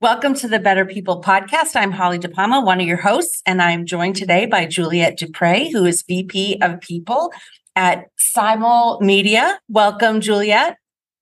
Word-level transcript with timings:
Welcome 0.00 0.34
to 0.34 0.46
the 0.46 0.60
Better 0.60 0.84
People 0.84 1.20
podcast. 1.20 1.74
I'm 1.74 1.90
Holly 1.90 2.20
DePalma, 2.20 2.64
one 2.64 2.80
of 2.80 2.86
your 2.86 2.98
hosts, 2.98 3.42
and 3.44 3.60
I'm 3.60 3.84
joined 3.84 4.14
today 4.14 4.46
by 4.46 4.64
Juliette 4.64 5.18
Dupré, 5.18 5.72
who 5.72 5.84
is 5.84 6.04
VP 6.06 6.60
of 6.62 6.80
People 6.80 7.32
at 7.74 8.04
Simulmedia. 8.16 9.56
Welcome, 9.68 10.20
Juliette. 10.20 10.76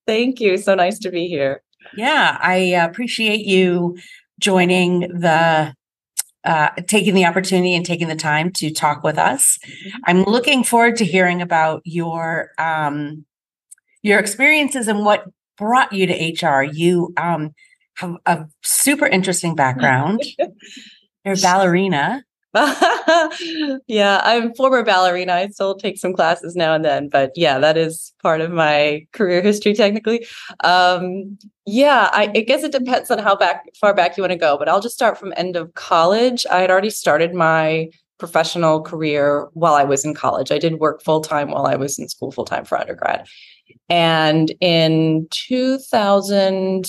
Thank 0.07 0.43
you. 0.43 0.59
So 0.59 0.75
nice 0.75 0.99
to 0.99 1.11
be 1.11 1.27
here. 1.27 1.63
Yeah, 1.97 2.37
I 2.39 2.57
appreciate 2.57 3.47
you 3.47 3.97
joining 4.41 5.01
the 5.01 5.75
uh, 6.45 6.69
taking 6.87 7.15
the 7.15 7.25
opportunity 7.25 7.75
and 7.75 7.87
taking 7.87 8.09
the 8.09 8.15
time 8.15 8.53
to 8.57 8.71
talk 8.71 9.03
with 9.03 9.17
us. 9.17 9.59
Mm-hmm. 9.67 9.99
I'm 10.05 10.23
looking 10.25 10.63
forward 10.63 10.97
to 10.97 11.07
hearing 11.07 11.41
about 11.41 11.81
your 11.87 12.51
um, 12.59 13.25
your 14.03 14.19
experiences 14.19 14.87
and 14.87 15.03
what 15.03 15.25
brought 15.57 15.95
you 15.95 16.07
to 16.07 16.47
HR. 16.47 16.63
You 16.63 17.15
um, 17.17 17.55
have 17.97 18.17
a 18.27 18.47
super 18.63 19.07
interesting 19.07 19.55
background. 19.55 20.23
You're 21.25 21.35
a 21.35 21.39
ballerina. 21.39 22.23
yeah, 23.87 24.21
I'm 24.25 24.55
former 24.55 24.83
ballerina. 24.83 25.35
I 25.35 25.49
still 25.49 25.75
take 25.75 25.99
some 25.99 26.15
classes 26.15 26.57
now 26.57 26.75
and 26.75 26.85
then, 26.85 27.09
but 27.09 27.33
yeah, 27.37 27.59
that 27.59 27.77
is 27.77 28.15
part 28.23 28.41
of 28.41 28.51
my 28.51 29.07
career 29.13 29.43
history 29.43 29.75
technically. 29.75 30.27
Um, 30.65 31.37
yeah, 31.67 32.09
I, 32.13 32.31
I, 32.35 32.41
guess 32.41 32.63
it 32.63 32.73
depends 32.73 33.11
on 33.11 33.19
how 33.19 33.37
back 33.37 33.65
far 33.79 33.93
back 33.93 34.17
you 34.17 34.23
want 34.23 34.33
to 34.33 34.39
go, 34.39 34.57
but 34.57 34.69
I'll 34.69 34.81
just 34.81 34.95
start 34.95 35.19
from 35.19 35.35
end 35.37 35.57
of 35.57 35.75
college. 35.75 36.47
I 36.51 36.61
had 36.61 36.71
already 36.71 36.91
started 36.91 37.35
my 37.35 37.91
professional 38.19 38.81
career 38.81 39.49
while 39.53 39.75
I 39.75 39.85
was 39.85 40.05
in 40.05 40.15
college. 40.15 40.51
I 40.51 40.59
did 40.59 40.81
work 40.81 41.03
full 41.03 41.21
time 41.21 41.51
while 41.51 41.67
I 41.67 41.77
was 41.77 41.99
in 41.99 42.09
school 42.09 42.33
full 42.33 42.47
time 42.47 42.65
for 42.65 42.79
undergrad. 42.79 43.27
And 43.91 44.53
in 44.61 45.27
2000 45.31 46.87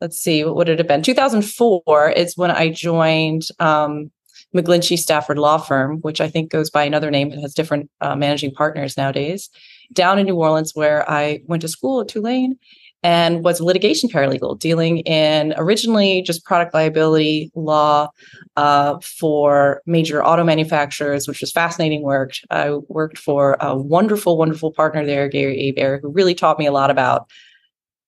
let's 0.00 0.18
see, 0.18 0.44
what 0.44 0.56
would 0.56 0.68
it 0.68 0.78
have 0.78 0.88
been? 0.88 1.02
2004 1.02 2.10
is 2.10 2.36
when 2.36 2.50
I 2.50 2.70
joined 2.70 3.48
um, 3.58 4.10
McGlinchey 4.54 4.98
Stafford 4.98 5.38
Law 5.38 5.58
Firm, 5.58 5.98
which 5.98 6.20
I 6.20 6.28
think 6.28 6.50
goes 6.50 6.70
by 6.70 6.84
another 6.84 7.10
name 7.10 7.32
and 7.32 7.40
has 7.42 7.54
different 7.54 7.90
uh, 8.00 8.16
managing 8.16 8.52
partners 8.52 8.96
nowadays, 8.96 9.50
down 9.92 10.18
in 10.18 10.26
New 10.26 10.36
Orleans, 10.36 10.72
where 10.74 11.08
I 11.10 11.40
went 11.46 11.62
to 11.62 11.68
school 11.68 12.00
at 12.00 12.08
Tulane 12.08 12.56
and 13.02 13.44
was 13.44 13.60
a 13.60 13.64
litigation 13.64 14.08
paralegal 14.08 14.58
dealing 14.58 14.98
in 15.00 15.54
originally 15.56 16.20
just 16.22 16.44
product 16.44 16.74
liability 16.74 17.50
law 17.54 18.08
uh, 18.56 18.98
for 19.00 19.82
major 19.86 20.24
auto 20.24 20.42
manufacturers, 20.42 21.28
which 21.28 21.40
was 21.40 21.52
fascinating 21.52 22.02
work. 22.02 22.32
I 22.50 22.72
worked 22.88 23.18
for 23.18 23.56
a 23.60 23.76
wonderful, 23.76 24.36
wonderful 24.36 24.72
partner 24.72 25.06
there, 25.06 25.28
Gary 25.28 25.68
Abear, 25.68 26.00
who 26.00 26.08
really 26.08 26.34
taught 26.34 26.58
me 26.58 26.66
a 26.66 26.72
lot 26.72 26.90
about 26.90 27.30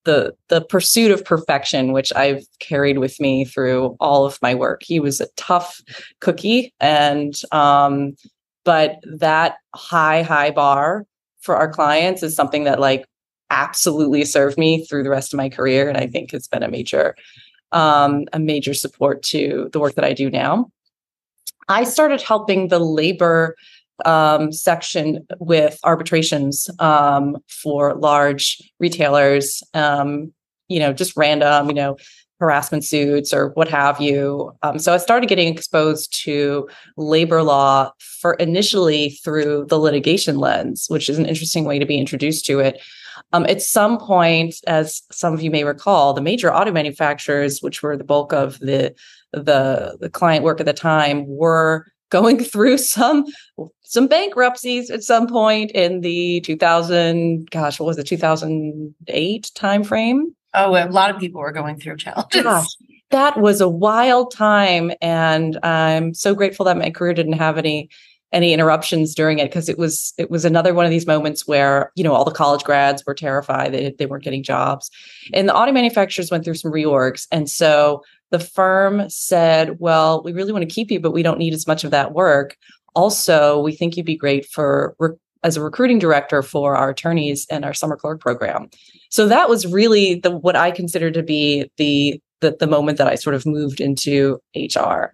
the 0.03 0.33
the 0.47 0.61
pursuit 0.61 1.11
of 1.11 1.23
perfection 1.23 1.91
which 1.93 2.11
i've 2.15 2.43
carried 2.59 2.97
with 2.97 3.19
me 3.19 3.45
through 3.45 3.95
all 3.99 4.25
of 4.25 4.39
my 4.41 4.55
work. 4.55 4.81
He 4.83 4.99
was 4.99 5.21
a 5.21 5.27
tough 5.35 5.81
cookie 6.19 6.73
and 6.79 7.39
um 7.51 8.13
but 8.63 8.97
that 9.03 9.57
high 9.75 10.23
high 10.23 10.51
bar 10.51 11.05
for 11.41 11.55
our 11.55 11.71
clients 11.71 12.23
is 12.23 12.35
something 12.35 12.63
that 12.63 12.79
like 12.79 13.05
absolutely 13.49 14.23
served 14.23 14.57
me 14.57 14.85
through 14.85 15.03
the 15.03 15.09
rest 15.09 15.33
of 15.33 15.37
my 15.37 15.49
career 15.49 15.89
and 15.89 15.97
i 15.97 16.07
think 16.07 16.31
has 16.31 16.47
been 16.47 16.63
a 16.63 16.69
major 16.69 17.15
um 17.73 18.25
a 18.33 18.39
major 18.39 18.73
support 18.73 19.21
to 19.23 19.69
the 19.73 19.79
work 19.79 19.95
that 19.95 20.05
i 20.05 20.13
do 20.13 20.29
now. 20.29 20.71
I 21.67 21.85
started 21.85 22.21
helping 22.21 22.67
the 22.67 22.79
labor 22.79 23.55
um, 24.05 24.51
section 24.51 25.25
with 25.39 25.79
arbitrations 25.83 26.69
um, 26.79 27.37
for 27.47 27.95
large 27.95 28.61
retailers, 28.79 29.63
um, 29.73 30.33
you 30.67 30.79
know, 30.79 30.93
just 30.93 31.17
random, 31.17 31.67
you 31.67 31.73
know, 31.73 31.97
harassment 32.39 32.83
suits 32.83 33.33
or 33.33 33.49
what 33.49 33.67
have 33.67 34.01
you. 34.01 34.51
Um, 34.63 34.79
so 34.79 34.93
I 34.93 34.97
started 34.97 35.27
getting 35.27 35.53
exposed 35.53 36.11
to 36.23 36.67
labor 36.97 37.43
law 37.43 37.91
for 37.99 38.33
initially 38.33 39.11
through 39.23 39.67
the 39.69 39.77
litigation 39.77 40.37
lens, 40.37 40.87
which 40.87 41.07
is 41.07 41.19
an 41.19 41.27
interesting 41.27 41.65
way 41.65 41.77
to 41.77 41.85
be 41.85 41.99
introduced 41.99 42.45
to 42.47 42.59
it. 42.59 42.81
Um, 43.31 43.45
at 43.45 43.61
some 43.61 43.99
point, 43.99 44.55
as 44.65 45.03
some 45.11 45.33
of 45.33 45.43
you 45.43 45.51
may 45.51 45.63
recall, 45.63 46.13
the 46.13 46.21
major 46.21 46.53
auto 46.53 46.71
manufacturers, 46.71 47.61
which 47.61 47.83
were 47.83 47.95
the 47.95 48.03
bulk 48.03 48.33
of 48.33 48.59
the 48.59 48.93
the, 49.33 49.97
the 50.01 50.09
client 50.09 50.43
work 50.43 50.59
at 50.59 50.65
the 50.65 50.73
time, 50.73 51.25
were 51.27 51.85
going 52.11 52.43
through 52.43 52.77
some 52.77 53.25
some 53.81 54.07
bankruptcies 54.07 54.89
at 54.91 55.03
some 55.03 55.27
point 55.27 55.71
in 55.71 56.01
the 56.01 56.41
2000 56.41 57.49
gosh 57.49 57.79
what 57.79 57.87
was 57.87 57.97
it 57.97 58.05
2008 58.05 59.51
timeframe? 59.55 60.21
Oh 60.53 60.75
a 60.75 60.85
lot 60.89 61.09
of 61.09 61.19
people 61.19 61.41
were 61.41 61.51
going 61.51 61.79
through 61.79 61.97
challenges. 61.97 62.43
Gosh, 62.43 62.67
that 63.09 63.39
was 63.39 63.59
a 63.59 63.69
wild 63.69 64.31
time 64.31 64.91
and 65.01 65.57
i'm 65.63 66.13
so 66.13 66.35
grateful 66.35 66.65
that 66.65 66.77
my 66.77 66.89
career 66.89 67.13
didn't 67.13 67.33
have 67.33 67.57
any 67.57 67.89
any 68.31 68.53
interruptions 68.53 69.13
during 69.13 69.39
it 69.39 69.45
because 69.45 69.67
it 69.67 69.77
was 69.77 70.13
it 70.17 70.31
was 70.31 70.45
another 70.45 70.73
one 70.73 70.85
of 70.85 70.91
these 70.91 71.05
moments 71.05 71.47
where 71.47 71.91
you 71.95 72.03
know 72.03 72.13
all 72.13 72.25
the 72.25 72.31
college 72.31 72.63
grads 72.63 73.05
were 73.05 73.13
terrified 73.13 73.73
they, 73.73 73.93
they 73.97 74.05
weren't 74.05 74.23
getting 74.23 74.43
jobs. 74.43 74.89
And 75.33 75.49
the 75.49 75.55
auto 75.55 75.71
manufacturers 75.71 76.31
went 76.31 76.45
through 76.45 76.55
some 76.55 76.71
reorgs 76.71 77.27
and 77.31 77.49
so 77.49 78.03
the 78.31 78.39
firm 78.39 79.09
said, 79.09 79.79
Well, 79.79 80.23
we 80.23 80.31
really 80.33 80.51
want 80.51 80.67
to 80.67 80.73
keep 80.73 80.89
you, 80.89 80.99
but 80.99 81.11
we 81.11 81.23
don't 81.23 81.39
need 81.39 81.53
as 81.53 81.67
much 81.67 81.83
of 81.83 81.91
that 81.91 82.13
work. 82.13 82.57
Also, 82.95 83.61
we 83.61 83.73
think 83.73 83.95
you'd 83.95 84.05
be 84.05 84.17
great 84.17 84.45
for 84.47 84.95
as 85.43 85.57
a 85.57 85.61
recruiting 85.61 85.99
director 85.99 86.41
for 86.41 86.75
our 86.75 86.89
attorneys 86.89 87.47
and 87.49 87.65
our 87.65 87.73
summer 87.73 87.95
clerk 87.95 88.19
program. 88.19 88.69
So 89.09 89.27
that 89.27 89.49
was 89.49 89.65
really 89.65 90.15
the 90.15 90.31
what 90.31 90.55
I 90.55 90.71
consider 90.71 91.11
to 91.11 91.23
be 91.23 91.69
the 91.77 92.19
the, 92.41 92.57
the 92.59 92.67
moment 92.67 92.97
that 92.97 93.07
I 93.07 93.15
sort 93.15 93.35
of 93.35 93.45
moved 93.45 93.79
into 93.79 94.39
HR. 94.55 95.11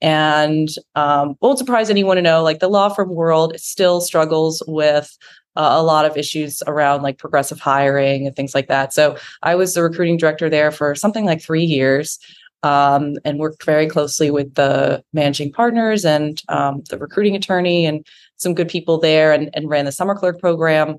And 0.00 0.68
um, 0.94 1.36
won't 1.40 1.58
surprise 1.58 1.90
anyone 1.90 2.16
to 2.16 2.22
know, 2.22 2.42
like 2.42 2.60
the 2.60 2.68
law 2.68 2.88
firm 2.88 3.10
world 3.10 3.58
still 3.58 4.00
struggles 4.00 4.62
with 4.66 5.16
uh, 5.56 5.72
a 5.72 5.82
lot 5.82 6.06
of 6.06 6.16
issues 6.16 6.62
around 6.66 7.02
like 7.02 7.18
progressive 7.18 7.60
hiring 7.60 8.26
and 8.26 8.34
things 8.34 8.54
like 8.54 8.68
that. 8.68 8.94
So 8.94 9.18
I 9.42 9.56
was 9.56 9.74
the 9.74 9.82
recruiting 9.82 10.16
director 10.16 10.48
there 10.48 10.70
for 10.70 10.94
something 10.94 11.24
like 11.24 11.42
three 11.42 11.64
years 11.64 12.18
um, 12.62 13.16
and 13.24 13.38
worked 13.38 13.64
very 13.64 13.88
closely 13.88 14.30
with 14.30 14.54
the 14.54 15.02
managing 15.12 15.52
partners 15.52 16.04
and 16.04 16.42
um, 16.48 16.82
the 16.90 16.98
recruiting 16.98 17.34
attorney 17.34 17.86
and 17.86 18.06
some 18.36 18.54
good 18.54 18.68
people 18.68 18.98
there 18.98 19.32
and, 19.32 19.50
and 19.54 19.68
ran 19.68 19.84
the 19.84 19.92
summer 19.92 20.14
clerk 20.14 20.38
program. 20.38 20.96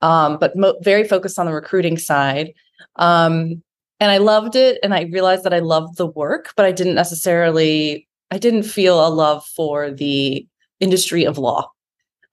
Um, 0.00 0.38
but 0.38 0.56
mo- 0.56 0.78
very 0.82 1.04
focused 1.04 1.38
on 1.38 1.46
the 1.46 1.52
recruiting 1.52 1.96
side. 1.96 2.52
Um, 2.96 3.62
and 4.00 4.10
I 4.10 4.18
loved 4.18 4.56
it. 4.56 4.78
And 4.82 4.92
I 4.92 5.02
realized 5.12 5.44
that 5.44 5.54
I 5.54 5.60
loved 5.60 5.96
the 5.96 6.06
work, 6.06 6.52
but 6.56 6.66
I 6.66 6.72
didn't 6.72 6.96
necessarily, 6.96 8.08
I 8.30 8.38
didn't 8.38 8.64
feel 8.64 9.06
a 9.06 9.08
love 9.08 9.44
for 9.46 9.90
the 9.90 10.46
industry 10.80 11.24
of 11.24 11.38
law 11.38 11.71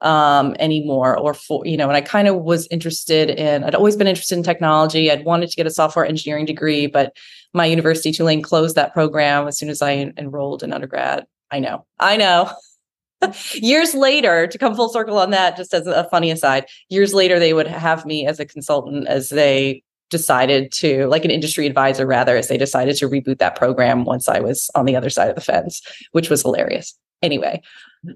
um, 0.02 0.56
anymore 0.60 1.18
or 1.18 1.34
for 1.34 1.66
you 1.66 1.76
know 1.76 1.88
and 1.88 1.98
i 1.98 2.02
kind 2.02 2.28
of 2.28 2.38
was 2.38 2.68
interested 2.72 3.30
in 3.30 3.64
i'd 3.64 3.76
always 3.76 3.96
been 3.96 4.08
interested 4.08 4.38
in 4.38 4.44
technology. 4.44 5.12
I'd 5.12 5.26
wanted 5.26 5.50
to 5.50 5.56
get 5.56 5.68
a 5.68 5.72
software 5.72 6.06
engineering 6.06 6.46
degree 6.46 6.88
but 6.88 7.16
my 7.54 7.66
university 7.66 8.12
tulane 8.12 8.42
closed 8.42 8.76
that 8.76 8.94
program 8.94 9.48
as 9.48 9.58
soon 9.58 9.70
as 9.70 9.82
i 9.82 9.94
en- 9.94 10.14
enrolled 10.18 10.64
in 10.64 10.74
undergrad. 10.74 11.26
I 11.52 11.60
know. 11.60 11.86
I 12.00 12.16
know. 12.18 12.52
Years 13.54 13.94
later 13.94 14.48
to 14.48 14.58
come 14.58 14.76
full 14.76 14.90
circle 14.90 15.18
on 15.18 15.32
that 15.32 15.58
just 15.58 15.74
as 15.74 15.88
a 15.88 16.08
funny 16.10 16.32
aside 16.32 16.66
years 16.88 17.14
later 17.14 17.38
they 17.38 17.54
would 17.54 17.68
have 17.68 18.06
me 18.06 18.26
as 18.26 18.40
a 18.40 18.46
consultant 18.46 19.08
as 19.08 19.30
they 19.30 19.84
decided 20.10 20.72
to 20.72 21.06
like 21.08 21.26
an 21.26 21.32
industry 21.32 21.68
advisor 21.68 22.06
rather 22.06 22.38
as 22.38 22.48
they 22.48 22.58
decided 22.58 22.96
to 22.96 23.10
reboot 23.10 23.38
that 23.40 23.58
program 23.58 24.06
once 24.06 24.30
i 24.30 24.40
was 24.40 24.72
on 24.74 24.86
the 24.86 24.96
other 24.96 25.10
side 25.10 25.28
of 25.30 25.36
the 25.36 25.42
fence 25.42 25.82
which 26.14 26.30
was 26.30 26.42
hilarious. 26.44 26.98
Anyway 27.22 27.62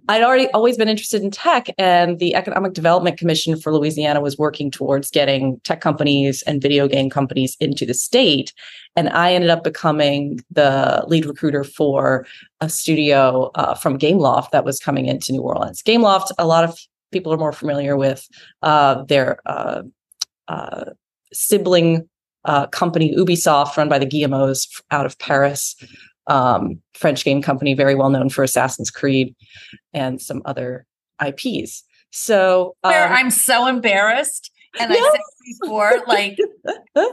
I'd 0.07 0.23
already 0.23 0.47
always 0.51 0.77
been 0.77 0.87
interested 0.87 1.23
in 1.23 1.31
tech, 1.31 1.67
and 1.77 2.17
the 2.17 2.35
Economic 2.35 2.73
Development 2.73 3.17
Commission 3.17 3.59
for 3.59 3.73
Louisiana 3.73 4.21
was 4.21 4.37
working 4.37 4.71
towards 4.71 5.11
getting 5.11 5.59
tech 5.65 5.81
companies 5.81 6.41
and 6.43 6.61
video 6.61 6.87
game 6.87 7.09
companies 7.09 7.57
into 7.59 7.85
the 7.85 7.93
state. 7.93 8.53
And 8.95 9.09
I 9.09 9.33
ended 9.33 9.49
up 9.49 9.63
becoming 9.63 10.39
the 10.49 11.03
lead 11.07 11.25
recruiter 11.25 11.65
for 11.65 12.25
a 12.61 12.69
studio 12.69 13.51
uh, 13.55 13.75
from 13.75 13.99
Gameloft 13.99 14.51
that 14.51 14.63
was 14.63 14.79
coming 14.79 15.07
into 15.07 15.33
New 15.33 15.41
Orleans. 15.41 15.83
Gameloft, 15.83 16.31
a 16.37 16.47
lot 16.47 16.63
of 16.63 16.79
people 17.11 17.33
are 17.33 17.37
more 17.37 17.51
familiar 17.53 17.97
with 17.97 18.27
uh, 18.61 19.03
their 19.03 19.39
uh, 19.45 19.83
uh 20.47 20.85
sibling 21.33 22.07
uh, 22.45 22.67
company 22.67 23.13
Ubisoft, 23.15 23.75
run 23.75 23.89
by 23.89 23.99
the 23.99 24.05
Guillemots 24.05 24.81
out 24.91 25.05
of 25.05 25.17
Paris 25.19 25.75
um, 26.27 26.81
French 26.93 27.23
game 27.23 27.41
company, 27.41 27.73
very 27.73 27.95
well 27.95 28.09
known 28.09 28.29
for 28.29 28.43
Assassin's 28.43 28.91
Creed 28.91 29.35
and 29.93 30.21
some 30.21 30.41
other 30.45 30.85
IPs. 31.25 31.83
So 32.11 32.75
um, 32.83 32.93
I'm 32.93 33.31
so 33.31 33.67
embarrassed. 33.67 34.51
And 34.79 34.91
I 34.91 34.95
said 34.95 35.21
before, 35.61 36.01
like 36.07 36.37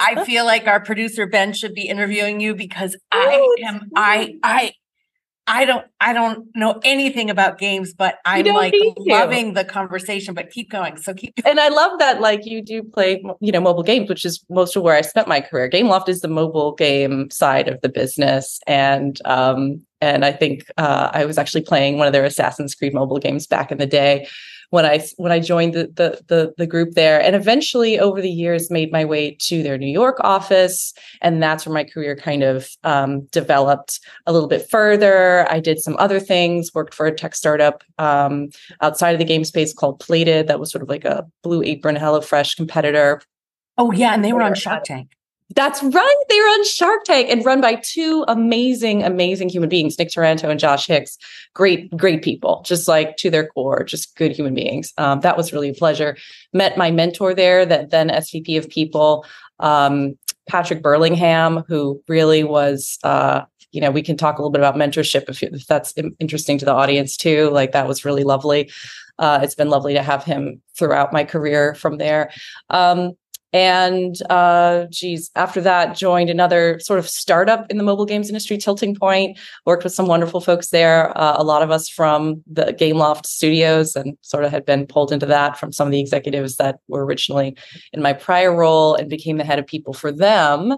I 0.01 0.25
feel 0.25 0.45
like 0.45 0.67
our 0.67 0.81
producer 0.81 1.27
Ben 1.27 1.53
should 1.53 1.75
be 1.75 1.89
interviewing 1.89 2.41
you 2.41 2.55
because 2.55 2.97
I 3.13 3.57
am 3.65 3.91
I 3.95 4.37
I 4.43 4.73
I 5.47 5.65
don't 5.65 5.87
I 6.01 6.13
don't 6.13 6.47
know 6.55 6.81
anything 6.85 7.29
about 7.29 7.59
games, 7.59 7.93
but 7.93 8.19
I'm 8.25 8.45
like 8.47 8.73
loving 8.99 9.55
the 9.55 9.65
conversation. 9.65 10.35
But 10.35 10.51
keep 10.51 10.71
going. 10.71 10.97
So 10.97 11.13
keep 11.13 11.35
going. 11.37 11.51
And 11.51 11.61
I 11.61 11.69
love 11.69 11.99
that 11.99 12.21
like 12.21 12.47
you 12.47 12.63
do 12.63 12.83
play, 12.83 13.23
you 13.41 13.51
know, 13.51 13.61
mobile 13.61 13.83
games, 13.83 14.09
which 14.09 14.25
is 14.25 14.45
most 14.49 14.77
of 14.77 14.83
where 14.83 14.95
I 14.95 15.01
spent 15.01 15.27
my 15.27 15.41
career. 15.41 15.69
Gameloft 15.69 16.09
is 16.09 16.21
the 16.21 16.29
mobile 16.29 16.73
game 16.73 17.31
side 17.31 17.69
of 17.69 17.81
the 17.81 17.89
business. 17.89 18.61
And 18.67 19.21
um, 19.25 19.85
and 20.01 20.25
I 20.25 20.33
think 20.33 20.71
uh, 20.79 21.11
I 21.13 21.25
was 21.25 21.37
actually 21.37 21.63
playing 21.63 21.99
one 21.99 22.07
of 22.07 22.13
their 22.13 22.25
Assassin's 22.25 22.75
Creed 22.75 22.95
mobile 22.95 23.19
games 23.19 23.47
back 23.47 23.73
in 23.73 23.79
the 23.79 23.87
day 23.87 24.29
when 24.71 24.87
I 24.87 25.05
when 25.17 25.33
I 25.33 25.41
joined 25.41 25.75
the, 25.75 25.87
the 25.95 26.21
the 26.29 26.55
the, 26.57 26.67
group 26.67 26.95
there, 26.95 27.21
and 27.21 27.37
eventually 27.37 27.99
over 27.99 28.21
the 28.21 28.31
years 28.31 28.71
made 28.71 28.93
my 28.93 29.05
way 29.05 29.37
to 29.41 29.63
their 29.63 29.77
New 29.77 29.91
York 29.91 30.19
office, 30.21 30.95
and 31.21 31.43
that's 31.43 31.67
where 31.67 31.75
my 31.75 31.85
career 31.85 32.17
kind 32.17 32.43
of 32.43 32.69
um, 32.85 33.23
developed 33.27 34.01
a 34.27 34.33
little 34.33 34.49
bit 34.49 34.69
further. 34.71 35.47
I 35.51 35.61
did 35.61 35.81
some 35.81 35.97
other 35.99 36.21
things, 36.21 36.73
worked 36.73 36.95
for 36.95 37.07
a 37.07 37.15
tech 37.15 37.35
startup 37.35 37.83
um, 37.99 38.51
outside 38.81 39.13
of 39.13 39.19
the 39.19 39.25
game 39.25 39.45
space 39.45 39.75
called 39.75 40.01
Plated, 40.01 40.47
that 40.47 40.61
was 40.61 40.71
sort 40.71 40.83
of 40.83 40.89
like 40.89 41.05
a 41.05 41.27
Blue 41.43 41.63
Apron 41.63 41.97
HelloFresh 41.97 42.57
competitor. 42.57 43.21
Oh 43.77 43.93
yeah, 43.93 44.15
and 44.15 44.25
they 44.25 44.33
were 44.33 44.43
on 44.43 44.55
Shark 44.55 44.85
Tank. 44.85 45.11
That's 45.57 45.83
right. 45.83 46.25
They 46.29 46.39
were 46.39 46.47
on 46.47 46.65
Shark 46.65 47.05
Tank 47.05 47.29
and 47.29 47.45
run 47.45 47.61
by 47.61 47.75
two 47.75 48.25
amazing, 48.29 49.03
amazing 49.03 49.49
human 49.49 49.69
beings, 49.69 49.99
Nick 49.99 50.11
Taranto 50.11 50.49
and 50.49 50.61
Josh 50.61 50.87
Hix. 50.87 51.19
Great, 51.55 51.95
great 51.97 52.23
people, 52.23 52.63
just 52.65 52.87
like 52.87 53.17
to 53.17 53.31
their 53.31 53.49
core, 53.49 53.83
just 53.83 54.17
good 54.17 54.33
human 54.33 54.55
beings. 54.55 54.93
Um, 54.97 55.21
that 55.21 55.37
was 55.37 55.53
really 55.53 55.71
a 55.71 55.75
pleasure. 55.75 56.17
Met 56.53 56.79
my 56.79 56.91
mentor 56.93 57.35
there, 57.35 57.67
that 57.67 57.91
then 57.91 58.11
SVP 58.11 58.59
of 58.59 58.69
people, 58.69 59.27
um, 59.59 60.17
Patrick 60.49 60.83
Burlingham, 60.83 61.65
who 61.67 62.01
really 62.09 62.45
was, 62.45 62.99
uh, 63.03 63.43
you 63.73 63.81
know, 63.81 63.91
we 63.91 64.03
can 64.03 64.17
talk 64.17 64.39
a 64.39 64.43
little 64.43 64.53
bit 64.53 64.61
about 64.61 64.77
mentorship 64.77 65.29
if, 65.29 65.43
if 65.43 65.67
that's 65.67 65.95
interesting 66.21 66.59
to 66.59 66.65
the 66.65 66.75
audience 66.75 67.17
too. 67.17 67.51
Like 67.51 67.73
that 67.73 67.89
was 67.89 68.05
really 68.05 68.25
lovely. 68.25 68.71
Uh, 69.19 69.41
it's 69.43 69.55
been 69.55 69.69
lovely 69.69 69.95
to 69.95 70.03
have 70.03 70.25
him 70.25 70.63
throughout 70.77 71.13
my 71.13 71.25
career 71.25 71.75
from 71.75 71.99
there. 71.99 72.31
Um, 72.71 73.13
and 73.53 74.23
uh 74.31 74.87
geez 74.91 75.31
after 75.35 75.61
that 75.61 75.97
joined 75.97 76.31
another 76.31 76.79
sort 76.81 76.99
of 76.99 77.09
startup 77.09 77.69
in 77.69 77.79
the 77.79 77.83
mobile 77.83 78.07
games 78.07 78.29
industry 78.29 78.57
tilting 78.57 78.95
point 78.95 79.39
worked 79.67 79.83
with 79.83 79.93
some 79.93 80.07
wonderful 80.07 80.41
folks 80.41 80.69
there 80.69 81.17
uh, 81.19 81.35
a 81.37 81.43
lot 81.43 81.63
of 81.63 81.71
us 81.71 81.89
from 81.89 82.43
the 82.47 82.67
gameloft 82.67 83.27
studios 83.27 83.97
and 83.97 84.17
sort 84.23 84.45
of 84.45 84.53
had 84.53 84.65
been 84.65 84.87
pulled 84.87 85.11
into 85.11 85.27
that 85.27 85.59
from 85.59 85.73
some 85.73 85.89
of 85.89 85.93
the 85.93 86.01
executives 86.01 86.57
that 86.57 86.79
were 86.89 87.05
originally 87.05 87.57
in 87.93 88.03
my 88.03 88.13
prior 88.13 88.55
role 88.55 88.95
and 88.95 89.11
became 89.11 89.37
the 89.37 89.45
head 89.45 89.59
of 89.59 89.67
people 89.67 89.93
for 89.93 90.13
them. 90.13 90.77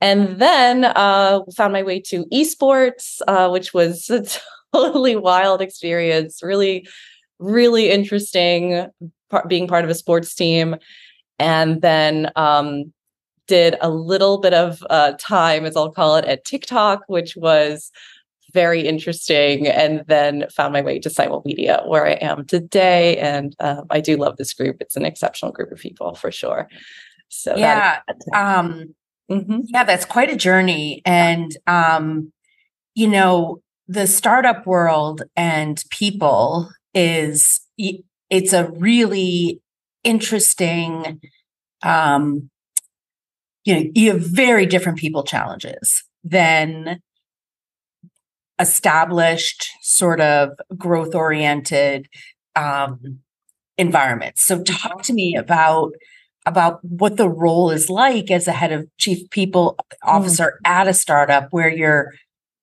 And 0.00 0.40
then 0.40 0.84
uh 0.84 1.40
found 1.56 1.72
my 1.72 1.82
way 1.82 2.00
to 2.00 2.24
esports 2.26 3.20
uh, 3.28 3.48
which 3.50 3.72
was 3.72 4.10
a 4.10 4.24
totally 4.72 5.14
wild 5.14 5.60
experience 5.60 6.42
really 6.42 6.86
really 7.38 7.90
interesting 7.90 8.86
part, 9.30 9.48
being 9.48 9.68
part 9.68 9.84
of 9.84 9.90
a 9.90 9.94
sports 9.94 10.34
team 10.34 10.76
and 11.40 11.80
then 11.80 12.30
um, 12.36 12.92
did 13.48 13.74
a 13.80 13.90
little 13.90 14.38
bit 14.38 14.54
of 14.54 14.84
uh, 14.90 15.14
time, 15.18 15.64
as 15.64 15.76
I'll 15.76 15.90
call 15.90 16.16
it, 16.16 16.24
at 16.26 16.44
TikTok, 16.44 17.02
which 17.08 17.34
was 17.34 17.90
very 18.52 18.86
interesting. 18.86 19.66
And 19.66 20.04
then 20.06 20.46
found 20.54 20.72
my 20.72 20.82
way 20.82 20.98
to 21.00 21.08
Simulmedia, 21.08 21.88
where 21.88 22.06
I 22.06 22.12
am 22.12 22.44
today. 22.44 23.16
And 23.16 23.56
uh, 23.58 23.82
I 23.90 24.00
do 24.00 24.16
love 24.16 24.36
this 24.36 24.54
group; 24.54 24.76
it's 24.80 24.96
an 24.96 25.04
exceptional 25.04 25.50
group 25.50 25.72
of 25.72 25.78
people 25.78 26.14
for 26.14 26.30
sure. 26.30 26.68
So 27.28 27.56
yeah, 27.56 28.00
um, 28.34 28.94
mm-hmm. 29.30 29.60
yeah, 29.64 29.84
that's 29.84 30.04
quite 30.04 30.30
a 30.30 30.36
journey, 30.36 31.00
and 31.04 31.56
um, 31.66 32.32
you 32.94 33.08
know, 33.08 33.62
the 33.88 34.06
startup 34.06 34.66
world 34.66 35.22
and 35.36 35.82
people 35.90 36.70
is 36.92 37.60
it's 38.28 38.52
a 38.52 38.70
really 38.72 39.60
interesting 40.04 41.20
um 41.82 42.50
you 43.64 43.74
know 43.74 43.90
you 43.94 44.12
have 44.12 44.20
very 44.20 44.66
different 44.66 44.98
people 44.98 45.22
challenges 45.22 46.02
than 46.24 47.00
established 48.58 49.68
sort 49.82 50.20
of 50.20 50.50
growth 50.76 51.14
oriented 51.14 52.06
um 52.56 53.20
environments. 53.80 54.44
So 54.44 54.62
talk 54.62 55.02
to 55.04 55.12
me 55.12 55.34
about 55.34 55.92
about 56.46 56.84
what 56.84 57.16
the 57.16 57.28
role 57.28 57.70
is 57.70 57.90
like 57.90 58.30
as 58.30 58.46
a 58.46 58.52
head 58.52 58.72
of 58.72 58.86
chief 58.98 59.28
people 59.30 59.76
officer 60.02 60.58
mm. 60.64 60.70
at 60.70 60.86
a 60.88 60.94
startup 60.94 61.48
where 61.50 61.68
you're 61.68 62.12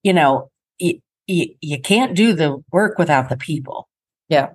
you 0.02 0.12
know 0.12 0.50
you, 0.78 1.00
you, 1.26 1.54
you 1.60 1.80
can't 1.80 2.16
do 2.16 2.32
the 2.32 2.62
work 2.72 2.98
without 2.98 3.28
the 3.28 3.36
people. 3.36 3.88
Yeah 4.28 4.50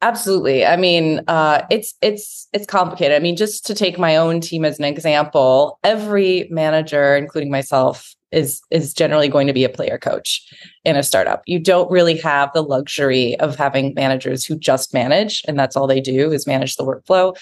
Absolutely. 0.00 0.64
I 0.64 0.76
mean, 0.76 1.22
uh, 1.26 1.66
it's 1.70 1.94
it's 2.02 2.48
it's 2.52 2.66
complicated. 2.66 3.16
I 3.16 3.20
mean, 3.20 3.36
just 3.36 3.66
to 3.66 3.74
take 3.74 3.98
my 3.98 4.16
own 4.16 4.40
team 4.40 4.64
as 4.64 4.78
an 4.78 4.84
example, 4.84 5.78
every 5.82 6.46
manager, 6.50 7.16
including 7.16 7.50
myself, 7.50 8.14
is 8.30 8.60
is 8.70 8.94
generally 8.94 9.28
going 9.28 9.46
to 9.48 9.52
be 9.52 9.64
a 9.64 9.68
player 9.68 9.98
coach 9.98 10.46
in 10.84 10.94
a 10.94 11.02
startup. 11.02 11.42
You 11.46 11.58
don't 11.58 11.90
really 11.90 12.16
have 12.18 12.50
the 12.54 12.62
luxury 12.62 13.38
of 13.40 13.56
having 13.56 13.94
managers 13.94 14.44
who 14.44 14.56
just 14.56 14.94
manage, 14.94 15.42
and 15.48 15.58
that's 15.58 15.76
all 15.76 15.86
they 15.86 16.00
do 16.00 16.30
is 16.30 16.46
manage 16.46 16.76
the 16.76 16.84
workflow. 16.84 17.36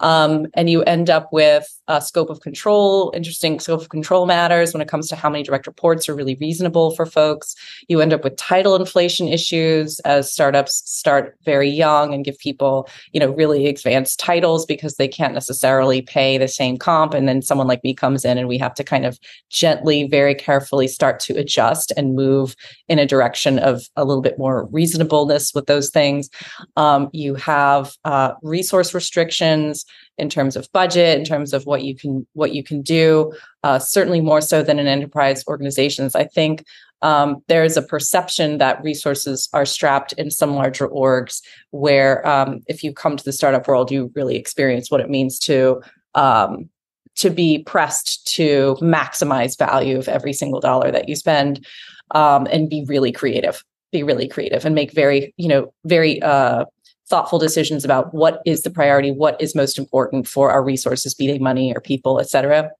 Um, 0.00 0.46
and 0.54 0.68
you 0.68 0.82
end 0.82 1.10
up 1.10 1.32
with 1.32 1.66
a 1.88 2.00
scope 2.00 2.30
of 2.30 2.40
control, 2.40 3.12
interesting 3.14 3.60
scope 3.60 3.80
of 3.80 3.88
control 3.88 4.26
matters 4.26 4.72
when 4.72 4.80
it 4.80 4.88
comes 4.88 5.08
to 5.08 5.16
how 5.16 5.28
many 5.28 5.42
direct 5.42 5.66
reports 5.66 6.08
are 6.08 6.14
really 6.14 6.36
reasonable 6.40 6.94
for 6.94 7.06
folks. 7.06 7.54
You 7.88 8.00
end 8.00 8.12
up 8.12 8.24
with 8.24 8.36
title 8.36 8.76
inflation 8.76 9.28
issues 9.28 10.00
as 10.00 10.32
startups 10.32 10.82
start 10.90 11.36
very 11.44 11.68
young 11.68 12.14
and 12.14 12.24
give 12.24 12.38
people, 12.38 12.88
you 13.12 13.20
know, 13.20 13.30
really 13.30 13.66
advanced 13.66 14.18
titles 14.18 14.64
because 14.64 14.96
they 14.96 15.08
can't 15.08 15.34
necessarily 15.34 16.00
pay 16.00 16.38
the 16.38 16.48
same 16.48 16.76
comp. 16.76 17.12
And 17.12 17.28
then 17.28 17.42
someone 17.42 17.66
like 17.66 17.84
me 17.84 17.94
comes 17.94 18.24
in 18.24 18.38
and 18.38 18.48
we 18.48 18.58
have 18.58 18.74
to 18.74 18.84
kind 18.84 19.04
of 19.04 19.18
gently, 19.50 20.06
very 20.08 20.34
carefully 20.34 20.88
start 20.88 21.20
to 21.20 21.36
adjust 21.36 21.92
and 21.96 22.14
move 22.14 22.56
in 22.88 22.98
a 22.98 23.06
direction 23.06 23.58
of 23.58 23.82
a 23.96 24.04
little 24.04 24.22
bit 24.22 24.38
more 24.38 24.66
reasonableness 24.66 25.54
with 25.54 25.66
those 25.66 25.90
things. 25.90 26.30
Um, 26.76 27.10
you 27.12 27.34
have 27.34 27.92
uh, 28.04 28.32
resource 28.42 28.94
restrictions 28.94 29.84
in 30.18 30.28
terms 30.28 30.56
of 30.56 30.70
budget, 30.72 31.18
in 31.18 31.24
terms 31.24 31.52
of 31.52 31.64
what 31.66 31.82
you 31.82 31.96
can 31.96 32.26
what 32.34 32.52
you 32.54 32.62
can 32.62 32.82
do. 32.82 33.32
Uh, 33.62 33.78
certainly 33.78 34.20
more 34.20 34.40
so 34.40 34.62
than 34.62 34.78
in 34.78 34.86
enterprise 34.86 35.44
organizations. 35.48 36.14
I 36.14 36.24
think 36.24 36.64
um, 37.02 37.42
there 37.48 37.64
is 37.64 37.76
a 37.76 37.82
perception 37.82 38.58
that 38.58 38.82
resources 38.82 39.48
are 39.52 39.64
strapped 39.64 40.12
in 40.14 40.30
some 40.30 40.54
larger 40.54 40.88
orgs, 40.88 41.40
where 41.70 42.26
um, 42.26 42.60
if 42.66 42.84
you 42.84 42.92
come 42.92 43.16
to 43.16 43.24
the 43.24 43.32
startup 43.32 43.66
world, 43.66 43.90
you 43.90 44.12
really 44.14 44.36
experience 44.36 44.90
what 44.90 45.00
it 45.00 45.08
means 45.08 45.38
to 45.40 45.82
um, 46.14 46.68
to 47.16 47.30
be 47.30 47.62
pressed 47.64 48.26
to 48.34 48.76
maximize 48.80 49.58
value 49.58 49.98
of 49.98 50.08
every 50.08 50.32
single 50.32 50.60
dollar 50.60 50.90
that 50.90 51.08
you 51.08 51.16
spend, 51.16 51.66
um, 52.14 52.46
and 52.50 52.68
be 52.68 52.84
really 52.86 53.12
creative. 53.12 53.64
Be 53.92 54.02
really 54.02 54.28
creative 54.28 54.64
and 54.64 54.74
make 54.74 54.92
very 54.92 55.34
you 55.36 55.48
know 55.48 55.72
very 55.84 56.20
uh, 56.22 56.66
thoughtful 57.10 57.38
decisions 57.38 57.84
about 57.84 58.14
what 58.14 58.40
is 58.46 58.62
the 58.62 58.70
priority, 58.70 59.10
what 59.10 59.40
is 59.40 59.54
most 59.54 59.78
important 59.78 60.26
for 60.26 60.50
our 60.50 60.62
resources, 60.62 61.12
be 61.12 61.26
they 61.26 61.38
money 61.38 61.74
or 61.74 61.80
people, 61.80 62.20
et 62.20 62.30
cetera. 62.30 62.70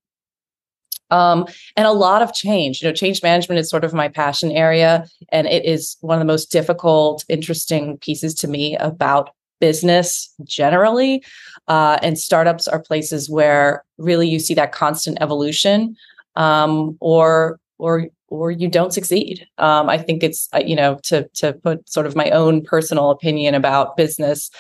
Um, 1.11 1.47
and 1.77 1.87
a 1.89 1.93
lot 1.93 2.23
of 2.23 2.33
change. 2.33 2.81
You 2.81 2.89
know, 2.89 2.95
change 2.95 3.21
management 3.23 3.59
is 3.59 3.69
sort 3.69 3.85
of 3.85 3.93
my 3.93 4.09
passion 4.09 4.53
area, 4.53 5.07
and 5.31 5.49
it 5.49 5.65
is 5.65 5.97
one 6.01 6.17
of 6.17 6.21
the 6.21 6.33
most 6.33 6.53
difficult, 6.53 7.25
interesting 7.29 7.99
pieces 7.99 8.33
to 8.37 8.49
me 8.49 8.77
about 8.77 9.31
business 9.61 10.33
generally. 10.45 11.23
Uh, 11.67 11.99
and 12.01 12.17
startups 12.17 12.69
are 12.69 12.81
places 12.81 13.29
where 13.29 13.85
really 13.99 14.29
you 14.29 14.39
see 14.39 14.55
that 14.55 14.71
constant 14.73 15.19
evolution, 15.21 15.97
um, 16.37 16.97
or 17.01 17.59
or 17.79 18.07
or 18.31 18.51
you 18.51 18.69
don't 18.69 18.95
succeed. 18.95 19.47
Um, 19.59 19.91
I 19.91 19.99
think 19.99 20.23
it's 20.23 20.49
you 20.65 20.77
know 20.77 20.99
to 21.05 21.29
to 21.35 21.53
put 21.53 21.89
sort 21.89 22.07
of 22.07 22.17
my 22.17 22.31
own 22.31 22.63
personal 22.63 23.11
opinion 23.11 23.55
about 23.55 23.97
business 23.97 24.51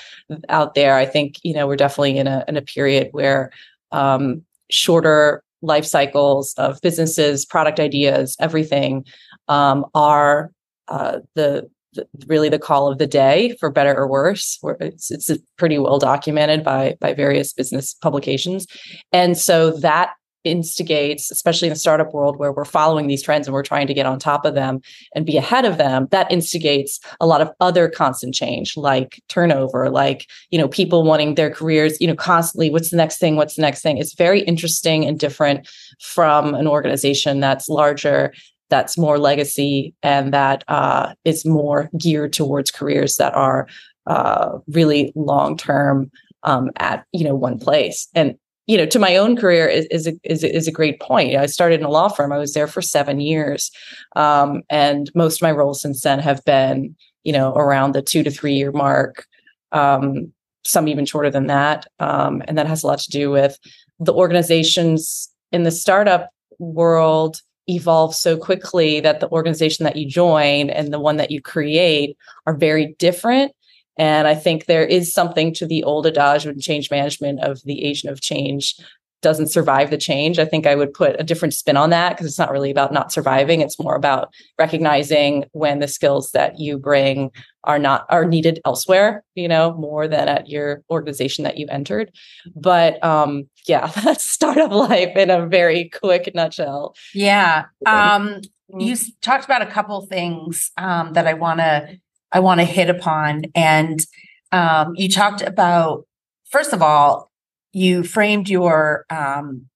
out 0.48 0.74
there. 0.74 0.96
I 0.96 1.06
think 1.06 1.36
you 1.42 1.54
know 1.54 1.66
we're 1.66 1.76
definitely 1.76 2.18
in 2.18 2.26
a 2.26 2.44
in 2.48 2.56
a 2.56 2.62
period 2.62 3.08
where 3.12 3.50
um, 3.92 4.42
shorter 4.70 5.42
life 5.62 5.84
cycles 5.84 6.54
of 6.54 6.80
businesses, 6.80 7.44
product 7.44 7.80
ideas, 7.80 8.36
everything 8.40 9.04
um, 9.48 9.84
are 9.94 10.50
uh, 10.88 11.18
the, 11.34 11.68
the, 11.92 12.08
really 12.26 12.48
the 12.48 12.58
call 12.58 12.90
of 12.90 12.98
the 12.98 13.06
day 13.06 13.56
for 13.60 13.70
better 13.70 13.94
or 13.94 14.08
worse. 14.08 14.58
It's, 14.80 15.10
it's 15.10 15.30
pretty 15.58 15.78
well 15.78 15.98
documented 15.98 16.64
by 16.64 16.96
by 17.00 17.14
various 17.14 17.52
business 17.52 17.94
publications, 17.94 18.66
and 19.12 19.38
so 19.38 19.70
that 19.78 20.14
instigates, 20.44 21.30
especially 21.30 21.68
in 21.68 21.74
the 21.74 21.78
startup 21.78 22.12
world 22.12 22.38
where 22.38 22.52
we're 22.52 22.64
following 22.64 23.06
these 23.06 23.22
trends 23.22 23.46
and 23.46 23.54
we're 23.54 23.62
trying 23.62 23.86
to 23.86 23.94
get 23.94 24.06
on 24.06 24.18
top 24.18 24.44
of 24.44 24.54
them 24.54 24.80
and 25.14 25.26
be 25.26 25.36
ahead 25.36 25.64
of 25.64 25.78
them, 25.78 26.08
that 26.10 26.30
instigates 26.30 27.00
a 27.20 27.26
lot 27.26 27.40
of 27.40 27.50
other 27.60 27.88
constant 27.88 28.34
change, 28.34 28.76
like 28.76 29.22
turnover, 29.28 29.90
like, 29.90 30.28
you 30.50 30.58
know, 30.58 30.68
people 30.68 31.02
wanting 31.02 31.34
their 31.34 31.50
careers, 31.50 32.00
you 32.00 32.06
know, 32.06 32.14
constantly, 32.14 32.70
what's 32.70 32.90
the 32.90 32.96
next 32.96 33.18
thing? 33.18 33.36
What's 33.36 33.56
the 33.56 33.62
next 33.62 33.82
thing? 33.82 33.98
It's 33.98 34.14
very 34.14 34.40
interesting 34.40 35.04
and 35.04 35.18
different 35.18 35.68
from 36.00 36.54
an 36.54 36.66
organization 36.66 37.40
that's 37.40 37.68
larger 37.68 38.32
that's 38.70 38.96
more 38.96 39.18
legacy 39.18 39.92
and 40.02 40.32
that 40.32 40.64
uh, 40.68 41.12
is 41.24 41.44
more 41.44 41.90
geared 41.98 42.32
towards 42.32 42.70
careers 42.70 43.16
that 43.16 43.34
are 43.34 43.66
uh, 44.06 44.58
really 44.68 45.12
long 45.14 45.56
term 45.56 46.10
um, 46.44 46.70
at 46.78 47.04
you 47.12 47.24
know 47.24 47.34
one 47.34 47.58
place. 47.58 48.08
And 48.14 48.36
you 48.70 48.76
know, 48.76 48.86
to 48.86 49.00
my 49.00 49.16
own 49.16 49.36
career 49.36 49.66
is 49.66 49.86
is 49.86 50.06
a, 50.06 50.12
is 50.22 50.44
is 50.44 50.68
a 50.68 50.72
great 50.72 51.00
point. 51.00 51.34
I 51.34 51.46
started 51.46 51.80
in 51.80 51.86
a 51.86 51.90
law 51.90 52.06
firm. 52.06 52.30
I 52.30 52.38
was 52.38 52.54
there 52.54 52.68
for 52.68 52.80
seven 52.80 53.18
years, 53.18 53.68
um, 54.14 54.62
and 54.70 55.10
most 55.12 55.38
of 55.38 55.42
my 55.42 55.50
roles 55.50 55.82
since 55.82 56.02
then 56.02 56.20
have 56.20 56.44
been 56.44 56.94
you 57.24 57.32
know 57.32 57.52
around 57.54 57.96
the 57.96 58.02
two 58.02 58.22
to 58.22 58.30
three 58.30 58.54
year 58.54 58.70
mark. 58.70 59.26
Um, 59.72 60.32
some 60.64 60.86
even 60.86 61.04
shorter 61.04 61.30
than 61.30 61.48
that, 61.48 61.88
um, 61.98 62.44
and 62.46 62.56
that 62.56 62.68
has 62.68 62.84
a 62.84 62.86
lot 62.86 63.00
to 63.00 63.10
do 63.10 63.28
with 63.28 63.58
the 63.98 64.14
organizations 64.14 65.28
in 65.50 65.64
the 65.64 65.72
startup 65.72 66.30
world 66.60 67.42
evolve 67.68 68.14
so 68.14 68.36
quickly 68.36 69.00
that 69.00 69.18
the 69.18 69.30
organization 69.30 69.82
that 69.82 69.96
you 69.96 70.06
join 70.06 70.70
and 70.70 70.92
the 70.92 71.00
one 71.00 71.16
that 71.16 71.32
you 71.32 71.42
create 71.42 72.16
are 72.46 72.54
very 72.54 72.94
different 73.00 73.52
and 74.00 74.26
I 74.26 74.34
think 74.34 74.64
there 74.64 74.86
is 74.86 75.12
something 75.12 75.52
to 75.52 75.66
the 75.66 75.84
old 75.84 76.06
adage 76.06 76.46
when 76.46 76.58
change 76.58 76.90
management 76.90 77.40
of 77.40 77.62
the 77.64 77.84
agent 77.84 78.10
of 78.10 78.22
change 78.22 78.74
doesn't 79.20 79.48
survive 79.48 79.90
the 79.90 79.98
change. 79.98 80.38
I 80.38 80.46
think 80.46 80.66
I 80.66 80.74
would 80.74 80.94
put 80.94 81.20
a 81.20 81.22
different 81.22 81.52
spin 81.52 81.76
on 81.76 81.90
that 81.90 82.08
because 82.08 82.26
it's 82.26 82.38
not 82.38 82.50
really 82.50 82.70
about 82.70 82.94
not 82.94 83.12
surviving. 83.12 83.60
It's 83.60 83.78
more 83.78 83.94
about 83.94 84.32
recognizing 84.58 85.44
when 85.52 85.80
the 85.80 85.86
skills 85.86 86.30
that 86.30 86.58
you 86.58 86.78
bring 86.78 87.30
are 87.64 87.78
not 87.78 88.06
are 88.08 88.24
needed 88.24 88.58
elsewhere, 88.64 89.22
you 89.34 89.48
know, 89.48 89.74
more 89.74 90.08
than 90.08 90.28
at 90.28 90.48
your 90.48 90.82
organization 90.88 91.44
that 91.44 91.58
you 91.58 91.66
entered. 91.68 92.10
But 92.56 93.04
um 93.04 93.50
yeah, 93.68 93.86
that's 94.04 94.30
startup 94.30 94.70
life 94.70 95.14
in 95.14 95.28
a 95.28 95.46
very 95.46 95.90
quick 95.90 96.34
nutshell. 96.34 96.94
Yeah. 97.12 97.66
Um 97.84 98.40
you 98.78 98.96
talked 99.20 99.44
about 99.44 99.60
a 99.60 99.66
couple 99.66 100.06
things 100.06 100.70
um 100.78 101.12
that 101.12 101.26
I 101.26 101.34
want 101.34 101.60
to 101.60 102.00
I 102.32 102.40
want 102.40 102.60
to 102.60 102.64
hit 102.64 102.88
upon. 102.90 103.44
And 103.54 104.04
um, 104.52 104.94
you 104.96 105.08
talked 105.08 105.42
about, 105.42 106.06
first 106.50 106.72
of 106.72 106.82
all, 106.82 107.30
you 107.72 108.02
framed 108.02 108.48
your 108.48 109.04
um, 109.10 109.66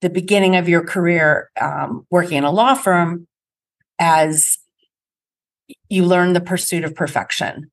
the 0.00 0.10
beginning 0.10 0.56
of 0.56 0.68
your 0.68 0.84
career 0.84 1.50
um, 1.60 2.06
working 2.10 2.38
in 2.38 2.44
a 2.44 2.50
law 2.50 2.74
firm 2.74 3.26
as 3.98 4.58
you 5.88 6.04
learn 6.04 6.32
the 6.32 6.40
pursuit 6.40 6.84
of 6.84 6.94
perfection. 6.94 7.70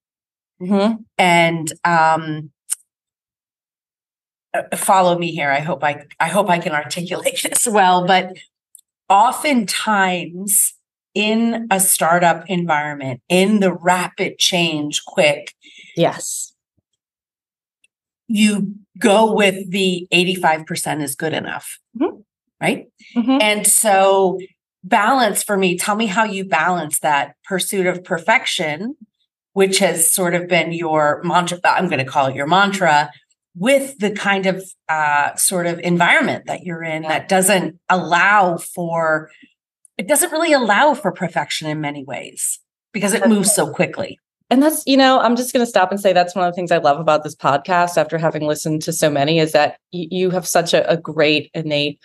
Mm-hmm. 0.61 1.03
And 1.17 1.71
um, 1.85 2.51
uh, 4.53 4.75
follow 4.75 5.17
me 5.17 5.31
here. 5.31 5.51
I 5.51 5.59
hope 5.59 5.83
I 5.83 6.05
I 6.19 6.27
hope 6.27 6.49
I 6.49 6.59
can 6.59 6.73
articulate 6.73 7.41
this 7.49 7.67
well, 7.67 8.05
but 8.05 8.33
oftentimes 9.09 10.73
in 11.17 11.67
a 11.71 11.79
startup 11.79 12.43
environment, 12.47 13.21
in 13.27 13.59
the 13.59 13.73
rapid 13.73 14.37
change, 14.37 15.03
quick. 15.03 15.55
Yes. 15.95 16.53
You 18.27 18.75
go 18.99 19.33
with 19.33 19.71
the 19.71 20.07
85% 20.13 21.01
is 21.01 21.15
good 21.15 21.33
enough. 21.33 21.79
Mm-hmm. 21.99 22.17
Right. 22.61 22.85
Mm-hmm. 23.15 23.41
And 23.41 23.65
so, 23.65 24.39
balance 24.83 25.41
for 25.41 25.57
me, 25.57 25.75
tell 25.75 25.95
me 25.95 26.05
how 26.05 26.23
you 26.23 26.45
balance 26.45 26.99
that 26.99 27.33
pursuit 27.43 27.87
of 27.87 28.03
perfection, 28.03 28.95
which 29.53 29.79
has 29.79 30.11
sort 30.11 30.35
of 30.35 30.47
been 30.47 30.71
your 30.71 31.21
mantra. 31.23 31.59
I'm 31.63 31.87
going 31.87 31.97
to 31.97 32.05
call 32.05 32.27
it 32.27 32.35
your 32.35 32.47
mantra 32.47 33.09
with 33.55 33.97
the 33.97 34.11
kind 34.11 34.45
of 34.45 34.63
uh, 34.87 35.35
sort 35.35 35.65
of 35.65 35.79
environment 35.79 36.45
that 36.45 36.63
you're 36.63 36.83
in 36.83 37.01
that 37.03 37.27
doesn't 37.27 37.79
allow 37.89 38.57
for 38.57 39.31
it 39.97 40.07
doesn't 40.07 40.31
really 40.31 40.53
allow 40.53 40.93
for 40.93 41.11
perfection 41.11 41.67
in 41.67 41.81
many 41.81 42.03
ways 42.03 42.59
because 42.93 43.13
it 43.13 43.27
moves 43.27 43.53
so 43.53 43.71
quickly. 43.71 44.19
And 44.49 44.63
that's, 44.63 44.83
you 44.85 44.95
know, 44.95 45.19
I'm 45.19 45.35
just 45.35 45.51
going 45.51 45.65
to 45.65 45.69
stop 45.69 45.91
and 45.91 45.99
say 45.99 46.13
that's 46.13 46.33
one 46.33 46.47
of 46.47 46.51
the 46.51 46.55
things 46.55 46.71
I 46.71 46.77
love 46.77 46.99
about 46.99 47.23
this 47.23 47.35
podcast 47.35 47.97
after 47.97 48.17
having 48.17 48.43
listened 48.43 48.81
to 48.83 48.93
so 48.93 49.09
many 49.09 49.39
is 49.39 49.51
that 49.51 49.77
you 49.91 50.29
have 50.29 50.47
such 50.47 50.73
a, 50.73 50.89
a 50.89 50.95
great 50.95 51.51
innate 51.53 51.99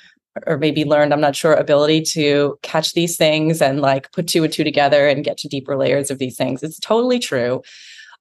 or 0.46 0.56
maybe 0.58 0.84
learned, 0.84 1.12
I'm 1.12 1.20
not 1.20 1.36
sure, 1.36 1.54
ability 1.54 2.02
to 2.12 2.58
catch 2.62 2.94
these 2.94 3.16
things 3.16 3.60
and 3.60 3.80
like 3.80 4.10
put 4.12 4.26
two 4.26 4.42
and 4.42 4.52
two 4.52 4.64
together 4.64 5.06
and 5.06 5.24
get 5.24 5.36
to 5.38 5.48
deeper 5.48 5.76
layers 5.76 6.10
of 6.10 6.18
these 6.18 6.36
things. 6.36 6.62
It's 6.62 6.80
totally 6.80 7.18
true. 7.18 7.62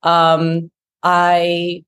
Um, 0.03 0.69
I 1.03 1.83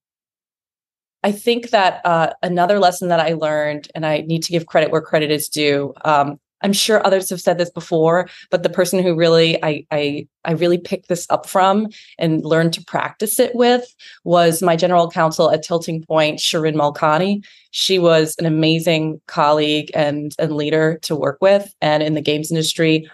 I 1.24 1.32
think 1.32 1.70
that 1.70 2.02
uh, 2.06 2.34
another 2.42 2.80
lesson 2.80 3.08
that 3.08 3.22
I 3.22 3.34
learned, 3.34 3.88
and 3.96 4.06
I 4.06 4.22
need 4.22 4.44
to 4.44 4.52
give 4.52 4.66
credit 4.66 4.92
where 4.92 5.02
credit 5.02 5.32
is 5.32 5.48
due, 5.48 5.94
um, 6.04 6.38
I'm 6.64 6.74
sure 6.74 7.06
others 7.06 7.30
have 7.30 7.42
said 7.42 7.58
this 7.58 7.70
before, 7.70 8.30
but 8.50 8.64
the 8.64 8.70
person 8.70 9.04
who 9.04 9.16
really 9.16 9.64
I 9.64 9.86
I 9.92 10.28
I 10.46 10.54
really 10.54 10.78
picked 10.78 11.10
this 11.10 11.28
up 11.30 11.48
from 11.48 11.88
and 12.18 12.44
learned 12.44 12.74
to 12.74 12.84
practice 12.84 13.40
it 13.40 13.54
with 13.54 13.94
was 14.24 14.62
my 14.62 14.76
general 14.76 15.10
counsel 15.10 15.52
at 15.52 15.64
Tilting 15.64 16.04
Point, 16.04 16.40
Shirin 16.40 16.76
Malkani. 16.76 17.44
She 17.72 18.00
was 18.00 18.36
an 18.40 18.46
amazing 18.46 19.22
colleague 19.28 19.92
and 19.94 20.34
and 20.40 20.56
leader 20.56 21.00
to 21.04 21.16
work 21.16 21.38
with, 21.42 21.74
and 21.82 22.02
in 22.02 22.14
the 22.14 22.22
games 22.22 22.52
industry, 22.52 23.10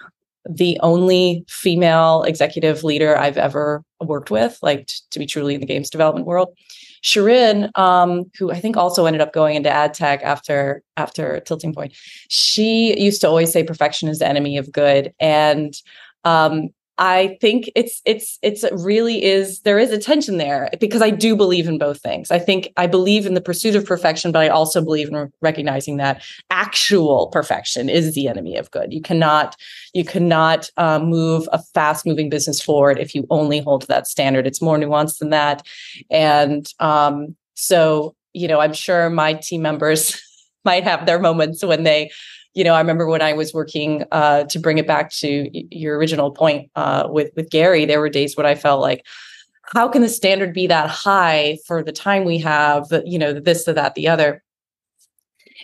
the 0.49 0.79
only 0.81 1.43
female 1.47 2.23
executive 2.23 2.83
leader 2.83 3.17
I've 3.17 3.37
ever 3.37 3.83
worked 4.01 4.31
with, 4.31 4.57
like 4.61 4.87
t- 4.87 4.95
to 5.11 5.19
be 5.19 5.25
truly 5.25 5.55
in 5.55 5.59
the 5.59 5.67
games 5.67 5.89
development 5.89 6.25
world. 6.25 6.49
Shirin, 7.03 7.69
um, 7.77 8.25
who 8.37 8.51
I 8.51 8.59
think 8.59 8.77
also 8.77 9.05
ended 9.05 9.21
up 9.21 9.33
going 9.33 9.55
into 9.55 9.69
ad 9.69 9.93
tech 9.93 10.21
after 10.23 10.83
after 10.97 11.39
Tilting 11.41 11.73
Point, 11.73 11.93
she 12.27 12.99
used 12.99 13.21
to 13.21 13.27
always 13.27 13.51
say 13.51 13.63
perfection 13.63 14.09
is 14.09 14.19
the 14.19 14.27
enemy 14.27 14.57
of 14.57 14.71
good, 14.71 15.13
and 15.19 15.73
um, 16.23 16.69
I 16.99 17.37
think 17.39 17.71
it's 17.75 18.01
it's 18.03 18.37
it's 18.41 18.65
really 18.73 19.23
is 19.23 19.61
there 19.61 19.79
is 19.79 19.91
a 19.91 19.97
tension 19.97 20.37
there 20.37 20.69
because 20.81 21.01
I 21.01 21.09
do 21.09 21.33
believe 21.33 21.65
in 21.65 21.77
both 21.77 22.01
things. 22.01 22.29
I 22.29 22.39
think 22.39 22.73
I 22.75 22.87
believe 22.87 23.25
in 23.25 23.35
the 23.35 23.41
pursuit 23.41 23.73
of 23.75 23.85
perfection, 23.85 24.33
but 24.33 24.39
I 24.39 24.49
also 24.49 24.83
believe 24.83 25.07
in 25.07 25.31
recognizing 25.41 25.95
that 25.97 26.21
actual 26.49 27.27
perfection 27.27 27.87
is 27.87 28.15
the 28.15 28.27
enemy 28.27 28.57
of 28.57 28.69
good. 28.71 28.91
You 28.91 29.01
cannot 29.01 29.55
you 29.93 30.03
cannot 30.03 30.69
uh, 30.75 30.99
move 30.99 31.47
a 31.53 31.63
fast 31.73 32.05
moving 32.05 32.29
business 32.29 32.61
forward 32.61 32.99
if 32.99 33.15
you 33.15 33.25
only 33.29 33.61
hold 33.61 33.81
to 33.81 33.87
that 33.87 34.05
standard. 34.05 34.45
It's 34.45 34.61
more 34.61 34.77
nuanced 34.77 35.19
than 35.19 35.29
that, 35.29 35.65
and 36.11 36.71
um, 36.81 37.37
so 37.53 38.13
you 38.33 38.49
know 38.49 38.59
I'm 38.59 38.73
sure 38.73 39.09
my 39.09 39.35
team 39.35 39.61
members 39.61 40.21
might 40.65 40.83
have 40.83 41.05
their 41.05 41.19
moments 41.19 41.63
when 41.63 41.83
they 41.83 42.11
you 42.59 42.65
know, 42.65 42.73
I 42.73 42.79
remember 42.81 43.07
when 43.07 43.21
I 43.21 43.31
was 43.31 43.53
working 43.53 44.03
uh, 44.11 44.43
to 44.43 44.59
bring 44.59 44.79
it 44.79 44.85
back 44.85 45.11
to 45.13 45.49
your 45.73 45.97
original 45.97 46.29
point 46.29 46.69
uh, 46.75 47.07
with 47.09 47.31
with 47.37 47.49
Gary, 47.49 47.85
there 47.85 48.01
were 48.01 48.09
days 48.09 48.35
when 48.35 48.45
I 48.45 48.53
felt 48.53 48.81
like, 48.81 49.05
how 49.73 49.87
can 49.87 50.01
the 50.01 50.09
standard 50.09 50.53
be 50.53 50.67
that 50.67 50.89
high 50.89 51.57
for 51.65 51.81
the 51.81 51.93
time 51.93 52.25
we 52.25 52.37
have? 52.39 52.87
You 53.05 53.17
know, 53.17 53.31
this, 53.31 53.63
the, 53.63 53.71
that, 53.73 53.95
the 53.95 54.09
other. 54.09 54.43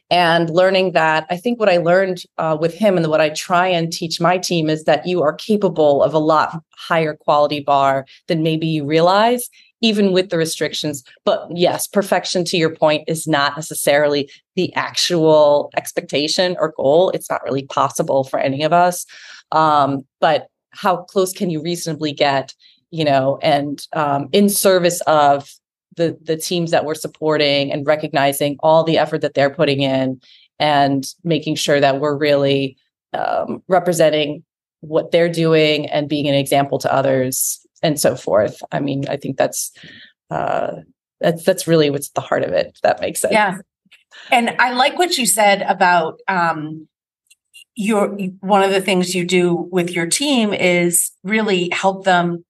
And 0.10 0.50
learning 0.50 0.94
that, 0.94 1.26
I 1.30 1.36
think 1.36 1.60
what 1.60 1.68
I 1.68 1.78
learned 1.78 2.24
uh, 2.38 2.56
with 2.58 2.74
him 2.74 2.96
and 2.96 3.08
what 3.08 3.20
I 3.20 3.30
try 3.30 3.68
and 3.68 3.92
teach 3.92 4.22
my 4.22 4.38
team 4.38 4.70
is 4.70 4.86
that 4.86 5.06
you 5.06 5.22
are 5.22 5.34
capable 5.34 6.02
of 6.02 6.14
a 6.14 6.20
lot 6.20 6.62
higher 6.78 7.14
quality 7.14 7.60
bar 7.60 8.06
than 8.28 8.42
maybe 8.42 8.68
you 8.68 8.86
realize 8.86 9.50
even 9.82 10.12
with 10.12 10.30
the 10.30 10.38
restrictions. 10.38 11.04
But 11.26 11.48
yes, 11.54 11.88
perfection 11.88 12.46
to 12.46 12.58
your 12.58 12.74
point 12.74 13.04
is 13.08 13.28
not 13.28 13.56
necessarily 13.56 14.30
the 14.56 14.74
actual 14.76 15.70
expectation 15.76 16.56
or 16.60 16.74
goal. 16.78 17.12
It's 17.12 17.30
not 17.30 17.44
really 17.44 17.66
possible 17.66 18.24
for 18.24 18.40
any 18.40 18.64
of 18.64 18.74
us. 18.74 19.06
Um, 19.52 20.06
but 20.20 20.48
how 20.72 20.98
close 20.98 21.34
can 21.34 21.50
you 21.50 21.62
reasonably 21.62 22.12
get, 22.12 22.54
you 22.92 23.06
know, 23.06 23.40
and 23.42 23.86
um, 23.94 24.30
in 24.32 24.50
service 24.50 25.02
of 25.02 25.50
the 25.96 26.18
the 26.22 26.36
teams 26.36 26.72
that 26.72 26.86
we're 26.86 26.96
supporting 26.96 27.72
and 27.72 27.88
recognizing 27.88 28.58
all 28.60 28.84
the 28.84 28.98
effort 28.98 29.22
that 29.22 29.34
they're 29.34 29.50
putting 29.50 29.82
in 29.82 30.20
and 30.60 31.08
making 31.24 31.56
sure 31.56 31.80
that 31.80 32.00
we're 32.00 32.18
really 32.18 32.78
um, 33.14 33.64
representing 33.68 34.44
what 34.82 35.12
they're 35.12 35.30
doing 35.32 35.88
and 35.90 36.10
being 36.10 36.28
an 36.28 36.36
example 36.36 36.78
to 36.80 36.94
others 36.94 37.65
and 37.86 38.00
so 38.00 38.16
forth. 38.16 38.62
I 38.72 38.80
mean, 38.80 39.08
I 39.08 39.18
think 39.18 39.38
that's 39.38 39.72
uh, 40.32 40.78
that's 41.22 41.44
that's 41.44 41.68
really 41.68 41.90
what's 41.90 42.10
the 42.10 42.22
heart 42.22 42.44
of 42.44 42.52
it. 42.52 42.72
If 42.74 42.82
that 42.82 43.00
makes 43.00 43.22
sense. 43.22 43.34
Yeah, 43.34 43.58
and 44.32 44.56
I 44.60 44.74
like 44.74 44.98
what 44.98 45.18
you 45.18 45.26
said 45.26 45.62
about 45.62 46.20
um, 46.28 46.88
your 47.76 48.18
one 48.40 48.64
of 48.64 48.72
the 48.72 48.82
things 48.82 49.14
you 49.14 49.26
do 49.26 49.54
with 49.54 49.92
your 49.92 50.08
team 50.08 50.54
is 50.54 51.12
really 51.24 51.70
help 51.72 52.06
them 52.06 52.44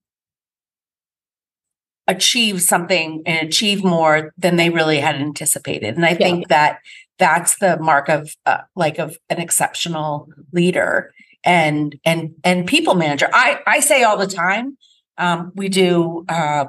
achieve 2.07 2.61
something 2.61 3.23
and 3.25 3.47
achieve 3.47 3.83
more 3.83 4.31
than 4.37 4.55
they 4.55 4.69
really 4.69 4.99
had 4.99 5.15
anticipated. 5.15 5.95
And 5.95 6.05
I 6.05 6.11
yeah. 6.11 6.17
think 6.17 6.47
that 6.47 6.79
that's 7.17 7.57
the 7.57 7.77
mark 7.79 8.09
of 8.09 8.35
uh, 8.45 8.59
like 8.75 8.99
of 8.99 9.17
an 9.29 9.39
exceptional 9.39 10.29
leader 10.53 11.11
and 11.43 11.99
and 12.05 12.35
and 12.43 12.67
people 12.67 12.95
manager. 12.95 13.27
I 13.33 13.59
I 13.67 13.79
say 13.81 14.03
all 14.03 14.17
the 14.17 14.27
time 14.27 14.77
um, 15.17 15.51
we 15.55 15.69
do, 15.69 16.25
uh, 16.29 16.65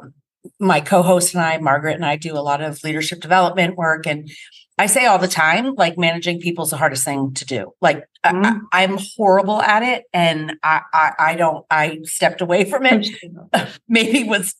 my 0.61 0.81
co 0.81 1.03
host 1.03 1.35
and 1.35 1.43
I, 1.43 1.59
Margaret 1.59 1.95
and 1.95 2.05
I, 2.05 2.17
do 2.17 2.35
a 2.37 2.41
lot 2.41 2.61
of 2.61 2.83
leadership 2.85 3.21
development 3.21 3.76
work. 3.76 4.07
And 4.07 4.31
I 4.79 4.87
say 4.87 5.07
all 5.07 5.19
the 5.19 5.29
time, 5.29 5.75
like 5.75 5.99
managing 5.99 6.41
people 6.41 6.65
is 6.65 6.71
the 6.71 6.76
hardest 6.76 7.05
thing 7.05 7.35
to 7.35 7.45
do. 7.45 7.73
Like 7.81 8.05
Mhm. 8.25 8.61
I, 8.73 8.83
am 8.83 8.99
horrible 9.17 9.61
at 9.62 9.83
it, 9.83 10.05
and 10.12 10.57
I, 10.62 10.81
I 10.93 11.12
I 11.19 11.35
don't. 11.37 11.65
I 11.71 12.00
stepped 12.05 12.41
away 12.41 12.65
from 12.65 12.85
it. 12.87 13.09
Maybe 13.88 14.21
it 14.21 14.26
was 14.26 14.55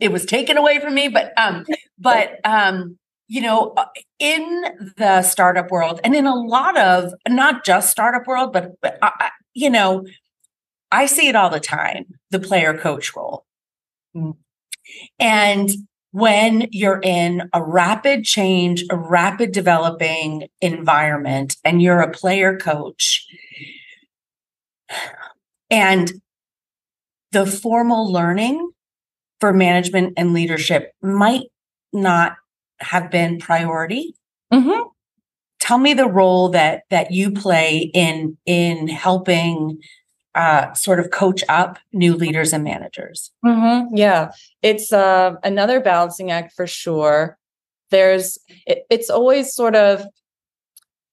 it 0.00 0.12
was 0.12 0.24
taken 0.24 0.56
away 0.56 0.78
from 0.78 0.94
me, 0.94 1.08
but 1.08 1.32
um, 1.36 1.64
but 1.98 2.38
um, 2.44 2.98
you 3.28 3.40
know, 3.40 3.72
uh, 3.76 3.86
in 4.18 4.92
the 4.96 5.22
startup 5.22 5.70
world, 5.70 6.00
and 6.04 6.14
in 6.14 6.26
a 6.26 6.34
lot 6.34 6.76
of 6.78 7.12
not 7.28 7.64
just 7.64 7.90
startup 7.90 8.26
world, 8.26 8.52
but, 8.52 8.72
but 8.80 8.98
uh, 9.02 9.10
uh, 9.20 9.28
you 9.54 9.70
know, 9.70 10.06
I 10.92 11.06
see 11.06 11.28
it 11.28 11.36
all 11.36 11.50
the 11.50 11.60
time. 11.60 12.06
The 12.30 12.40
player 12.40 12.76
coach 12.76 13.14
role, 13.16 13.44
and 15.18 15.70
when 16.12 16.68
you're 16.70 17.00
in 17.02 17.48
a 17.52 17.62
rapid 17.62 18.24
change, 18.24 18.84
a 18.90 18.96
rapid 18.96 19.52
developing 19.52 20.48
environment, 20.60 21.56
and 21.64 21.82
you're 21.82 22.00
a 22.00 22.10
player 22.10 22.56
coach, 22.56 23.26
and 25.70 26.12
the 27.32 27.46
formal 27.46 28.10
learning 28.10 28.70
for 29.40 29.52
management 29.52 30.14
and 30.16 30.32
leadership 30.32 30.92
might 31.02 31.46
not 31.92 32.36
have 32.80 33.10
been 33.10 33.38
priority. 33.38 34.14
Mhm. 34.52 34.90
Tell 35.60 35.78
me 35.78 35.94
the 35.94 36.08
role 36.08 36.50
that 36.50 36.84
that 36.90 37.10
you 37.10 37.32
play 37.32 37.90
in 37.92 38.38
in 38.46 38.88
helping 38.88 39.78
uh, 40.36 40.72
sort 40.74 41.00
of 41.00 41.10
coach 41.10 41.42
up 41.48 41.78
new 41.92 42.14
leaders 42.14 42.52
and 42.52 42.62
managers. 42.62 43.32
Mm-hmm. 43.44 43.96
Yeah, 43.96 44.30
it's 44.62 44.92
uh, 44.92 45.36
another 45.42 45.80
balancing 45.80 46.30
act 46.30 46.52
for 46.54 46.66
sure. 46.66 47.38
There's, 47.90 48.38
it, 48.66 48.84
it's 48.90 49.08
always 49.10 49.54
sort 49.54 49.74
of 49.74 50.04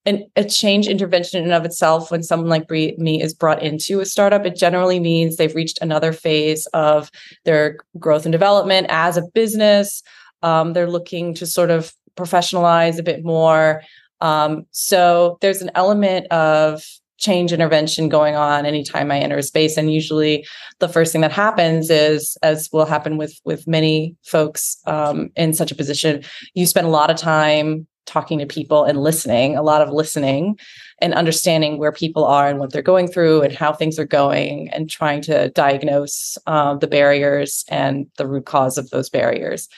an, 0.05 0.27
a 0.35 0.43
change 0.43 0.87
intervention 0.87 1.39
in 1.39 1.45
and 1.45 1.53
of 1.53 1.63
itself 1.63 2.11
when 2.11 2.21
someone 2.21 2.49
like 2.49 2.69
me 2.69 3.21
is 3.21 3.33
brought 3.33 3.63
into 3.63 4.01
a 4.01 4.05
startup. 4.05 4.45
It 4.45 4.57
generally 4.57 4.99
means 4.99 5.37
they've 5.37 5.55
reached 5.55 5.79
another 5.81 6.11
phase 6.11 6.65
of 6.73 7.09
their 7.45 7.77
growth 7.97 8.25
and 8.25 8.33
development 8.33 8.87
as 8.89 9.15
a 9.15 9.23
business. 9.33 10.03
Um, 10.41 10.73
they're 10.73 10.89
looking 10.89 11.33
to 11.35 11.45
sort 11.45 11.71
of 11.71 11.93
professionalize 12.17 12.99
a 12.99 13.03
bit 13.03 13.23
more. 13.23 13.81
Um, 14.19 14.65
so 14.71 15.37
there's 15.39 15.61
an 15.61 15.71
element 15.75 16.27
of 16.27 16.83
change 17.23 17.53
intervention 17.53 18.09
going 18.09 18.35
on 18.35 18.65
anytime 18.65 19.09
I 19.09 19.19
enter 19.19 19.37
a 19.37 19.43
space. 19.43 19.77
And 19.77 19.93
usually 19.93 20.45
the 20.79 20.89
first 20.89 21.11
thing 21.11 21.21
that 21.21 21.31
happens 21.31 21.89
is, 21.89 22.37
as 22.43 22.69
will 22.73 22.85
happen 22.85 23.17
with 23.17 23.33
with 23.45 23.67
many 23.67 24.15
folks 24.23 24.77
um, 24.85 25.29
in 25.35 25.53
such 25.53 25.71
a 25.71 25.75
position, 25.75 26.23
you 26.53 26.65
spend 26.65 26.87
a 26.87 26.97
lot 26.99 27.09
of 27.09 27.17
time 27.17 27.87
talking 28.05 28.37
to 28.39 28.45
people 28.45 28.83
and 28.83 29.01
listening, 29.01 29.55
a 29.55 29.63
lot 29.63 29.81
of 29.81 29.89
listening 29.89 30.59
and 30.99 31.13
understanding 31.13 31.77
where 31.77 31.93
people 31.93 32.25
are 32.25 32.49
and 32.49 32.59
what 32.59 32.73
they're 32.73 32.81
going 32.81 33.07
through 33.07 33.41
and 33.41 33.53
how 33.53 33.71
things 33.71 33.97
are 33.97 34.05
going 34.05 34.69
and 34.73 34.89
trying 34.89 35.21
to 35.21 35.49
diagnose 35.51 36.37
uh, 36.45 36.75
the 36.75 36.87
barriers 36.87 37.63
and 37.69 38.07
the 38.17 38.27
root 38.27 38.45
cause 38.45 38.77
of 38.77 38.89
those 38.89 39.09
barriers. 39.09 39.69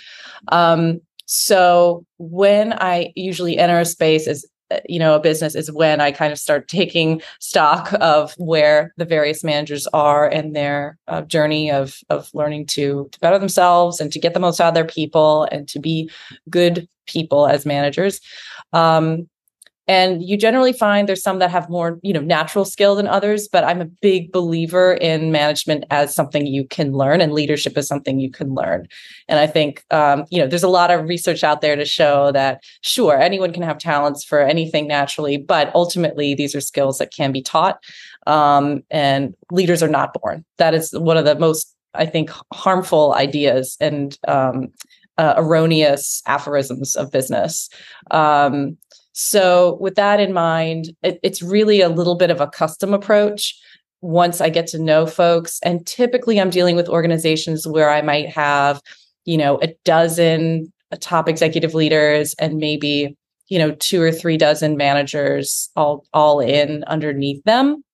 Um, 0.47 1.01
so 1.27 2.05
when 2.17 2.73
I 2.73 3.11
usually 3.15 3.57
enter 3.57 3.79
a 3.79 3.85
space 3.85 4.27
uh, 4.27 4.47
you 4.87 4.99
know 4.99 5.15
a 5.15 5.19
business 5.19 5.55
is 5.55 5.71
when 5.71 6.01
i 6.01 6.11
kind 6.11 6.33
of 6.33 6.39
start 6.39 6.67
taking 6.69 7.21
stock 7.39 7.93
of 8.01 8.33
where 8.37 8.93
the 8.97 9.05
various 9.05 9.43
managers 9.43 9.87
are 9.87 10.27
and 10.27 10.55
their 10.55 10.97
uh, 11.07 11.21
journey 11.21 11.71
of 11.71 11.99
of 12.09 12.29
learning 12.33 12.65
to 12.65 13.07
to 13.11 13.19
better 13.19 13.39
themselves 13.39 13.99
and 13.99 14.11
to 14.11 14.19
get 14.19 14.33
the 14.33 14.39
most 14.39 14.59
out 14.59 14.69
of 14.69 14.73
their 14.73 14.85
people 14.85 15.47
and 15.51 15.67
to 15.67 15.79
be 15.79 16.09
good 16.49 16.87
people 17.05 17.47
as 17.47 17.65
managers. 17.65 18.19
Um, 18.73 19.29
and 19.87 20.23
you 20.23 20.37
generally 20.37 20.73
find 20.73 21.07
there's 21.07 21.21
some 21.21 21.39
that 21.39 21.51
have 21.51 21.69
more 21.69 21.99
you 22.01 22.13
know 22.13 22.21
natural 22.21 22.65
skill 22.65 22.95
than 22.95 23.07
others 23.07 23.47
but 23.47 23.63
i'm 23.63 23.81
a 23.81 23.85
big 23.85 24.31
believer 24.31 24.93
in 24.95 25.31
management 25.31 25.83
as 25.91 26.13
something 26.13 26.45
you 26.45 26.65
can 26.65 26.91
learn 26.91 27.21
and 27.21 27.33
leadership 27.33 27.77
is 27.77 27.87
something 27.87 28.19
you 28.19 28.31
can 28.31 28.53
learn. 28.53 28.87
And 29.27 29.39
i 29.39 29.47
think 29.47 29.83
um, 29.91 30.25
you 30.29 30.39
know 30.39 30.47
there's 30.47 30.63
a 30.63 30.67
lot 30.69 30.91
of 30.91 31.07
research 31.07 31.43
out 31.43 31.61
there 31.61 31.75
to 31.75 31.85
show 31.85 32.31
that 32.31 32.63
sure 32.81 33.19
anyone 33.19 33.53
can 33.53 33.63
have 33.63 33.77
talents 33.77 34.23
for 34.23 34.39
anything 34.41 34.87
naturally 34.87 35.37
but 35.37 35.73
ultimately 35.75 36.33
these 36.33 36.55
are 36.55 36.61
skills 36.61 36.97
that 36.97 37.13
can 37.13 37.31
be 37.31 37.41
taught 37.41 37.79
um, 38.27 38.83
and 38.89 39.35
leaders 39.51 39.83
are 39.83 39.87
not 39.87 40.15
born. 40.19 40.43
That 40.57 40.73
is 40.73 40.91
one 40.91 41.17
of 41.17 41.25
the 41.25 41.37
most 41.37 41.71
i 41.93 42.05
think 42.05 42.29
harmful 42.51 43.13
ideas 43.13 43.77
and 43.79 44.17
um, 44.27 44.67
uh, 45.17 45.33
erroneous 45.37 46.21
aphorisms 46.27 46.95
of 46.95 47.11
business. 47.11 47.69
Um, 48.11 48.77
so, 49.17 49.77
with 49.79 49.95
that 49.95 50.19
in 50.19 50.33
mind, 50.33 50.89
it, 51.01 51.21
it's 51.23 51.41
really 51.41 51.79
a 51.79 51.87
little 51.87 52.15
bit 52.15 52.29
of 52.29 52.41
a 52.41 52.47
custom 52.47 52.93
approach 52.93 53.57
once 54.01 54.41
I 54.41 54.49
get 54.49 54.67
to 54.67 54.77
know 54.77 55.07
folks. 55.07 55.57
And 55.63 55.87
typically, 55.87 56.37
I'm 56.37 56.49
dealing 56.49 56.75
with 56.75 56.89
organizations 56.89 57.65
where 57.65 57.89
I 57.89 58.01
might 58.01 58.27
have, 58.27 58.81
you 59.23 59.37
know, 59.37 59.57
a 59.61 59.73
dozen 59.85 60.73
top 60.99 61.29
executive 61.29 61.73
leaders 61.73 62.35
and 62.39 62.57
maybe, 62.57 63.15
you 63.47 63.57
know, 63.57 63.71
two 63.75 64.01
or 64.01 64.11
three 64.11 64.35
dozen 64.35 64.75
managers 64.75 65.69
all 65.77 66.05
all 66.13 66.41
in 66.41 66.83
underneath 66.83 67.41
them. 67.45 67.84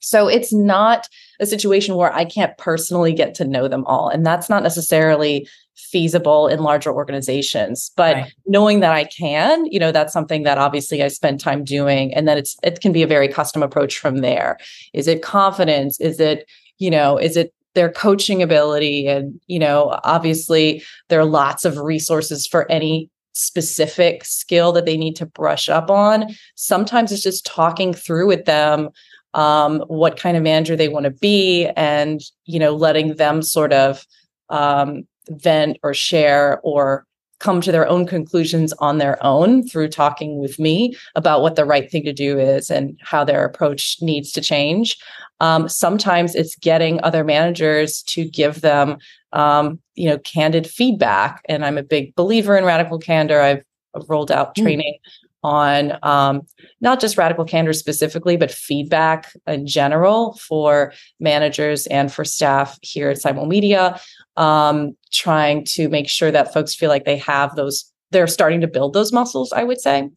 So 0.00 0.28
it's 0.28 0.52
not 0.52 1.08
a 1.40 1.46
situation 1.46 1.96
where 1.96 2.12
I 2.12 2.24
can't 2.24 2.56
personally 2.58 3.12
get 3.12 3.34
to 3.34 3.44
know 3.44 3.68
them 3.68 3.84
all. 3.86 4.08
And 4.08 4.24
that's 4.24 4.48
not 4.48 4.62
necessarily 4.62 5.48
feasible 5.78 6.48
in 6.48 6.58
larger 6.58 6.92
organizations 6.92 7.92
but 7.96 8.16
right. 8.16 8.32
knowing 8.46 8.80
that 8.80 8.92
i 8.92 9.04
can 9.04 9.64
you 9.66 9.78
know 9.78 9.92
that's 9.92 10.12
something 10.12 10.42
that 10.42 10.58
obviously 10.58 11.04
i 11.04 11.08
spend 11.08 11.38
time 11.38 11.62
doing 11.62 12.12
and 12.14 12.26
then 12.26 12.36
it's 12.36 12.56
it 12.64 12.80
can 12.80 12.90
be 12.90 13.02
a 13.02 13.06
very 13.06 13.28
custom 13.28 13.62
approach 13.62 13.96
from 13.96 14.18
there 14.18 14.58
is 14.92 15.06
it 15.06 15.22
confidence 15.22 16.00
is 16.00 16.18
it 16.18 16.50
you 16.78 16.90
know 16.90 17.16
is 17.16 17.36
it 17.36 17.54
their 17.74 17.90
coaching 17.92 18.42
ability 18.42 19.06
and 19.06 19.40
you 19.46 19.58
know 19.58 19.96
obviously 20.02 20.82
there 21.08 21.20
are 21.20 21.24
lots 21.24 21.64
of 21.64 21.78
resources 21.78 22.44
for 22.44 22.68
any 22.70 23.08
specific 23.34 24.24
skill 24.24 24.72
that 24.72 24.84
they 24.84 24.96
need 24.96 25.14
to 25.14 25.24
brush 25.24 25.68
up 25.68 25.90
on 25.90 26.26
sometimes 26.56 27.12
it's 27.12 27.22
just 27.22 27.46
talking 27.46 27.94
through 27.94 28.26
with 28.26 28.46
them 28.46 28.90
um, 29.38 29.84
what 29.86 30.18
kind 30.18 30.36
of 30.36 30.42
manager 30.42 30.74
they 30.74 30.88
want 30.88 31.04
to 31.04 31.10
be 31.10 31.68
and 31.76 32.20
you 32.44 32.58
know 32.58 32.74
letting 32.74 33.14
them 33.14 33.40
sort 33.40 33.72
of 33.72 34.04
um, 34.50 35.06
vent 35.30 35.78
or 35.84 35.94
share 35.94 36.60
or 36.64 37.06
come 37.38 37.60
to 37.60 37.70
their 37.70 37.88
own 37.88 38.04
conclusions 38.04 38.72
on 38.80 38.98
their 38.98 39.24
own 39.24 39.62
through 39.68 39.86
talking 39.86 40.40
with 40.40 40.58
me 40.58 40.96
about 41.14 41.40
what 41.40 41.54
the 41.54 41.64
right 41.64 41.88
thing 41.88 42.02
to 42.02 42.12
do 42.12 42.36
is 42.36 42.68
and 42.68 42.98
how 43.00 43.22
their 43.22 43.44
approach 43.44 43.98
needs 44.00 44.32
to 44.32 44.40
change. 44.40 44.96
Um, 45.38 45.68
sometimes 45.68 46.34
it's 46.34 46.56
getting 46.56 47.00
other 47.04 47.22
managers 47.22 48.02
to 48.08 48.28
give 48.28 48.60
them, 48.60 48.98
um, 49.32 49.78
you 49.94 50.08
know, 50.08 50.18
candid 50.18 50.66
feedback. 50.66 51.42
And 51.48 51.64
I'm 51.64 51.78
a 51.78 51.84
big 51.84 52.12
believer 52.16 52.56
in 52.56 52.64
radical 52.64 52.98
candor. 52.98 53.40
I've, 53.40 53.62
rolled 54.06 54.30
out 54.30 54.56
hmm. 54.56 54.62
training 54.62 54.94
mm. 54.94 55.27
On 55.44 55.96
um, 56.02 56.42
not 56.80 57.00
just 57.00 57.16
radical 57.16 57.44
candor 57.44 57.72
specifically, 57.72 58.36
but 58.36 58.50
feedback 58.50 59.32
in 59.46 59.68
general 59.68 60.34
for 60.34 60.92
managers 61.20 61.86
and 61.86 62.12
for 62.12 62.24
staff 62.24 62.76
here 62.82 63.10
at 63.10 63.18
Simulmedia 63.18 64.00
um, 64.36 64.96
trying 65.12 65.64
to 65.64 65.88
make 65.88 66.08
sure 66.08 66.30
that 66.30 66.52
folks 66.52 66.74
feel 66.74 66.88
like 66.88 67.04
they 67.04 67.18
have 67.18 67.56
those, 67.56 67.92
they're 68.10 68.26
starting 68.26 68.60
to 68.62 68.68
build 68.68 68.94
those 68.94 69.12
muscles, 69.12 69.52
I 69.52 69.64
would 69.64 69.80
say. 69.80 70.08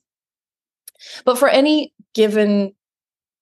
But 1.26 1.38
for 1.38 1.50
any 1.50 1.94
given, 2.14 2.74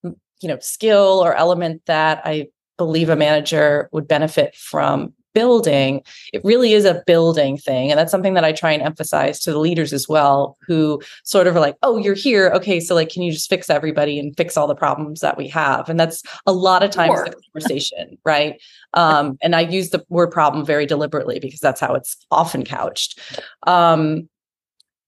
you 0.04 0.16
know, 0.48 0.58
skill 0.62 1.22
or 1.24 1.36
element 1.36 1.82
that 1.86 2.22
I 2.26 2.48
believe 2.78 3.10
a 3.10 3.16
manager 3.16 3.90
would 3.92 4.08
benefit 4.08 4.56
from 4.56 5.14
building, 5.34 6.02
it 6.34 6.42
really 6.44 6.74
is 6.74 6.86
a 6.86 7.04
building 7.06 7.58
thing. 7.58 7.92
And 7.92 8.00
that's 8.00 8.12
something 8.12 8.34
that 8.34 8.44
I 8.44 8.52
try 8.52 8.72
and 8.72 8.82
emphasize 8.82 9.40
to 9.42 9.52
the 9.52 9.60
leaders 9.60 9.94
as 9.94 10.08
well, 10.08 10.58
who 10.66 11.02
sort 11.24 11.48
of 11.48 11.56
are 11.56 11.60
like, 11.60 11.76
oh, 11.84 11.98
you're 11.98 12.16
here. 12.16 12.52
Okay. 12.54 12.80
So, 12.80 12.96
like, 12.96 13.10
can 13.10 13.22
you 13.22 13.32
just 13.32 13.50
fix 13.50 13.70
everybody 13.70 14.20
and 14.20 14.36
fix 14.36 14.58
all 14.58 14.68
the 14.68 14.76
problems 14.76 15.20
that 15.22 15.38
we 15.38 15.48
have? 15.50 15.90
And 15.90 16.00
that's 16.00 16.24
a 16.46 16.54
lot 16.54 16.84
of 16.84 16.92
times 16.92 17.14
sure. 17.14 17.26
the 17.26 17.36
conversation, 17.54 18.18
right? 18.26 18.62
Um, 18.94 19.38
and 19.42 19.56
I 19.56 19.62
use 19.62 19.90
the 19.90 20.06
word 20.10 20.32
problem 20.32 20.66
very 20.66 20.86
deliberately 20.86 21.40
because 21.40 21.60
that's 21.60 21.80
how 21.80 21.94
it's 21.94 22.18
often 22.32 22.64
couched. 22.66 23.20
Um, 23.68 24.30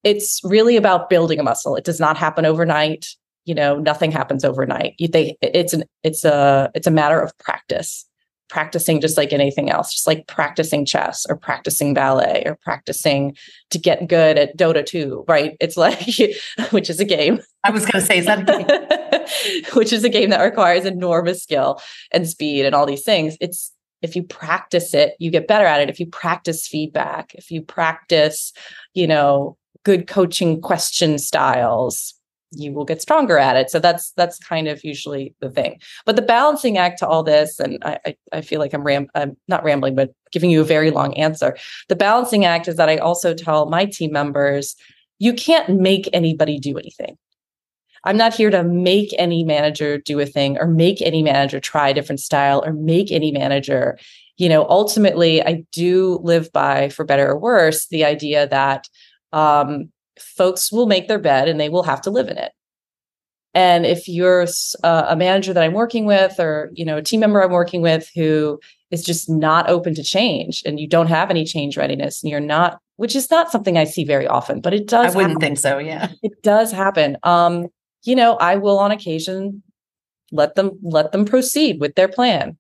it's 0.03 0.41
really 0.43 0.77
about 0.77 1.10
building 1.10 1.39
a 1.39 1.43
muscle. 1.43 1.75
It 1.75 1.84
does 1.84 1.99
not 1.99 2.17
happen 2.17 2.45
overnight. 2.45 3.07
You 3.45 3.55
know, 3.55 3.79
nothing 3.79 4.12
happens 4.12 4.45
overnight. 4.45 4.95
You, 4.97 5.07
they, 5.07 5.36
it's 5.41 5.73
an, 5.73 5.84
it's 6.03 6.25
a, 6.25 6.71
it's 6.75 6.88
a 6.88 6.91
matter 6.91 7.19
of 7.19 7.36
practice 7.39 8.05
practicing 8.51 8.99
just 8.99 9.17
like 9.17 9.31
anything 9.31 9.69
else, 9.69 9.93
just 9.93 10.05
like 10.05 10.27
practicing 10.27 10.85
chess 10.85 11.25
or 11.29 11.37
practicing 11.37 11.93
ballet 11.93 12.43
or 12.45 12.57
practicing 12.63 13.35
to 13.69 13.79
get 13.79 14.09
good 14.09 14.37
at 14.37 14.57
Dota 14.57 14.85
2, 14.85 15.23
right? 15.27 15.55
It's 15.61 15.77
like, 15.77 16.05
which 16.71 16.89
is 16.89 16.99
a 16.99 17.05
game. 17.05 17.39
I 17.63 17.71
was 17.71 17.85
going 17.85 18.01
to 18.01 18.05
say, 18.05 18.17
is 18.17 18.25
that 18.25 18.41
a 18.41 18.43
game? 18.43 19.63
which 19.73 19.93
is 19.93 20.03
a 20.03 20.09
game 20.09 20.31
that 20.31 20.43
requires 20.43 20.85
enormous 20.85 21.41
skill 21.41 21.81
and 22.11 22.27
speed 22.27 22.65
and 22.65 22.75
all 22.75 22.85
these 22.85 23.03
things. 23.03 23.37
It's, 23.39 23.71
if 24.01 24.17
you 24.17 24.23
practice 24.23 24.93
it, 24.93 25.15
you 25.17 25.31
get 25.31 25.47
better 25.47 25.65
at 25.65 25.79
it. 25.79 25.89
If 25.89 25.99
you 25.99 26.07
practice 26.07 26.67
feedback, 26.67 27.33
if 27.35 27.51
you 27.51 27.61
practice, 27.61 28.51
you 28.93 29.07
know, 29.07 29.57
good 29.83 30.07
coaching 30.07 30.59
question 30.59 31.17
styles, 31.19 32.15
you 32.51 32.73
will 32.73 32.85
get 32.85 33.01
stronger 33.01 33.37
at 33.37 33.55
it. 33.55 33.69
So 33.69 33.79
that's 33.79 34.11
that's 34.11 34.37
kind 34.37 34.67
of 34.67 34.83
usually 34.83 35.33
the 35.39 35.49
thing. 35.49 35.79
But 36.05 36.15
the 36.15 36.21
balancing 36.21 36.77
act 36.77 36.99
to 36.99 37.07
all 37.07 37.23
this, 37.23 37.59
and 37.59 37.77
I 37.83 38.15
I, 38.33 38.41
feel 38.41 38.59
like 38.59 38.73
I'm 38.73 38.83
ram 38.83 39.07
I'm 39.15 39.37
not 39.47 39.63
rambling, 39.63 39.95
but 39.95 40.11
giving 40.31 40.49
you 40.49 40.61
a 40.61 40.65
very 40.65 40.91
long 40.91 41.13
answer. 41.15 41.57
The 41.87 41.95
balancing 41.95 42.45
act 42.45 42.67
is 42.67 42.75
that 42.75 42.89
I 42.89 42.97
also 42.97 43.33
tell 43.33 43.69
my 43.69 43.85
team 43.85 44.11
members, 44.11 44.75
you 45.19 45.33
can't 45.33 45.79
make 45.79 46.09
anybody 46.13 46.59
do 46.59 46.77
anything. 46.77 47.17
I'm 48.03 48.17
not 48.17 48.33
here 48.33 48.49
to 48.49 48.63
make 48.63 49.13
any 49.17 49.43
manager 49.43 49.97
do 49.99 50.19
a 50.19 50.25
thing 50.25 50.57
or 50.57 50.67
make 50.67 51.01
any 51.01 51.21
manager 51.21 51.59
try 51.59 51.89
a 51.89 51.93
different 51.93 52.19
style 52.19 52.63
or 52.65 52.73
make 52.73 53.11
any 53.11 53.31
manager, 53.31 53.99
you 54.37 54.49
know, 54.49 54.65
ultimately 54.67 55.43
I 55.43 55.63
do 55.71 56.19
live 56.23 56.51
by 56.51 56.89
for 56.89 57.05
better 57.05 57.29
or 57.29 57.37
worse 57.37 57.87
the 57.87 58.03
idea 58.03 58.47
that 58.47 58.87
um, 59.31 59.91
folks 60.21 60.71
will 60.71 60.88
make 60.88 61.07
their 61.07 61.19
bed 61.19 61.47
and 61.47 61.60
they 61.60 61.69
will 61.69 61.84
have 61.84 62.01
to 62.01 62.10
live 62.10 62.27
in 62.27 62.38
it. 62.38 62.51
And 63.53 63.86
if 63.86 64.07
you're 64.07 64.47
uh, 64.84 65.05
a 65.10 65.15
manager 65.15 65.53
that 65.53 65.63
I'm 65.63 65.73
working 65.73 66.05
with 66.05 66.39
or, 66.39 66.71
you 66.73 66.86
know, 66.86 66.97
a 66.97 67.01
team 67.01 67.19
member 67.19 67.43
I'm 67.43 67.51
working 67.51 67.81
with 67.81 68.10
who 68.15 68.60
is 68.91 69.03
just 69.03 69.29
not 69.29 69.69
open 69.69 69.93
to 69.95 70.03
change 70.03 70.63
and 70.65 70.79
you 70.79 70.88
don't 70.88 71.07
have 71.07 71.29
any 71.29 71.43
change 71.43 71.75
readiness 71.75 72.23
and 72.23 72.31
you're 72.31 72.39
not, 72.39 72.79
which 72.95 73.15
is 73.15 73.29
not 73.29 73.51
something 73.51 73.77
I 73.77 73.84
see 73.84 74.05
very 74.05 74.27
often, 74.27 74.62
but 74.62 74.73
it 74.73 74.88
does. 74.88 75.13
I 75.13 75.17
wouldn't 75.17 75.34
happen. 75.34 75.41
think 75.41 75.60
so. 75.60 75.79
Yeah. 75.79 76.10
It 76.23 76.41
does 76.43 76.71
happen. 76.71 77.17
Um, 77.23 77.67
you 78.03 78.15
know, 78.15 78.36
I 78.38 78.55
will 78.55 78.79
on 78.79 78.91
occasion 78.91 79.63
let 80.31 80.55
them 80.55 80.71
let 80.81 81.12
them 81.12 81.25
proceed 81.25 81.81
with 81.81 81.95
their 81.95 82.07
plan 82.07 82.57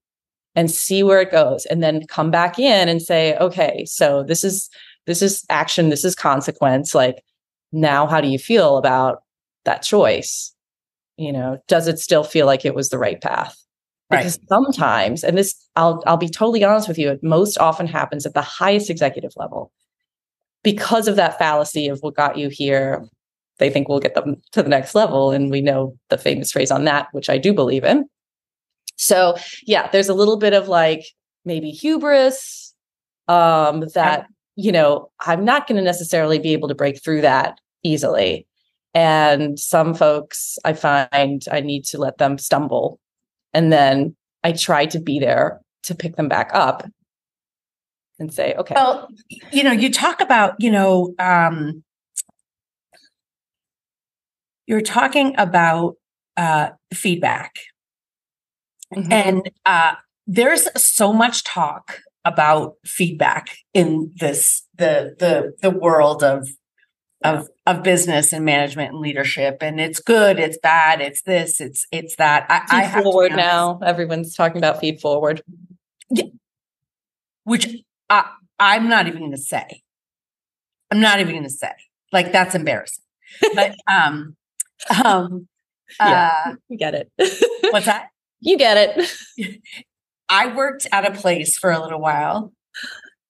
and 0.55 0.69
see 0.69 1.03
where 1.03 1.21
it 1.21 1.31
goes 1.31 1.65
and 1.67 1.81
then 1.81 2.05
come 2.07 2.31
back 2.31 2.59
in 2.59 2.89
and 2.89 3.01
say, 3.01 3.37
okay, 3.37 3.85
so 3.85 4.23
this 4.23 4.43
is 4.43 4.69
this 5.07 5.21
is 5.21 5.45
action, 5.49 5.89
this 5.89 6.05
is 6.05 6.15
consequence. 6.15 6.93
Like 6.93 7.23
now 7.71 8.07
how 8.07 8.21
do 8.21 8.27
you 8.27 8.39
feel 8.39 8.77
about 8.77 9.23
that 9.65 9.81
choice? 9.81 10.53
You 11.17 11.31
know, 11.31 11.59
does 11.67 11.87
it 11.87 11.99
still 11.99 12.23
feel 12.23 12.45
like 12.45 12.65
it 12.65 12.75
was 12.75 12.89
the 12.89 12.97
right 12.97 13.21
path? 13.21 13.57
Because 14.09 14.37
right. 14.39 14.49
sometimes, 14.49 15.23
and 15.23 15.37
this 15.37 15.55
I'll 15.75 16.03
I'll 16.05 16.17
be 16.17 16.29
totally 16.29 16.63
honest 16.63 16.87
with 16.87 16.97
you, 16.97 17.09
it 17.11 17.23
most 17.23 17.57
often 17.57 17.87
happens 17.87 18.25
at 18.25 18.33
the 18.33 18.41
highest 18.41 18.89
executive 18.89 19.31
level 19.37 19.71
because 20.63 21.07
of 21.07 21.15
that 21.15 21.37
fallacy 21.39 21.87
of 21.87 21.99
what 22.01 22.15
got 22.15 22.37
you 22.37 22.49
here 22.49 23.07
they 23.61 23.69
think 23.69 23.87
we'll 23.87 23.99
get 23.99 24.15
them 24.15 24.41
to 24.53 24.63
the 24.63 24.69
next 24.69 24.95
level. 24.95 25.29
And 25.29 25.51
we 25.51 25.61
know 25.61 25.95
the 26.09 26.17
famous 26.17 26.51
phrase 26.51 26.71
on 26.71 26.83
that, 26.85 27.07
which 27.11 27.29
I 27.29 27.37
do 27.37 27.53
believe 27.53 27.83
in. 27.83 28.09
So, 28.97 29.37
yeah, 29.67 29.87
there's 29.91 30.09
a 30.09 30.15
little 30.15 30.37
bit 30.37 30.53
of 30.53 30.67
like 30.67 31.05
maybe 31.45 31.69
hubris 31.69 32.73
um, 33.27 33.85
that, 33.93 34.25
you 34.55 34.71
know, 34.71 35.09
I'm 35.21 35.45
not 35.45 35.67
going 35.67 35.77
to 35.77 35.83
necessarily 35.83 36.39
be 36.39 36.53
able 36.53 36.67
to 36.67 36.75
break 36.75 37.01
through 37.03 37.21
that 37.21 37.59
easily. 37.83 38.47
And 38.93 39.57
some 39.57 39.93
folks 39.93 40.57
I 40.65 40.73
find 40.73 41.43
I 41.51 41.61
need 41.61 41.85
to 41.85 41.97
let 41.97 42.17
them 42.17 42.37
stumble. 42.37 42.99
And 43.53 43.71
then 43.71 44.15
I 44.43 44.51
try 44.51 44.85
to 44.87 44.99
be 44.99 45.19
there 45.19 45.61
to 45.83 45.95
pick 45.95 46.15
them 46.15 46.27
back 46.27 46.51
up 46.53 46.85
and 48.19 48.33
say, 48.33 48.53
okay. 48.55 48.75
Well, 48.75 49.07
you 49.51 49.63
know, 49.63 49.71
you 49.71 49.91
talk 49.91 50.21
about, 50.21 50.55
you 50.59 50.71
know, 50.71 51.13
um, 51.17 51.83
you're 54.67 54.81
talking 54.81 55.33
about 55.37 55.95
uh, 56.37 56.69
feedback. 56.93 57.55
Mm-hmm. 58.93 59.11
And 59.11 59.51
uh, 59.65 59.95
there's 60.27 60.67
so 60.81 61.13
much 61.13 61.43
talk 61.43 61.99
about 62.25 62.75
feedback 62.85 63.57
in 63.73 64.11
this 64.19 64.67
the 64.77 65.15
the 65.19 65.53
the 65.61 65.69
world 65.69 66.23
of 66.23 66.49
of 67.23 67.49
of 67.65 67.83
business 67.83 68.33
and 68.33 68.45
management 68.45 68.91
and 68.91 68.99
leadership. 68.99 69.57
And 69.61 69.79
it's 69.79 69.99
good 69.99 70.39
it's 70.39 70.57
bad 70.57 71.01
it's 71.01 71.21
this 71.23 71.59
it's 71.59 71.85
it's 71.91 72.15
that. 72.17 72.45
I, 72.49 72.59
feed 72.59 72.97
I 72.97 73.03
forward 73.03 73.31
now. 73.33 73.79
Everyone's 73.83 74.35
talking 74.35 74.57
about 74.57 74.79
feed 74.79 74.99
forward. 74.99 75.41
Yeah. 76.09 76.25
Which 77.43 77.67
I, 78.09 78.29
i'm 78.59 78.89
not 78.89 79.07
even 79.07 79.19
going 79.19 79.31
to 79.31 79.37
say. 79.37 79.81
I'm 80.91 80.99
not 80.99 81.19
even 81.19 81.33
going 81.33 81.43
to 81.43 81.49
say. 81.49 81.71
Like 82.11 82.31
that's 82.31 82.55
embarrassing. 82.55 83.03
But 83.55 83.75
um 83.87 84.35
um, 85.05 85.47
yeah, 85.99 86.33
uh, 86.45 86.55
you 86.69 86.77
get 86.77 86.95
it. 86.95 87.11
what's 87.71 87.85
that? 87.85 88.07
You 88.43 88.57
get 88.57 88.97
it. 88.97 89.11
I 90.31 90.55
worked 90.55 90.87
at 90.91 91.05
a 91.05 91.11
place 91.11 91.57
for 91.57 91.69
a 91.71 91.79
little 91.79 91.99
while. 91.99 92.53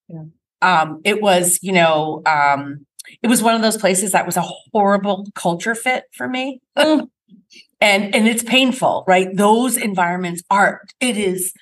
Yeah. 0.08 0.24
Um, 0.62 1.02
it 1.04 1.22
was, 1.22 1.60
you 1.64 1.72
know, 1.72 2.22
um, 2.28 2.86
it 3.24 3.28
was 3.28 3.42
one 3.42 3.56
of 3.56 3.64
those 3.64 3.78
places 3.78 4.12
that 4.12 4.28
was 4.28 4.38
a 4.38 4.44
horrible 4.72 5.28
culture 5.34 5.74
fit 5.74 6.04
for 6.14 6.30
me. 6.30 6.62
Mm. 6.78 7.10
and 7.82 8.16
and 8.16 8.28
it's 8.28 8.44
painful, 8.44 9.04
right? 9.08 9.36
Those 9.36 9.76
environments 9.76 10.44
are 10.52 10.84
it 11.00 11.18
is 11.18 11.54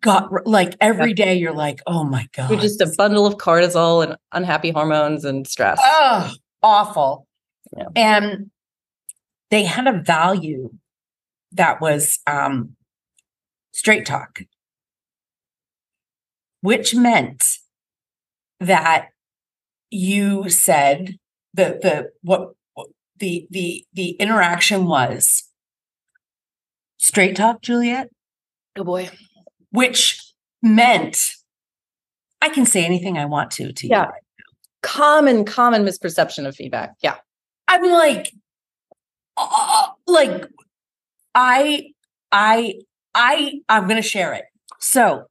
got 0.00 0.46
like 0.46 0.74
every 0.80 1.12
day 1.12 1.36
you're 1.36 1.54
like, 1.54 1.80
oh 1.86 2.04
my 2.04 2.26
God. 2.32 2.50
You're 2.50 2.60
just 2.60 2.80
a 2.80 2.92
bundle 2.96 3.26
of 3.26 3.36
cortisol 3.36 4.02
and 4.02 4.16
unhappy 4.32 4.70
hormones 4.70 5.24
and 5.24 5.46
stress. 5.46 5.78
Oh, 5.82 6.32
awful. 6.62 7.26
Yeah. 7.76 7.88
And 7.94 8.50
they 9.50 9.64
had 9.64 9.86
a 9.86 10.00
value 10.00 10.70
that 11.52 11.80
was 11.80 12.18
um, 12.26 12.76
straight 13.72 14.06
talk, 14.06 14.40
which 16.60 16.94
meant 16.94 17.44
that 18.58 19.08
you 19.90 20.48
said 20.48 21.16
the 21.54 21.78
the 21.82 22.10
what 22.22 22.52
the 23.18 23.46
the 23.50 23.84
the 23.92 24.10
interaction 24.12 24.86
was 24.86 25.48
straight 26.98 27.36
talk, 27.36 27.62
Juliet. 27.62 28.08
Oh 28.76 28.84
boy, 28.84 29.10
which 29.70 30.20
meant 30.62 31.18
I 32.40 32.48
can 32.48 32.66
say 32.66 32.84
anything 32.84 33.18
I 33.18 33.26
want 33.26 33.50
to 33.52 33.72
to 33.72 33.86
yeah. 33.86 34.04
you. 34.04 34.44
Common 34.82 35.44
common 35.44 35.84
misperception 35.84 36.46
of 36.46 36.56
feedback. 36.56 36.94
Yeah, 37.02 37.16
I'm 37.68 37.84
like 37.84 38.32
uh, 39.36 39.86
like 40.06 40.46
I, 41.34 41.92
I, 42.32 42.74
I, 43.14 43.60
I'm 43.68 43.84
going 43.84 44.00
to 44.00 44.08
share 44.08 44.32
it. 44.34 44.44
So 44.78 45.24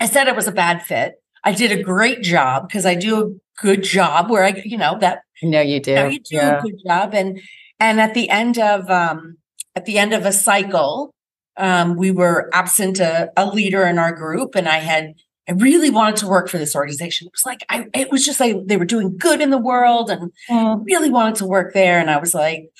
I 0.00 0.06
said 0.06 0.28
it 0.28 0.36
was 0.36 0.46
a 0.46 0.52
bad 0.52 0.82
fit. 0.82 1.14
I 1.44 1.52
did 1.52 1.72
a 1.72 1.82
great 1.82 2.22
job 2.22 2.68
because 2.68 2.86
I 2.86 2.94
do 2.94 3.22
a 3.22 3.62
good 3.62 3.82
job 3.82 4.30
where 4.30 4.44
I, 4.44 4.62
you 4.64 4.78
know, 4.78 4.98
that. 5.00 5.20
No, 5.42 5.60
you 5.60 5.80
do. 5.80 5.90
You, 5.90 5.96
know, 5.96 6.06
you 6.06 6.20
do 6.20 6.36
yeah. 6.36 6.58
a 6.58 6.62
good 6.62 6.80
job. 6.86 7.14
And, 7.14 7.40
and 7.80 8.00
at 8.00 8.14
the 8.14 8.30
end 8.30 8.58
of, 8.58 8.88
um, 8.90 9.36
at 9.74 9.84
the 9.84 9.98
end 9.98 10.14
of 10.14 10.24
a 10.24 10.32
cycle, 10.32 11.14
um, 11.56 11.96
we 11.96 12.10
were 12.10 12.48
absent 12.52 13.00
a, 13.00 13.30
a 13.36 13.46
leader 13.46 13.86
in 13.86 13.98
our 13.98 14.12
group 14.12 14.54
and 14.54 14.68
I 14.68 14.78
had 14.78 15.14
I 15.48 15.52
really 15.52 15.90
wanted 15.90 16.16
to 16.16 16.26
work 16.26 16.48
for 16.48 16.56
this 16.56 16.74
organization. 16.74 17.26
It 17.26 17.32
was 17.32 17.44
like 17.44 17.64
I 17.68 17.86
it 17.94 18.10
was 18.10 18.24
just 18.24 18.40
like 18.40 18.66
they 18.66 18.76
were 18.76 18.86
doing 18.86 19.16
good 19.16 19.40
in 19.40 19.50
the 19.50 19.58
world 19.58 20.10
and 20.10 20.32
mm. 20.50 20.82
really 20.86 21.10
wanted 21.10 21.36
to 21.36 21.46
work 21.46 21.74
there. 21.74 21.98
And 21.98 22.10
I 22.10 22.18
was 22.18 22.34
like, 22.34 22.70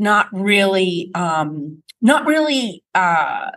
not 0.00 0.28
really 0.32 1.10
um 1.14 1.82
not 2.00 2.26
really 2.26 2.82
uh 2.94 3.50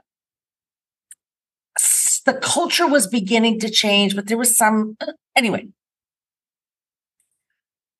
the 2.26 2.34
culture 2.34 2.88
was 2.88 3.08
beginning 3.08 3.60
to 3.60 3.70
change, 3.70 4.16
but 4.16 4.28
there 4.28 4.38
was 4.38 4.56
some 4.56 4.96
uh, 5.02 5.14
anyway. 5.36 5.68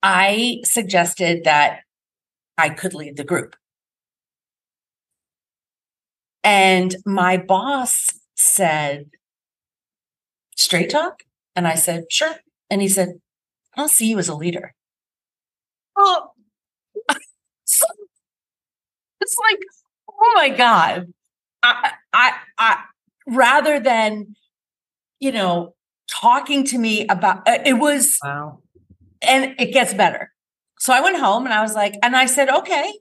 I 0.02 0.60
suggested 0.64 1.44
that 1.44 1.80
I 2.58 2.68
could 2.70 2.94
lead 2.94 3.16
the 3.16 3.24
group. 3.24 3.56
And 6.42 6.94
my 7.06 7.38
boss 7.38 8.08
said, 8.34 9.06
straight 10.56 10.90
talk? 10.90 11.22
And 11.56 11.66
I 11.66 11.74
said, 11.74 12.04
sure. 12.10 12.36
And 12.70 12.82
he 12.82 12.88
said, 12.88 13.20
I 13.74 13.80
don't 13.80 13.88
see 13.88 14.08
you 14.08 14.18
as 14.18 14.28
a 14.28 14.34
leader. 14.34 14.74
Oh, 15.96 16.32
it's 19.24 19.36
like, 19.38 19.58
oh 20.10 20.32
my 20.36 20.48
God. 20.50 21.12
I, 21.62 21.92
I, 22.12 22.32
I, 22.58 22.82
rather 23.26 23.80
than, 23.80 24.36
you 25.18 25.32
know, 25.32 25.74
talking 26.10 26.62
to 26.64 26.78
me 26.78 27.06
about 27.08 27.48
uh, 27.48 27.58
it 27.64 27.74
was, 27.74 28.18
wow. 28.22 28.60
and 29.22 29.54
it 29.58 29.72
gets 29.72 29.94
better. 29.94 30.30
So 30.78 30.92
I 30.92 31.00
went 31.00 31.18
home 31.18 31.46
and 31.46 31.54
I 31.54 31.62
was 31.62 31.74
like, 31.74 31.94
and 32.02 32.14
I 32.14 32.26
said, 32.26 32.50
okay. 32.50 32.92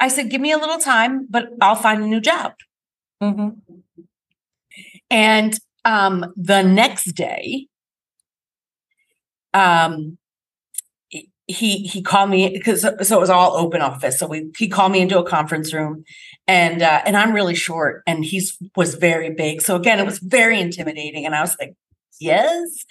I 0.00 0.08
said, 0.08 0.30
give 0.30 0.40
me 0.40 0.50
a 0.50 0.58
little 0.58 0.78
time, 0.78 1.26
but 1.30 1.50
I'll 1.60 1.76
find 1.76 2.02
a 2.02 2.06
new 2.06 2.20
job. 2.20 2.54
Mm-hmm. 3.22 3.48
And 5.10 5.58
um, 5.84 6.32
the 6.36 6.62
next 6.62 7.12
day, 7.12 7.68
um, 9.54 10.18
he 11.48 11.78
he 11.78 12.02
called 12.02 12.28
me 12.28 12.50
because 12.50 12.82
so 12.82 12.88
it 12.90 13.20
was 13.20 13.30
all 13.30 13.56
open 13.56 13.80
office. 13.80 14.18
So 14.18 14.26
we 14.26 14.50
he 14.56 14.68
called 14.68 14.92
me 14.92 15.00
into 15.00 15.18
a 15.18 15.24
conference 15.24 15.72
room, 15.72 16.04
and 16.46 16.82
uh, 16.82 17.00
and 17.06 17.16
I'm 17.16 17.32
really 17.32 17.54
short, 17.54 18.02
and 18.06 18.24
he's 18.24 18.56
was 18.76 18.94
very 18.94 19.30
big. 19.30 19.62
So 19.62 19.74
again, 19.74 19.98
it 19.98 20.04
was 20.04 20.18
very 20.18 20.60
intimidating, 20.60 21.24
and 21.24 21.34
I 21.34 21.40
was 21.40 21.56
like, 21.58 21.74
yes. 22.20 22.84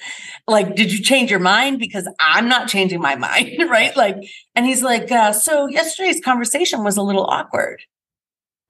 Like, 0.48 0.76
did 0.76 0.92
you 0.92 1.04
change 1.04 1.30
your 1.30 1.40
mind? 1.40 1.78
Because 1.78 2.10
I'm 2.20 2.50
not 2.50 2.68
changing 2.68 3.00
my 3.00 3.16
mind, 3.28 3.70
right? 3.70 3.96
Like, 3.96 4.18
and 4.56 4.66
he's 4.66 4.82
like, 4.82 5.12
uh, 5.12 5.34
so 5.34 5.68
yesterday's 5.68 6.20
conversation 6.20 6.84
was 6.84 6.98
a 6.98 7.04
little 7.04 7.26
awkward. 7.26 7.82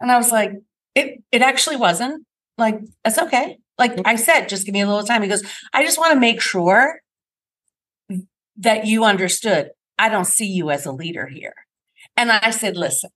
And 0.01 0.11
I 0.11 0.17
was 0.17 0.31
like, 0.31 0.51
it 0.95 1.23
it 1.31 1.41
actually 1.41 1.77
wasn't. 1.77 2.25
Like, 2.57 2.81
that's 3.05 3.19
okay. 3.19 3.57
Like 3.77 4.01
I 4.05 4.15
said, 4.15 4.49
just 4.49 4.65
give 4.65 4.73
me 4.73 4.81
a 4.81 4.87
little 4.87 5.03
time. 5.03 5.21
He 5.21 5.29
goes, 5.29 5.43
I 5.73 5.85
just 5.85 5.97
want 5.97 6.13
to 6.13 6.19
make 6.19 6.41
sure 6.41 6.99
that 8.57 8.85
you 8.85 9.05
understood. 9.05 9.69
I 9.99 10.09
don't 10.09 10.25
see 10.25 10.45
you 10.47 10.69
as 10.71 10.85
a 10.85 10.91
leader 10.91 11.27
here. 11.27 11.53
And 12.15 12.31
I 12.31 12.51
said, 12.51 12.77
listen, 12.77 13.09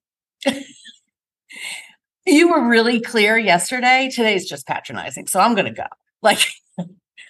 you 2.26 2.50
were 2.50 2.68
really 2.68 3.00
clear 3.00 3.38
yesterday. 3.38 4.10
Today's 4.14 4.48
just 4.48 4.68
patronizing. 4.68 5.28
So 5.28 5.40
I'm 5.40 5.54
going 5.56 5.66
to 5.68 5.72
go. 5.74 5.88
Like, 6.24 6.50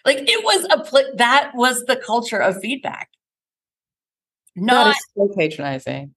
like 0.06 0.18
it 0.28 0.44
was 0.44 0.66
a 0.70 0.84
pl- 0.84 1.14
that 1.16 1.52
was 1.56 1.86
the 1.86 1.96
culture 1.96 2.40
of 2.42 2.60
feedback. 2.60 3.08
Not 4.54 4.98
is 4.98 5.06
so 5.16 5.30
patronizing. 5.38 6.14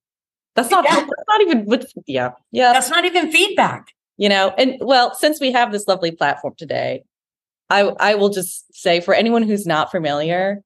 That's 0.57 0.71
not 0.73 0.85
Yeah. 0.85 0.97
that's 0.97 1.29
not 1.29 1.41
even 1.43 1.83
yeah. 2.09 2.31
Yeah. 2.51 2.73
that's 2.73 2.91
not 2.91 3.05
even 3.05 3.31
feedback. 3.31 3.87
you 4.17 4.29
know 4.29 4.53
and 4.59 4.75
well 4.81 5.15
since 5.15 5.41
we 5.41 5.53
have 5.53 5.71
this 5.71 5.87
lovely 5.87 6.11
platform 6.11 6.55
today 6.59 7.05
i 7.71 7.81
i 8.01 8.15
will 8.17 8.29
just 8.29 8.65
say 8.75 9.01
for 9.01 9.15
anyone 9.15 9.43
who's 9.45 9.67
not 9.67 9.91
familiar 9.93 10.61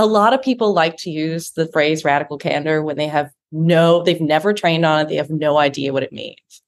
a 0.00 0.06
lot 0.06 0.32
of 0.32 0.40
people 0.40 0.72
like 0.72 0.96
to 0.96 1.10
use 1.10 1.50
the 1.50 1.66
phrase 1.66 2.06
radical 2.06 2.38
candor 2.38 2.82
when 2.82 2.96
they 2.96 3.06
have 3.06 3.30
no 3.52 4.02
they've 4.02 4.20
never 4.20 4.54
trained 4.54 4.86
on 4.86 5.00
it 5.00 5.08
they 5.08 5.16
have 5.16 5.28
no 5.28 5.58
idea 5.58 5.92
what 5.92 6.02
it 6.02 6.12
means 6.12 6.62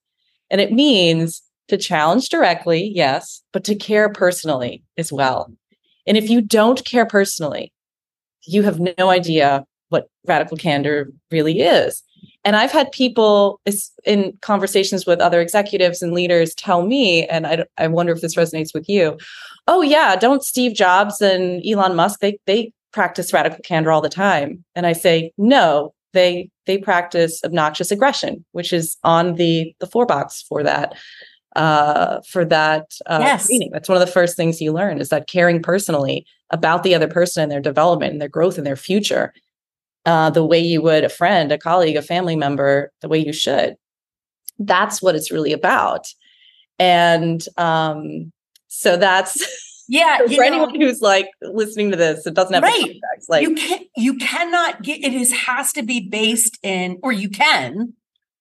and 0.50 0.60
it 0.60 0.70
means 0.70 1.42
to 1.68 1.78
challenge 1.78 2.28
directly 2.28 2.92
yes 2.94 3.42
but 3.52 3.64
to 3.64 3.74
care 3.74 4.10
personally 4.10 4.84
as 4.98 5.10
well 5.10 5.50
and 6.06 6.18
if 6.18 6.28
you 6.28 6.42
don't 6.42 6.84
care 6.84 7.06
personally 7.06 7.72
you 8.46 8.62
have 8.62 8.78
no 8.78 9.08
idea 9.08 9.64
what 9.88 10.08
radical 10.26 10.58
candor 10.58 11.10
really 11.30 11.60
is 11.60 12.02
and 12.44 12.56
I've 12.56 12.72
had 12.72 12.90
people 12.90 13.60
in 14.04 14.36
conversations 14.42 15.06
with 15.06 15.20
other 15.20 15.40
executives 15.40 16.02
and 16.02 16.12
leaders 16.12 16.54
tell 16.56 16.84
me, 16.84 17.24
and 17.26 17.46
I, 17.46 17.64
I 17.78 17.86
wonder 17.86 18.12
if 18.12 18.20
this 18.20 18.34
resonates 18.34 18.74
with 18.74 18.88
you. 18.88 19.16
Oh 19.68 19.80
yeah, 19.80 20.16
don't 20.16 20.42
Steve 20.42 20.74
Jobs 20.74 21.20
and 21.20 21.64
Elon 21.64 21.94
Musk 21.94 22.18
they 22.18 22.38
they 22.46 22.72
practice 22.92 23.32
radical 23.32 23.60
candor 23.64 23.90
all 23.92 24.00
the 24.00 24.08
time? 24.08 24.64
And 24.74 24.86
I 24.86 24.92
say 24.92 25.32
no, 25.38 25.94
they 26.12 26.50
they 26.66 26.78
practice 26.78 27.42
obnoxious 27.44 27.90
aggression, 27.90 28.44
which 28.52 28.72
is 28.72 28.96
on 29.04 29.34
the 29.34 29.74
the 29.80 29.86
four 29.86 30.06
box 30.06 30.42
for 30.48 30.62
that 30.62 30.94
uh 31.56 32.20
for 32.28 32.44
that 32.44 32.92
uh 33.06 33.18
Yes. 33.20 33.46
training. 33.46 33.70
That's 33.72 33.88
one 33.88 34.00
of 34.00 34.06
the 34.06 34.12
first 34.12 34.36
things 34.36 34.60
you 34.60 34.72
learn 34.72 35.00
is 35.00 35.10
that 35.10 35.28
caring 35.28 35.62
personally 35.62 36.24
about 36.50 36.82
the 36.82 36.94
other 36.94 37.08
person 37.08 37.42
and 37.42 37.52
their 37.52 37.60
development 37.60 38.12
and 38.12 38.20
their 38.20 38.28
growth 38.28 38.58
and 38.58 38.66
their 38.66 38.76
future 38.76 39.32
uh, 40.04 40.30
the 40.30 40.44
way 40.44 40.58
you 40.58 40.82
would 40.82 41.04
a 41.04 41.08
friend, 41.08 41.52
a 41.52 41.58
colleague, 41.58 41.96
a 41.96 42.02
family 42.02 42.36
member, 42.36 42.90
the 43.00 43.08
way 43.08 43.18
you 43.18 43.32
should. 43.32 43.76
That's 44.58 45.00
what 45.00 45.14
it's 45.14 45.30
really 45.30 45.52
about. 45.52 46.06
And 46.78 47.44
um, 47.56 48.32
so 48.68 48.96
that's 48.96 49.44
Yeah. 49.88 50.18
so 50.18 50.26
for 50.28 50.32
know, 50.34 50.42
anyone 50.46 50.80
who's 50.80 51.00
like 51.00 51.28
listening 51.42 51.90
to 51.90 51.96
this, 51.96 52.26
it 52.26 52.34
doesn't 52.34 52.54
have 52.54 52.62
Right. 52.62 52.80
context. 52.80 53.28
Like, 53.28 53.42
you 53.42 53.54
can 53.54 53.80
you 53.96 54.16
cannot 54.16 54.82
get 54.82 55.02
it 55.04 55.14
is 55.14 55.32
has 55.32 55.72
to 55.74 55.82
be 55.82 56.08
based 56.08 56.58
in 56.62 56.98
or 57.02 57.12
you 57.12 57.28
can, 57.28 57.94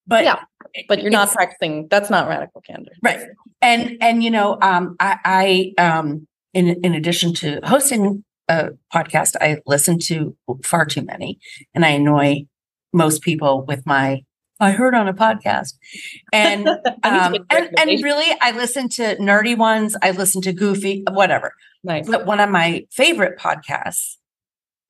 but 0.07 0.23
Yeah, 0.23 0.39
but 0.87 1.01
you're 1.01 1.11
not 1.11 1.31
practicing. 1.31 1.87
That's 1.89 2.09
not 2.09 2.27
radical 2.27 2.61
candor. 2.61 2.91
Right. 3.01 3.19
And 3.61 3.97
and 4.01 4.23
you 4.23 4.31
know, 4.31 4.57
um, 4.61 4.95
I, 4.99 5.73
I 5.77 5.81
um, 5.83 6.27
in 6.53 6.67
in 6.83 6.93
addition 6.95 7.33
to 7.35 7.59
hosting 7.63 8.23
a 8.47 8.69
podcast, 8.93 9.35
I 9.39 9.57
listen 9.65 9.99
to 9.99 10.35
far 10.65 10.85
too 10.85 11.01
many, 11.03 11.39
and 11.75 11.85
I 11.85 11.89
annoy 11.89 12.45
most 12.93 13.21
people 13.21 13.65
with 13.65 13.85
my. 13.85 14.23
I 14.61 14.71
heard 14.71 14.93
on 14.93 15.07
a 15.07 15.13
podcast, 15.13 15.73
and 16.31 16.69
I 17.03 17.29
need 17.29 17.39
to 17.39 17.41
um, 17.41 17.45
and, 17.49 17.79
and 17.79 18.03
really, 18.03 18.37
I 18.39 18.51
listen 18.51 18.87
to 18.89 19.17
nerdy 19.17 19.57
ones. 19.57 19.97
I 20.01 20.11
listen 20.11 20.41
to 20.43 20.53
goofy, 20.53 21.03
whatever. 21.09 21.53
nice. 21.83 22.07
But 22.07 22.25
one 22.25 22.39
of 22.39 22.49
my 22.49 22.85
favorite 22.91 23.39
podcasts 23.39 24.17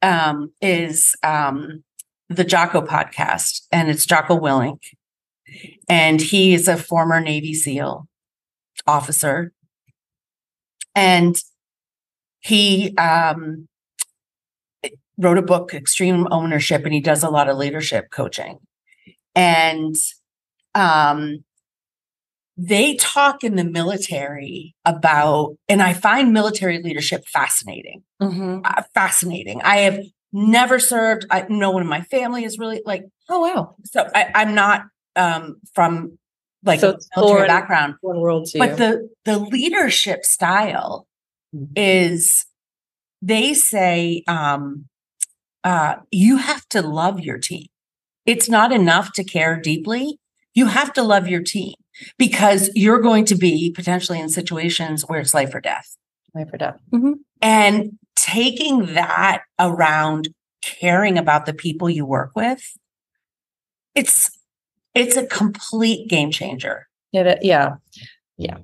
um, 0.01 0.51
is 0.61 1.15
um, 1.23 1.83
the 2.29 2.43
Jocko 2.43 2.81
podcast, 2.81 3.61
and 3.71 3.89
it's 3.89 4.05
Jocko 4.05 4.37
Willink, 4.37 4.81
and 5.89 6.21
he 6.21 6.53
is 6.53 6.67
a 6.67 6.77
former 6.77 7.21
Navy 7.21 7.53
SEAL 7.53 8.07
officer, 8.85 9.53
and 10.93 11.41
he 12.41 12.95
um, 12.97 13.69
wrote 15.17 15.37
a 15.37 15.43
book, 15.43 15.73
Extreme 15.73 16.27
Ownership, 16.31 16.83
and 16.83 16.93
he 16.93 16.99
does 16.99 17.23
a 17.23 17.29
lot 17.29 17.47
of 17.47 17.57
leadership 17.57 18.09
coaching, 18.11 18.59
and 19.35 19.95
um, 20.75 21.43
they 22.57 22.95
talk 22.95 23.43
in 23.43 23.55
the 23.55 23.63
military 23.63 24.75
about, 24.85 25.55
and 25.67 25.81
I 25.81 25.93
find 25.93 26.33
military 26.33 26.81
leadership 26.81 27.25
fascinating. 27.27 28.03
Mhm. 28.21 28.61
Uh, 28.63 28.83
fascinating. 28.93 29.61
I 29.63 29.77
have 29.77 29.99
never 30.31 30.79
served. 30.79 31.25
I, 31.31 31.45
no 31.49 31.71
one 31.71 31.81
in 31.83 31.87
my 31.89 32.01
family 32.01 32.43
is 32.45 32.59
really 32.59 32.81
like. 32.85 33.05
Oh 33.29 33.39
wow. 33.41 33.75
So 33.85 34.07
I, 34.13 34.31
I'm 34.35 34.53
not 34.53 34.83
um, 35.15 35.57
from 35.73 36.17
like 36.63 36.79
So 36.81 36.89
a 36.89 36.91
military 36.91 37.37
foreign- 37.37 37.47
background, 37.47 37.95
One 38.01 38.19
world 38.19 38.47
too. 38.51 38.59
but 38.59 38.77
the 38.77 39.09
the 39.25 39.39
leadership 39.39 40.25
style 40.25 41.07
Mhm. 41.55 41.71
is 41.75 42.45
they 43.21 43.53
say 43.53 44.23
um, 44.27 44.85
uh, 45.63 45.95
you 46.11 46.37
have 46.37 46.67
to 46.69 46.81
love 46.81 47.19
your 47.19 47.37
team. 47.39 47.67
It's 48.25 48.49
not 48.49 48.71
enough 48.71 49.13
to 49.13 49.23
care 49.23 49.59
deeply. 49.59 50.19
You 50.53 50.67
have 50.67 50.93
to 50.93 51.03
love 51.03 51.27
your 51.27 51.41
team 51.41 51.73
because 52.17 52.69
you're 52.75 52.99
going 53.01 53.25
to 53.25 53.35
be 53.35 53.71
potentially 53.71 54.19
in 54.19 54.29
situations 54.29 55.03
where 55.07 55.19
it's 55.19 55.33
life 55.33 55.53
or 55.53 55.61
death. 55.61 55.95
I 56.35 56.45
forgot. 56.45 56.79
Mhm. 56.93 57.15
And 57.41 57.97
taking 58.15 58.93
that 58.93 59.43
around 59.59 60.29
caring 60.63 61.17
about 61.17 61.45
the 61.45 61.53
people 61.53 61.89
you 61.89 62.05
work 62.05 62.31
with, 62.35 62.77
it's 63.95 64.29
it's 64.93 65.15
a 65.17 65.25
complete 65.25 66.09
game 66.09 66.31
changer. 66.31 66.87
Yeah, 67.11 67.37
yeah, 67.41 67.75
yeah. 68.37 68.57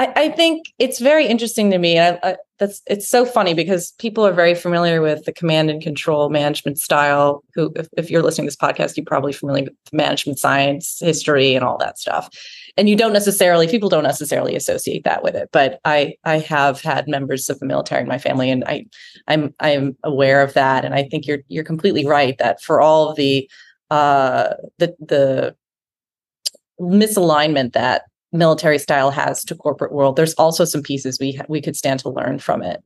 I, 0.00 0.12
I 0.16 0.28
think 0.30 0.72
it's 0.78 0.98
very 0.98 1.26
interesting 1.26 1.70
to 1.72 1.78
me, 1.78 1.98
I, 1.98 2.18
I, 2.22 2.36
that's 2.58 2.80
it's 2.86 3.06
so 3.06 3.26
funny 3.26 3.52
because 3.52 3.92
people 3.98 4.26
are 4.26 4.32
very 4.32 4.54
familiar 4.54 5.02
with 5.02 5.26
the 5.26 5.32
command 5.32 5.68
and 5.68 5.82
control 5.82 6.30
management 6.30 6.78
style. 6.78 7.44
Who, 7.54 7.70
if, 7.76 7.86
if 7.98 8.10
you're 8.10 8.22
listening 8.22 8.46
to 8.46 8.48
this 8.48 8.56
podcast, 8.56 8.96
you're 8.96 9.04
probably 9.04 9.34
familiar 9.34 9.64
with 9.64 9.74
management 9.92 10.38
science, 10.38 11.00
history, 11.00 11.54
and 11.54 11.62
all 11.62 11.76
that 11.78 11.98
stuff. 11.98 12.30
And 12.78 12.88
you 12.88 12.96
don't 12.96 13.12
necessarily, 13.12 13.68
people 13.68 13.90
don't 13.90 14.02
necessarily 14.04 14.56
associate 14.56 15.04
that 15.04 15.22
with 15.22 15.34
it. 15.34 15.50
But 15.52 15.80
I, 15.84 16.14
I 16.24 16.38
have 16.38 16.80
had 16.80 17.06
members 17.06 17.50
of 17.50 17.60
the 17.60 17.66
military 17.66 18.00
in 18.00 18.08
my 18.08 18.18
family, 18.18 18.50
and 18.50 18.64
I, 18.64 18.86
I'm, 19.28 19.54
I'm 19.60 19.98
aware 20.02 20.40
of 20.40 20.54
that. 20.54 20.86
And 20.86 20.94
I 20.94 21.02
think 21.02 21.26
you're, 21.26 21.40
you're 21.48 21.62
completely 21.62 22.06
right 22.06 22.38
that 22.38 22.62
for 22.62 22.80
all 22.80 23.12
the, 23.12 23.50
uh, 23.90 24.54
the, 24.78 24.96
the 24.98 25.56
misalignment 26.80 27.74
that 27.74 28.04
military 28.32 28.78
style 28.78 29.10
has 29.10 29.44
to 29.44 29.54
corporate 29.54 29.92
world 29.92 30.16
there's 30.16 30.34
also 30.34 30.64
some 30.64 30.82
pieces 30.82 31.18
we 31.20 31.32
ha- 31.32 31.44
we 31.48 31.60
could 31.60 31.76
stand 31.76 31.98
to 32.00 32.08
learn 32.08 32.38
from 32.38 32.62
it. 32.62 32.82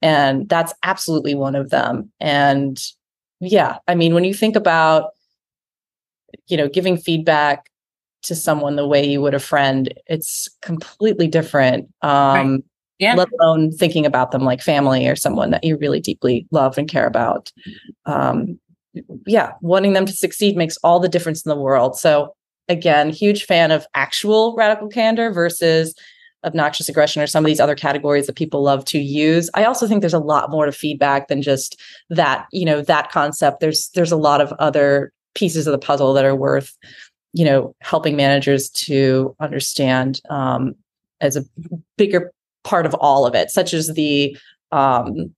And 0.00 0.48
that's 0.48 0.72
absolutely 0.82 1.34
one 1.34 1.54
of 1.56 1.70
them. 1.70 2.10
And 2.20 2.80
yeah 3.40 3.78
i 3.86 3.94
mean 3.94 4.14
when 4.14 4.24
you 4.24 4.34
think 4.34 4.56
about 4.56 5.10
you 6.48 6.56
know 6.56 6.68
giving 6.68 6.96
feedback 6.96 7.70
to 8.22 8.34
someone 8.34 8.76
the 8.76 8.86
way 8.86 9.06
you 9.06 9.20
would 9.22 9.34
a 9.34 9.38
friend 9.38 9.94
it's 10.06 10.48
completely 10.60 11.28
different 11.28 11.88
um 12.02 12.62
Yeah. 12.98 13.14
let 13.14 13.28
alone 13.40 13.70
thinking 13.70 14.04
about 14.04 14.32
them 14.32 14.42
like 14.42 14.60
family 14.60 15.06
or 15.06 15.14
someone 15.14 15.50
that 15.50 15.62
you 15.62 15.76
really 15.76 16.00
deeply 16.00 16.46
love 16.50 16.76
and 16.78 16.88
care 16.88 17.06
about. 17.06 17.52
Um 18.06 18.58
yeah 19.26 19.52
wanting 19.60 19.92
them 19.92 20.06
to 20.06 20.12
succeed 20.12 20.56
makes 20.56 20.76
all 20.82 20.98
the 20.98 21.08
difference 21.08 21.46
in 21.46 21.50
the 21.50 21.56
world. 21.62 21.96
So 21.96 22.34
again, 22.68 23.10
huge 23.10 23.44
fan 23.44 23.70
of 23.70 23.86
actual 23.94 24.54
radical 24.56 24.88
candor 24.88 25.30
versus 25.30 25.94
obnoxious 26.44 26.88
aggression 26.88 27.20
or 27.20 27.26
some 27.26 27.44
of 27.44 27.48
these 27.48 27.60
other 27.60 27.74
categories 27.74 28.26
that 28.26 28.36
people 28.36 28.62
love 28.62 28.84
to 28.84 28.98
use. 28.98 29.50
I 29.54 29.64
also 29.64 29.86
think 29.86 30.00
there's 30.00 30.14
a 30.14 30.18
lot 30.18 30.50
more 30.50 30.66
to 30.66 30.72
feedback 30.72 31.28
than 31.28 31.42
just 31.42 31.80
that, 32.10 32.46
you 32.52 32.64
know, 32.64 32.80
that 32.82 33.10
concept. 33.10 33.60
There's 33.60 33.88
there's 33.94 34.12
a 34.12 34.16
lot 34.16 34.40
of 34.40 34.52
other 34.52 35.12
pieces 35.34 35.66
of 35.66 35.72
the 35.72 35.78
puzzle 35.78 36.12
that 36.14 36.24
are 36.24 36.36
worth, 36.36 36.76
you 37.32 37.44
know, 37.44 37.74
helping 37.80 38.16
managers 38.16 38.70
to 38.70 39.34
understand 39.40 40.20
um, 40.30 40.74
as 41.20 41.36
a 41.36 41.44
bigger 41.96 42.32
part 42.64 42.86
of 42.86 42.94
all 42.94 43.26
of 43.26 43.34
it, 43.34 43.50
such 43.50 43.74
as 43.74 43.88
the 43.94 44.36
um, 44.70 45.34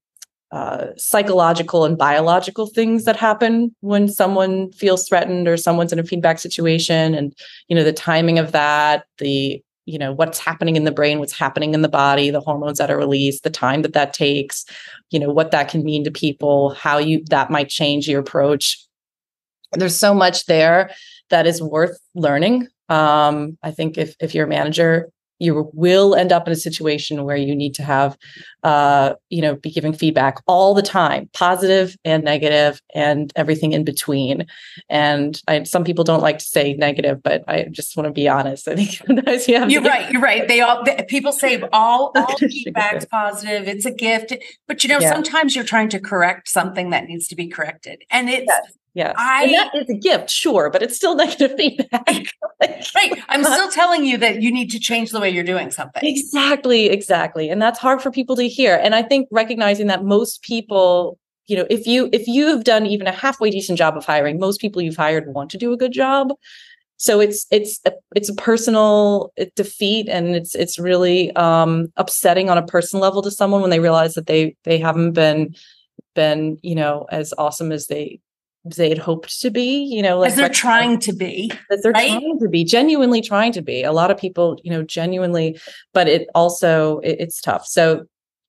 uh, 0.53 0.87
psychological 0.97 1.85
and 1.85 1.97
biological 1.97 2.67
things 2.67 3.05
that 3.05 3.17
happen 3.17 3.75
when 3.81 4.09
someone 4.09 4.73
feels 4.73 5.09
threatened 5.09 5.47
or 5.47 5.57
someone's 5.57 5.93
in 5.93 5.99
a 5.99 6.05
feedback 6.05 6.41
situation 6.41 7.15
and 7.15 7.33
you 7.69 7.77
know 7.77 7.85
the 7.85 7.93
timing 7.93 8.39
of 8.39 8.51
that 8.51 9.05
the 9.19 9.63
you 9.87 9.99
know 9.99 10.13
what's 10.13 10.39
happening 10.41 10.75
in 10.75 10.85
the 10.85 10.91
brain 10.91 11.21
what's 11.21 11.39
happening 11.39 11.73
in 11.73 11.83
the 11.83 11.89
body 11.89 12.31
the 12.31 12.41
hormones 12.41 12.79
that 12.79 12.91
are 12.91 12.99
released 12.99 13.45
the 13.45 13.51
time 13.51 13.83
that 13.83 13.93
that 13.93 14.13
takes 14.13 14.65
you 15.11 15.21
know 15.21 15.31
what 15.31 15.53
that 15.53 15.69
can 15.69 15.85
mean 15.85 16.03
to 16.03 16.11
people 16.11 16.71
how 16.71 16.99
you 16.99 17.23
that 17.31 17.51
might 17.51 17.69
change 17.69 18.09
your 18.09 18.21
approach. 18.21 18.85
There's 19.73 19.97
so 19.97 20.15
much 20.15 20.47
there 20.47 20.91
that 21.29 21.47
is 21.47 21.63
worth 21.63 21.99
learning. 22.15 22.67
Um, 22.89 23.57
i 23.63 23.71
think 23.71 23.99
if 23.99 24.17
if 24.21 24.35
you're 24.35 24.47
a 24.47 24.49
manager 24.49 25.11
you 25.41 25.71
will 25.73 26.15
end 26.15 26.31
up 26.33 26.47
in 26.47 26.53
a 26.53 26.57
situation 26.57 27.25
where 27.25 27.37
you 27.37 27.57
need 27.57 27.75
to 27.75 27.83
have 27.83 28.17
uh, 28.63 29.15
you 29.31 29.41
know 29.41 29.57
be 29.57 29.71
giving 29.71 29.93
feedback 29.93 30.39
all 30.47 30.75
the 30.75 30.83
time 30.83 31.29
positive 31.33 31.97
and 32.05 32.23
negative 32.23 32.81
and 32.95 33.33
everything 33.35 33.73
in 33.73 33.83
between 33.85 34.47
and 34.89 35.41
I, 35.49 35.63
some 35.65 35.83
people 35.83 36.05
don't 36.05 36.23
like 36.23 36.39
to 36.39 36.45
say 36.45 36.75
negative 36.75 37.23
but 37.23 37.43
i 37.49 37.65
just 37.71 37.97
want 37.97 38.07
to 38.07 38.13
be 38.13 38.29
honest 38.29 38.69
i 38.73 38.77
think 38.77 38.91
sometimes 38.91 39.49
you 39.49 39.59
have 39.59 39.71
you're 39.71 39.83
right 39.83 40.13
you're 40.13 40.21
right 40.23 40.47
they 40.47 40.61
all 40.61 40.85
they, 40.85 41.05
people 41.09 41.33
say 41.33 41.61
all 41.73 42.13
all 42.15 42.37
feedback's 42.37 43.07
positive 43.07 43.67
it's 43.67 43.87
a 43.87 43.91
gift 43.91 44.35
but 44.69 44.85
you 44.85 44.89
know 44.89 45.01
Yeah. 45.01 45.13
sometimes 45.13 45.57
you're 45.57 45.65
trying 45.65 45.89
to 45.91 45.99
correct 46.01 46.49
something 46.49 46.91
that 46.91 47.05
needs 47.05 47.27
to 47.29 47.35
be 47.35 47.49
corrected 47.49 48.03
and 48.11 48.29
it's 48.29 48.47
Yes. 48.47 48.73
Yes 48.95 49.15
I- 49.19 49.45
and 49.45 49.55
that 49.55 49.75
is 49.75 49.89
a 49.89 49.95
gift 49.95 50.31
sure 50.31 50.71
but 50.71 50.83
it's 50.83 50.97
still 50.97 51.15
negative 51.25 51.53
feedback 51.57 52.07
right 52.95 53.19
i'm 53.29 53.45
still 53.45 53.71
telling 53.71 54.05
you 54.05 54.17
that 54.19 54.43
you 54.43 54.53
need 54.53 54.71
to 54.71 54.79
change 54.79 55.11
the 55.11 55.21
way 55.21 55.31
you're 55.31 55.45
doing 55.45 55.71
something 55.71 56.03
Exactly, 56.05 56.87
exactly. 56.87 57.49
And 57.51 57.61
that's 57.61 57.79
hard 57.79 58.03
for 58.03 58.11
people 58.11 58.37
to 58.37 58.49
hear. 58.49 58.77
And 58.83 58.95
I 58.95 59.03
think 59.03 59.29
recognizing 59.31 59.87
that 59.89 60.05
most 60.05 60.43
people, 60.43 61.19
you 61.47 61.57
know, 61.57 61.67
if 61.71 61.87
you 61.87 62.09
if 62.13 62.27
you've 62.27 62.65
done 62.65 62.87
even 62.87 63.07
a 63.07 63.13
halfway 63.13 63.51
decent 63.51 63.79
job 63.79 63.97
of 63.97 64.05
hiring, 64.05 64.39
most 64.39 64.61
people 64.61 64.81
you've 64.83 64.97
hired 64.97 65.33
want 65.35 65.51
to 65.51 65.59
do 65.59 65.73
a 65.73 65.77
good 65.77 65.93
job. 65.93 66.33
So 66.97 67.21
it's 67.21 67.47
it's 67.51 67.81
a, 67.87 67.93
it's 68.15 68.29
a 68.29 68.35
personal 68.35 69.33
uh, 69.41 69.47
defeat 69.57 70.09
and 70.09 70.35
it's 70.37 70.55
it's 70.55 70.79
really 70.79 71.35
um 71.37 71.89
upsetting 71.97 72.51
on 72.51 72.59
a 72.59 72.67
personal 72.67 73.03
level 73.03 73.23
to 73.23 73.31
someone 73.31 73.61
when 73.63 73.71
they 73.71 73.81
realize 73.81 74.15
that 74.15 74.27
they 74.27 74.57
they 74.65 74.79
haven't 74.79 75.13
been 75.13 75.55
been, 76.15 76.59
you 76.63 76.75
know, 76.75 77.07
as 77.11 77.33
awesome 77.39 77.73
as 77.73 77.87
they 77.87 78.21
they 78.65 78.89
had 78.89 78.99
hoped 78.99 79.41
to 79.41 79.51
be, 79.51 79.85
you 79.85 80.03
know, 80.03 80.23
as 80.23 80.37
they're 80.37 80.45
rec- 80.47 80.53
trying 80.53 80.99
to 81.01 81.13
be 81.15 81.51
that 81.71 81.81
they're 81.83 81.93
right? 81.93 82.11
trying 82.11 82.39
to 82.41 82.49
be 82.49 82.65
genuinely 82.65 83.23
trying 83.23 83.53
to 83.53 83.63
be 83.63 83.83
a 83.83 83.93
lot 83.93 84.11
of 84.11 84.19
people 84.19 84.59
you 84.63 84.71
know 84.71 84.83
genuinely 84.83 85.59
but 85.95 86.07
it 86.09 86.29
also 86.35 86.99
it- 87.01 87.17
it's 87.21 87.41
tough 87.41 87.67
so 87.67 88.05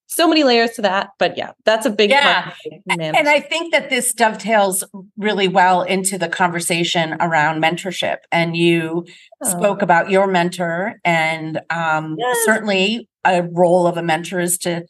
so 0.07 0.27
many 0.27 0.43
layers 0.43 0.71
to 0.71 0.81
that 0.81 1.11
but 1.17 1.37
yeah 1.37 1.51
that's 1.63 1.85
a 1.85 1.89
big 1.89 2.09
Yeah. 2.09 2.41
part 2.43 2.55
of 2.65 2.97
man- 2.97 3.15
And 3.15 3.29
I 3.29 3.39
think 3.39 3.71
that 3.71 3.89
this 3.89 4.13
dovetails 4.13 4.83
really 5.17 5.47
well 5.47 5.83
into 5.83 6.17
the 6.17 6.27
conversation 6.27 7.15
around 7.21 7.61
mentorship. 7.63 8.17
And 8.33 8.57
you 8.57 9.05
spoke 9.43 9.81
about 9.81 10.09
your 10.09 10.27
mentor, 10.27 10.95
and 11.05 11.61
um, 11.69 12.17
Yes. 12.19 12.37
certainly 12.45 13.07
a 13.23 13.43
role 13.43 13.87
of 13.87 13.95
a 13.97 14.03
mentor 14.03 14.41
is 14.41 14.57
to 14.59 14.83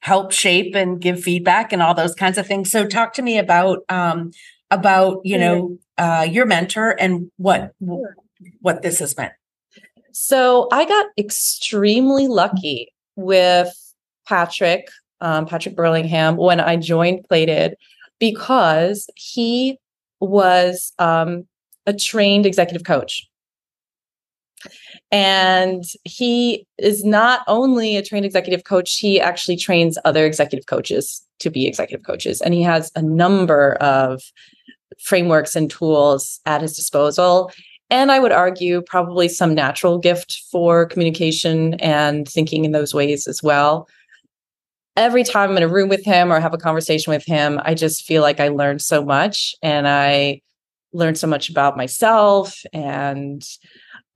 help 0.00 0.32
shape 0.32 0.74
and 0.74 1.00
give 1.00 1.22
feedback 1.22 1.72
and 1.72 1.82
all 1.82 1.94
those 1.94 2.14
kinds 2.14 2.38
of 2.38 2.46
things. 2.46 2.70
So, 2.70 2.86
talk 2.86 3.12
to 3.14 3.22
me 3.22 3.38
about 3.38 3.84
um, 3.88 4.32
about 4.70 5.20
you 5.24 5.38
know 5.38 5.78
uh, 5.98 6.26
your 6.28 6.46
mentor 6.46 6.90
and 6.98 7.30
what 7.36 7.72
what 8.60 8.82
this 8.82 9.00
has 9.00 9.16
meant. 9.16 9.32
so 10.12 10.68
i 10.72 10.84
got 10.84 11.06
extremely 11.18 12.28
lucky 12.28 12.92
with 13.16 13.72
patrick 14.26 14.88
um, 15.20 15.46
patrick 15.46 15.76
burlingham 15.76 16.36
when 16.36 16.60
i 16.60 16.76
joined 16.76 17.24
plated 17.28 17.74
because 18.18 19.08
he 19.16 19.78
was 20.20 20.92
um, 20.98 21.46
a 21.86 21.92
trained 21.92 22.46
executive 22.46 22.84
coach 22.84 23.29
And 25.10 25.84
he 26.04 26.66
is 26.78 27.04
not 27.04 27.42
only 27.46 27.96
a 27.96 28.02
trained 28.02 28.26
executive 28.26 28.64
coach, 28.64 28.98
he 28.98 29.20
actually 29.20 29.56
trains 29.56 29.98
other 30.04 30.24
executive 30.24 30.66
coaches 30.66 31.24
to 31.40 31.50
be 31.50 31.66
executive 31.66 32.04
coaches. 32.04 32.40
And 32.40 32.54
he 32.54 32.62
has 32.62 32.92
a 32.94 33.02
number 33.02 33.74
of 33.74 34.22
frameworks 35.00 35.56
and 35.56 35.70
tools 35.70 36.40
at 36.46 36.62
his 36.62 36.76
disposal. 36.76 37.50
And 37.88 38.12
I 38.12 38.20
would 38.20 38.32
argue 38.32 38.82
probably 38.82 39.28
some 39.28 39.54
natural 39.54 39.98
gift 39.98 40.42
for 40.50 40.86
communication 40.86 41.74
and 41.74 42.28
thinking 42.28 42.64
in 42.64 42.72
those 42.72 42.94
ways 42.94 43.26
as 43.26 43.42
well. 43.42 43.88
Every 44.96 45.24
time 45.24 45.50
I'm 45.50 45.56
in 45.56 45.62
a 45.62 45.68
room 45.68 45.88
with 45.88 46.04
him 46.04 46.32
or 46.32 46.40
have 46.40 46.54
a 46.54 46.58
conversation 46.58 47.12
with 47.12 47.24
him, 47.24 47.60
I 47.64 47.74
just 47.74 48.04
feel 48.04 48.22
like 48.22 48.38
I 48.38 48.48
learned 48.48 48.82
so 48.82 49.04
much 49.04 49.54
and 49.62 49.88
I 49.88 50.42
learned 50.92 51.18
so 51.18 51.26
much 51.26 51.48
about 51.48 51.76
myself 51.76 52.62
and 52.72 53.42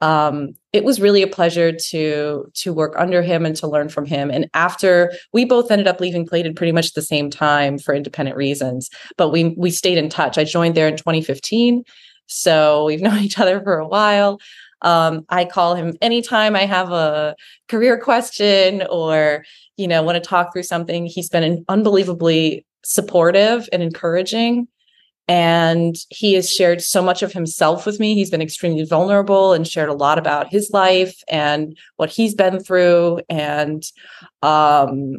um, 0.01 0.55
it 0.73 0.85
was 0.85 1.01
really 1.01 1.23
a 1.23 1.27
pleasure 1.27 1.73
to 1.73 2.51
to 2.55 2.73
work 2.73 2.95
under 2.99 3.23
him 3.23 3.47
and 3.47 3.57
to 3.57 3.69
learn 3.69 3.89
from 3.89 4.05
him. 4.05 4.31
And 4.31 4.49
after 4.55 5.13
we 5.33 5.45
both 5.45 5.71
ended 5.71 5.87
up 5.87 6.01
leaving 6.01 6.27
Plated 6.27 6.57
pretty 6.57 6.73
much 6.73 6.93
the 6.93 7.03
same 7.03 7.31
time 7.31 7.79
for 7.79 7.95
independent 7.95 8.37
reasons, 8.37 8.91
but 9.17 9.31
we 9.31 9.55
we 9.57 9.71
stayed 9.71 9.99
in 9.99 10.09
touch. 10.09 10.37
I 10.37 10.45
joined 10.45 10.75
there 10.75 10.89
in 10.89 10.97
2015, 10.97 11.85
so 12.27 12.85
we've 12.87 13.01
known 13.03 13.19
each 13.19 13.39
other 13.39 13.63
for 13.63 13.79
a 13.79 13.89
while. 13.89 14.41
Um, 14.83 15.25
I 15.31 15.47
call 15.47 15.75
him 15.75 15.95
anytime 16.03 16.57
I 16.57 16.67
have 16.67 16.93
a 16.93 17.35
career 17.69 17.99
question 17.99 18.87
or 18.91 19.45
you 19.77 19.89
know 19.89 20.03
want 20.03 20.23
to 20.23 20.29
talk 20.29 20.53
through 20.53 20.65
something. 20.65 21.07
He's 21.07 21.29
been 21.29 21.65
unbelievably 21.69 22.67
supportive 22.85 23.69
and 23.73 23.83
encouraging 23.83 24.69
and 25.27 25.97
he 26.11 26.35
has 26.35 26.51
shared 26.51 26.83
so 26.83 27.03
much 27.03 27.23
of 27.23 27.33
himself 27.33 27.87
with 27.87 27.99
me. 27.99 28.15
He's 28.15 28.31
been 28.31 28.43
extremely 28.43 28.85
vulnerable 28.85 29.53
and 29.53 29.67
shared 29.67 29.89
a 29.89 29.95
lot 29.95 30.19
about 30.19 30.49
his 30.49 30.71
life 30.71 31.17
and 31.29 31.77
what 31.97 32.11
he's 32.11 32.35
been 32.35 32.61
through 32.61 33.21
and 33.31 33.83
um, 34.43 35.17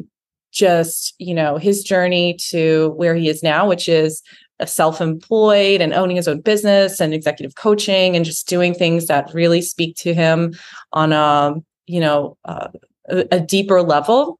just, 0.52 1.14
you 1.18 1.34
know, 1.34 1.56
his 1.56 1.82
journey 1.82 2.36
to 2.50 2.90
where 2.96 3.16
he 3.16 3.28
is 3.28 3.42
now, 3.42 3.68
which 3.68 3.88
is 3.88 4.22
a 4.58 4.66
self-employed 4.66 5.80
and 5.80 5.92
owning 5.92 6.16
his 6.16 6.28
own 6.28 6.40
business 6.40 7.00
and 7.00 7.12
executive 7.12 7.56
coaching 7.56 8.16
and 8.16 8.24
just 8.24 8.48
doing 8.48 8.74
things 8.74 9.06
that 9.06 9.34
really 9.34 9.60
speak 9.60 9.96
to 9.96 10.14
him 10.14 10.54
on 10.92 11.12
a, 11.12 11.54
you 11.86 12.00
know, 12.00 12.38
uh, 12.44 12.68
a, 13.08 13.26
a 13.32 13.40
deeper 13.40 13.82
level, 13.82 14.38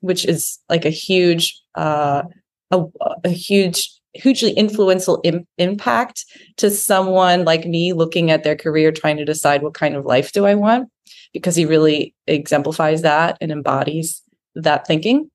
which 0.00 0.24
is 0.24 0.58
like 0.68 0.84
a 0.84 0.90
huge 0.90 1.58
uh 1.76 2.22
a, 2.70 2.84
a 3.24 3.28
huge 3.30 3.90
hugely 4.14 4.52
influential 4.52 5.20
Im- 5.24 5.46
impact 5.58 6.24
to 6.56 6.70
someone 6.70 7.44
like 7.44 7.66
me 7.66 7.92
looking 7.92 8.30
at 8.30 8.44
their 8.44 8.56
career 8.56 8.92
trying 8.92 9.16
to 9.16 9.24
decide 9.24 9.62
what 9.62 9.74
kind 9.74 9.96
of 9.96 10.04
life 10.04 10.32
do 10.32 10.46
i 10.46 10.54
want 10.54 10.88
because 11.32 11.56
he 11.56 11.66
really 11.66 12.14
exemplifies 12.26 13.02
that 13.02 13.36
and 13.40 13.50
embodies 13.50 14.22
that 14.54 14.86
thinking. 14.86 15.30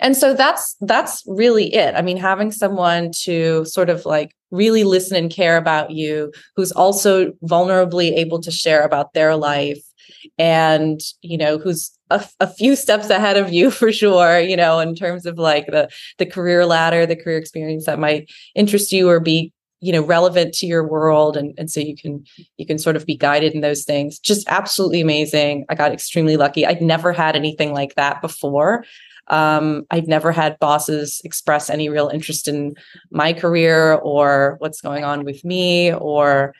And 0.00 0.16
so 0.16 0.34
that's 0.34 0.76
that's 0.82 1.24
really 1.26 1.74
it. 1.74 1.94
I 1.96 2.02
mean 2.02 2.18
having 2.18 2.52
someone 2.52 3.10
to 3.22 3.64
sort 3.64 3.90
of 3.90 4.04
like 4.04 4.32
really 4.52 4.84
listen 4.84 5.16
and 5.16 5.30
care 5.30 5.56
about 5.56 5.90
you 5.90 6.32
who's 6.54 6.70
also 6.70 7.32
vulnerably 7.42 8.12
able 8.12 8.40
to 8.42 8.50
share 8.52 8.84
about 8.84 9.12
their 9.12 9.34
life 9.34 9.82
and 10.38 11.00
you 11.22 11.36
know 11.36 11.58
who's 11.58 11.90
a, 12.10 12.24
a 12.40 12.46
few 12.46 12.76
steps 12.76 13.10
ahead 13.10 13.36
of 13.36 13.52
you 13.52 13.70
for 13.80 13.92
sure 13.92 14.40
you 14.40 14.56
know 14.56 14.78
in 14.78 14.94
terms 14.94 15.26
of 15.26 15.38
like 15.38 15.66
the 15.66 15.88
the 16.18 16.26
career 16.26 16.66
ladder 16.66 17.06
the 17.06 17.16
career 17.16 17.38
experience 17.38 17.86
that 17.86 17.98
might 17.98 18.30
interest 18.54 18.92
you 18.92 19.08
or 19.08 19.20
be 19.20 19.52
you 19.80 19.92
know 19.92 20.02
relevant 20.02 20.54
to 20.54 20.66
your 20.66 20.86
world. 20.86 21.36
And, 21.36 21.54
and 21.58 21.70
so 21.70 21.80
you 21.80 21.96
can 21.96 22.24
you 22.56 22.66
can 22.66 22.78
sort 22.78 22.96
of 22.96 23.06
be 23.06 23.16
guided 23.16 23.52
in 23.52 23.60
those 23.60 23.84
things. 23.84 24.18
Just 24.18 24.48
absolutely 24.48 25.00
amazing. 25.00 25.64
I 25.68 25.74
got 25.74 25.92
extremely 25.92 26.36
lucky. 26.36 26.66
I'd 26.66 26.82
never 26.82 27.12
had 27.12 27.36
anything 27.36 27.72
like 27.72 27.94
that 27.94 28.20
before. 28.20 28.84
Um, 29.28 29.84
i'd 29.90 30.06
never 30.06 30.30
had 30.30 30.56
bosses 30.60 31.20
express 31.24 31.68
any 31.68 31.88
real 31.88 32.06
interest 32.14 32.46
in 32.46 32.76
my 33.10 33.32
career 33.32 33.94
or 33.94 34.54
what's 34.60 34.80
going 34.80 35.02
on 35.02 35.24
with 35.24 35.44
me 35.44 35.92
or 35.92 36.54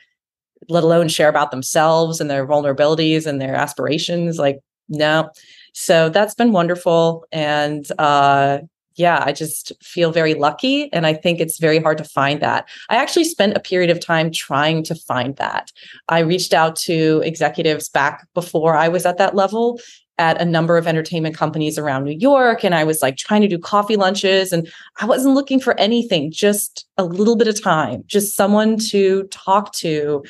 let 0.67 0.83
alone 0.83 1.07
share 1.07 1.29
about 1.29 1.51
themselves 1.51 2.19
and 2.19 2.29
their 2.29 2.45
vulnerabilities 2.45 3.25
and 3.25 3.39
their 3.39 3.55
aspirations. 3.55 4.37
Like 4.37 4.59
no 4.89 5.29
so 5.73 6.09
that's 6.09 6.35
been 6.35 6.51
wonderful 6.51 7.25
and 7.31 7.91
uh 7.99 8.59
yeah 8.95 9.23
i 9.25 9.31
just 9.31 9.71
feel 9.81 10.11
very 10.11 10.33
lucky 10.33 10.91
and 10.93 11.05
i 11.05 11.13
think 11.13 11.39
it's 11.39 11.59
very 11.59 11.79
hard 11.79 11.97
to 11.97 12.03
find 12.03 12.41
that 12.41 12.67
i 12.89 12.95
actually 12.95 13.23
spent 13.23 13.55
a 13.55 13.59
period 13.59 13.89
of 13.89 13.99
time 13.99 14.31
trying 14.31 14.83
to 14.83 14.95
find 14.95 15.35
that 15.37 15.71
i 16.09 16.19
reached 16.19 16.53
out 16.53 16.75
to 16.75 17.21
executives 17.23 17.89
back 17.89 18.27
before 18.33 18.75
i 18.75 18.87
was 18.87 19.05
at 19.05 19.17
that 19.17 19.35
level 19.35 19.79
at 20.19 20.41
a 20.41 20.45
number 20.45 20.77
of 20.77 20.87
entertainment 20.87 21.35
companies 21.35 21.77
around 21.77 22.03
New 22.03 22.17
York. 22.17 22.63
And 22.63 22.73
I 22.73 22.83
was 22.83 23.01
like 23.01 23.17
trying 23.17 23.41
to 23.41 23.47
do 23.47 23.59
coffee 23.59 23.95
lunches 23.95 24.51
and 24.51 24.67
I 24.99 25.05
wasn't 25.05 25.35
looking 25.35 25.59
for 25.59 25.79
anything, 25.79 26.31
just 26.31 26.87
a 26.97 27.03
little 27.03 27.35
bit 27.35 27.47
of 27.47 27.61
time, 27.61 28.03
just 28.07 28.35
someone 28.35 28.77
to 28.89 29.23
talk 29.25 29.73
to 29.73 30.23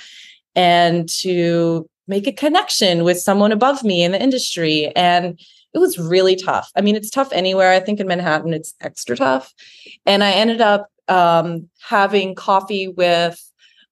and 0.55 1.07
to 1.07 1.89
make 2.07 2.27
a 2.27 2.31
connection 2.31 3.03
with 3.03 3.19
someone 3.19 3.51
above 3.51 3.83
me 3.83 4.03
in 4.03 4.11
the 4.11 4.21
industry. 4.21 4.91
And 4.95 5.39
it 5.73 5.79
was 5.79 5.97
really 5.97 6.35
tough. 6.35 6.71
I 6.75 6.81
mean, 6.81 6.95
it's 6.95 7.09
tough 7.09 7.31
anywhere. 7.31 7.71
I 7.71 7.79
think 7.79 7.99
in 7.99 8.07
Manhattan, 8.07 8.53
it's 8.53 8.73
extra 8.81 9.15
tough. 9.15 9.53
And 10.05 10.23
I 10.23 10.31
ended 10.31 10.61
up 10.61 10.89
um, 11.07 11.69
having 11.81 12.35
coffee 12.35 12.87
with 12.87 13.39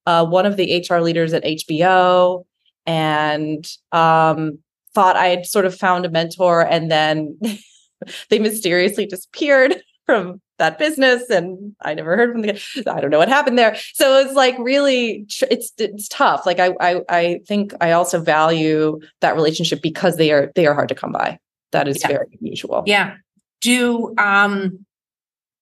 uh, 0.06 0.24
one 0.24 0.46
of 0.46 0.56
the 0.56 0.86
HR 0.88 1.00
leaders 1.00 1.32
at 1.32 1.44
HBO 1.44 2.44
and 2.86 3.66
um, 3.92 4.58
thought 4.94 5.16
I 5.16 5.26
had 5.26 5.46
sort 5.46 5.66
of 5.66 5.74
found 5.74 6.06
a 6.06 6.10
mentor, 6.10 6.62
and 6.62 6.90
then 6.90 7.38
they 8.30 8.38
mysteriously 8.38 9.06
disappeared 9.06 9.82
from 10.06 10.40
that 10.58 10.78
business 10.78 11.28
and 11.28 11.74
I 11.82 11.94
never 11.94 12.16
heard 12.16 12.32
from 12.32 12.42
them. 12.42 12.56
I 12.86 13.00
don't 13.00 13.10
know 13.10 13.18
what 13.18 13.28
happened 13.28 13.58
there. 13.58 13.76
So 13.94 14.18
it's 14.18 14.34
like 14.34 14.56
really 14.58 15.26
it's 15.50 15.72
it's 15.78 16.08
tough. 16.08 16.46
Like 16.46 16.58
I 16.58 16.74
I 16.80 17.02
I 17.08 17.40
think 17.46 17.74
I 17.80 17.92
also 17.92 18.20
value 18.20 19.00
that 19.20 19.34
relationship 19.34 19.82
because 19.82 20.16
they 20.16 20.32
are 20.32 20.52
they 20.54 20.66
are 20.66 20.74
hard 20.74 20.88
to 20.88 20.94
come 20.94 21.12
by. 21.12 21.38
That 21.72 21.88
is 21.88 21.98
yeah. 22.00 22.08
very 22.08 22.26
unusual. 22.40 22.84
Yeah. 22.86 23.16
Do 23.60 24.14
um 24.18 24.86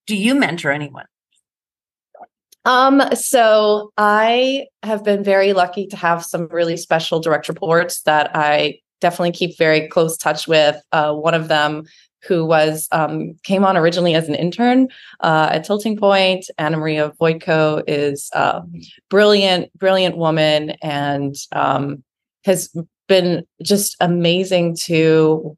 do 0.07 0.15
you 0.15 0.35
mentor 0.35 0.71
anyone? 0.71 1.05
Um, 2.65 3.01
so 3.13 3.91
I 3.95 4.65
have 4.81 5.03
been 5.03 5.23
very 5.23 5.53
lucky 5.53 5.85
to 5.87 5.95
have 5.97 6.25
some 6.25 6.47
really 6.47 6.77
special 6.77 7.19
direct 7.19 7.47
reports 7.47 8.01
that 8.03 8.31
I 8.35 8.79
definitely 9.01 9.33
keep 9.33 9.57
very 9.57 9.87
close 9.87 10.17
touch 10.17 10.47
with. 10.47 10.81
Uh, 10.91 11.13
one 11.13 11.35
of 11.35 11.47
them 11.47 11.83
who 12.27 12.45
was 12.45 12.87
um, 12.91 13.35
came 13.43 13.63
on 13.63 13.77
originally 13.77 14.15
as 14.15 14.27
an 14.27 14.35
intern 14.35 14.87
uh, 15.21 15.49
at 15.51 15.63
Tilting 15.63 15.97
Point. 15.97 16.45
Anna 16.57 16.77
Maria 16.77 17.11
Voitko 17.19 17.83
is 17.87 18.29
a 18.33 18.61
brilliant, 19.09 19.71
brilliant 19.77 20.17
woman 20.17 20.71
and 20.81 21.35
um, 21.51 22.03
has 22.43 22.75
been 23.07 23.45
just 23.61 23.95
amazing 23.99 24.75
to 24.75 25.55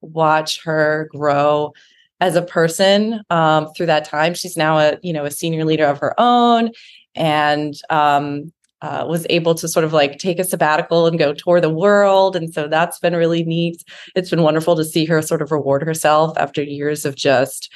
watch 0.00 0.62
her 0.62 1.08
grow 1.12 1.72
as 2.20 2.36
a 2.36 2.42
person 2.42 3.22
um, 3.30 3.68
through 3.74 3.86
that 3.86 4.04
time. 4.04 4.34
She's 4.34 4.56
now 4.56 4.78
a 4.78 4.98
you 5.02 5.12
know 5.12 5.24
a 5.24 5.30
senior 5.30 5.64
leader 5.64 5.86
of 5.86 5.98
her 5.98 6.14
own, 6.18 6.70
and 7.14 7.74
um, 7.88 8.52
uh, 8.82 9.04
was 9.08 9.26
able 9.30 9.54
to 9.54 9.68
sort 9.68 9.84
of 9.84 9.92
like 9.92 10.18
take 10.18 10.38
a 10.38 10.44
sabbatical 10.44 11.06
and 11.06 11.18
go 11.18 11.34
tour 11.34 11.60
the 11.60 11.70
world. 11.70 12.36
And 12.36 12.52
so 12.52 12.68
that's 12.68 12.98
been 12.98 13.14
really 13.14 13.44
neat. 13.44 13.84
It's 14.14 14.30
been 14.30 14.42
wonderful 14.42 14.76
to 14.76 14.84
see 14.84 15.04
her 15.06 15.20
sort 15.22 15.42
of 15.42 15.52
reward 15.52 15.82
herself 15.82 16.36
after 16.38 16.62
years 16.62 17.04
of 17.04 17.14
just 17.14 17.72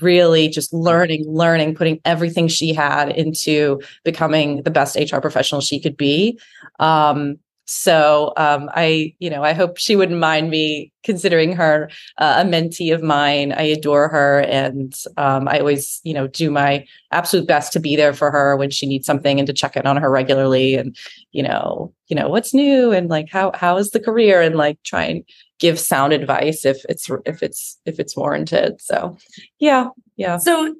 really 0.00 0.48
just 0.48 0.72
learning, 0.72 1.24
learning, 1.26 1.74
putting 1.74 2.00
everything 2.04 2.48
she 2.48 2.72
had 2.72 3.10
into 3.10 3.80
becoming 4.04 4.62
the 4.62 4.70
best 4.70 4.96
HR 4.96 5.18
professional 5.18 5.60
she 5.60 5.80
could 5.80 5.96
be. 5.96 6.38
Um, 6.78 7.38
so 7.72 8.34
um, 8.36 8.68
I, 8.74 9.14
you 9.18 9.30
know, 9.30 9.42
I 9.42 9.54
hope 9.54 9.78
she 9.78 9.96
wouldn't 9.96 10.18
mind 10.18 10.50
me 10.50 10.92
considering 11.02 11.54
her 11.54 11.88
uh, 12.18 12.44
a 12.44 12.48
mentee 12.48 12.94
of 12.94 13.02
mine. 13.02 13.52
I 13.52 13.62
adore 13.62 14.08
her, 14.08 14.40
and 14.40 14.94
um, 15.16 15.48
I 15.48 15.58
always, 15.58 16.00
you 16.04 16.12
know, 16.12 16.26
do 16.26 16.50
my 16.50 16.84
absolute 17.12 17.48
best 17.48 17.72
to 17.72 17.80
be 17.80 17.96
there 17.96 18.12
for 18.12 18.30
her 18.30 18.56
when 18.58 18.70
she 18.70 18.86
needs 18.86 19.06
something 19.06 19.38
and 19.38 19.46
to 19.46 19.54
check 19.54 19.74
in 19.74 19.86
on 19.86 19.96
her 19.96 20.10
regularly. 20.10 20.74
And 20.74 20.94
you 21.32 21.42
know, 21.42 21.94
you 22.08 22.16
know, 22.16 22.28
what's 22.28 22.52
new 22.52 22.92
and 22.92 23.08
like 23.08 23.30
how 23.30 23.52
how 23.54 23.78
is 23.78 23.90
the 23.90 24.00
career 24.00 24.42
and 24.42 24.54
like 24.54 24.78
try 24.82 25.04
and 25.04 25.24
give 25.58 25.80
sound 25.80 26.12
advice 26.12 26.66
if 26.66 26.84
it's 26.90 27.08
if 27.24 27.42
it's 27.42 27.78
if 27.86 27.98
it's 27.98 28.14
warranted. 28.14 28.82
So, 28.82 29.16
yeah, 29.60 29.86
yeah. 30.16 30.36
So, 30.36 30.74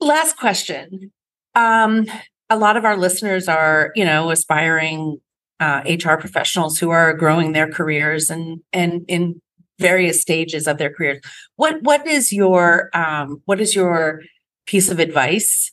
last 0.00 0.36
question. 0.36 1.10
Um, 1.56 2.06
a 2.48 2.56
lot 2.56 2.76
of 2.76 2.84
our 2.84 2.96
listeners 2.96 3.48
are, 3.48 3.90
you 3.96 4.04
know, 4.04 4.30
aspiring 4.30 5.18
uh, 5.60 5.82
HR 5.86 6.14
professionals 6.14 6.78
who 6.78 6.90
are 6.90 7.12
growing 7.12 7.52
their 7.52 7.70
careers 7.70 8.30
and 8.30 8.60
and 8.72 9.04
in 9.08 9.40
various 9.78 10.20
stages 10.20 10.66
of 10.66 10.78
their 10.78 10.92
careers. 10.92 11.20
What 11.56 11.82
what 11.82 12.06
is 12.06 12.32
your 12.32 12.90
um, 12.94 13.42
what 13.44 13.60
is 13.60 13.74
your 13.74 14.22
piece 14.66 14.90
of 14.90 14.98
advice 14.98 15.70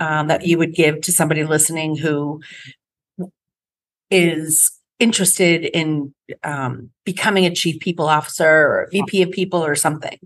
um, 0.00 0.28
that 0.28 0.46
you 0.46 0.58
would 0.58 0.74
give 0.74 1.00
to 1.02 1.12
somebody 1.12 1.44
listening 1.44 1.96
who 1.96 2.40
is 4.10 4.70
interested 4.98 5.64
in 5.66 6.14
um, 6.44 6.90
becoming 7.04 7.46
a 7.46 7.54
chief 7.54 7.78
people 7.80 8.06
officer 8.06 8.48
or 8.48 8.88
VP 8.90 9.22
of 9.22 9.30
people 9.30 9.64
or 9.64 9.74
something? 9.74 10.18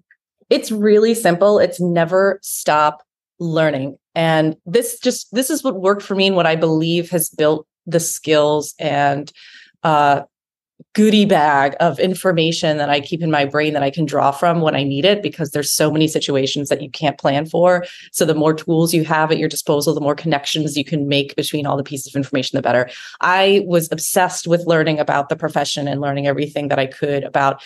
It's 0.51 0.71
really 0.71 1.15
simple. 1.15 1.59
It's 1.59 1.81
never 1.81 2.39
stop 2.43 3.03
learning. 3.39 3.97
And 4.15 4.57
this 4.67 4.99
just 5.01 5.35
this 5.35 5.51
is 5.51 5.65
what 5.65 5.81
worked 5.81 6.03
for 6.03 6.15
me 6.15 6.27
and 6.29 6.37
what 6.37 6.47
I 6.47 6.57
believe 6.57 7.11
has 7.11 7.31
built 7.31 7.67
the 7.87 8.01
skills 8.01 8.75
and 8.79 9.33
uh, 9.83 10.23
goodie 10.95 11.25
bag 11.25 11.75
of 11.81 11.99
information 11.99 12.77
that 12.77 12.91
I 12.91 13.01
keep 13.01 13.23
in 13.23 13.31
my 13.31 13.45
brain 13.45 13.73
that 13.73 13.83
I 13.83 13.91
can 13.91 14.05
draw 14.05 14.31
from 14.31 14.61
when 14.61 14.75
I 14.75 14.83
need 14.83 15.05
it 15.05 15.23
because 15.23 15.51
there's 15.51 15.73
so 15.73 15.91
many 15.91 16.07
situations 16.07 16.69
that 16.69 16.83
you 16.83 16.91
can't 16.91 17.19
plan 17.19 17.47
for. 17.47 17.85
So 18.11 18.25
the 18.25 18.35
more 18.35 18.53
tools 18.53 18.93
you 18.93 19.05
have 19.05 19.31
at 19.31 19.39
your 19.39 19.49
disposal, 19.49 19.95
the 19.95 20.01
more 20.01 20.15
connections 20.15 20.77
you 20.77 20.85
can 20.85 21.09
make 21.09 21.35
between 21.37 21.67
all 21.67 21.77
the 21.77 21.83
pieces 21.83 22.09
of 22.09 22.19
information, 22.19 22.57
the 22.57 22.63
better. 22.63 22.91
I 23.21 23.63
was 23.67 23.91
obsessed 23.91 24.47
with 24.47 24.67
learning 24.67 24.99
about 24.99 25.29
the 25.29 25.37
profession 25.37 25.89
and 25.89 26.01
learning 26.01 26.27
everything 26.27 26.69
that 26.69 26.79
I 26.79 26.87
could 26.87 27.25
about, 27.25 27.63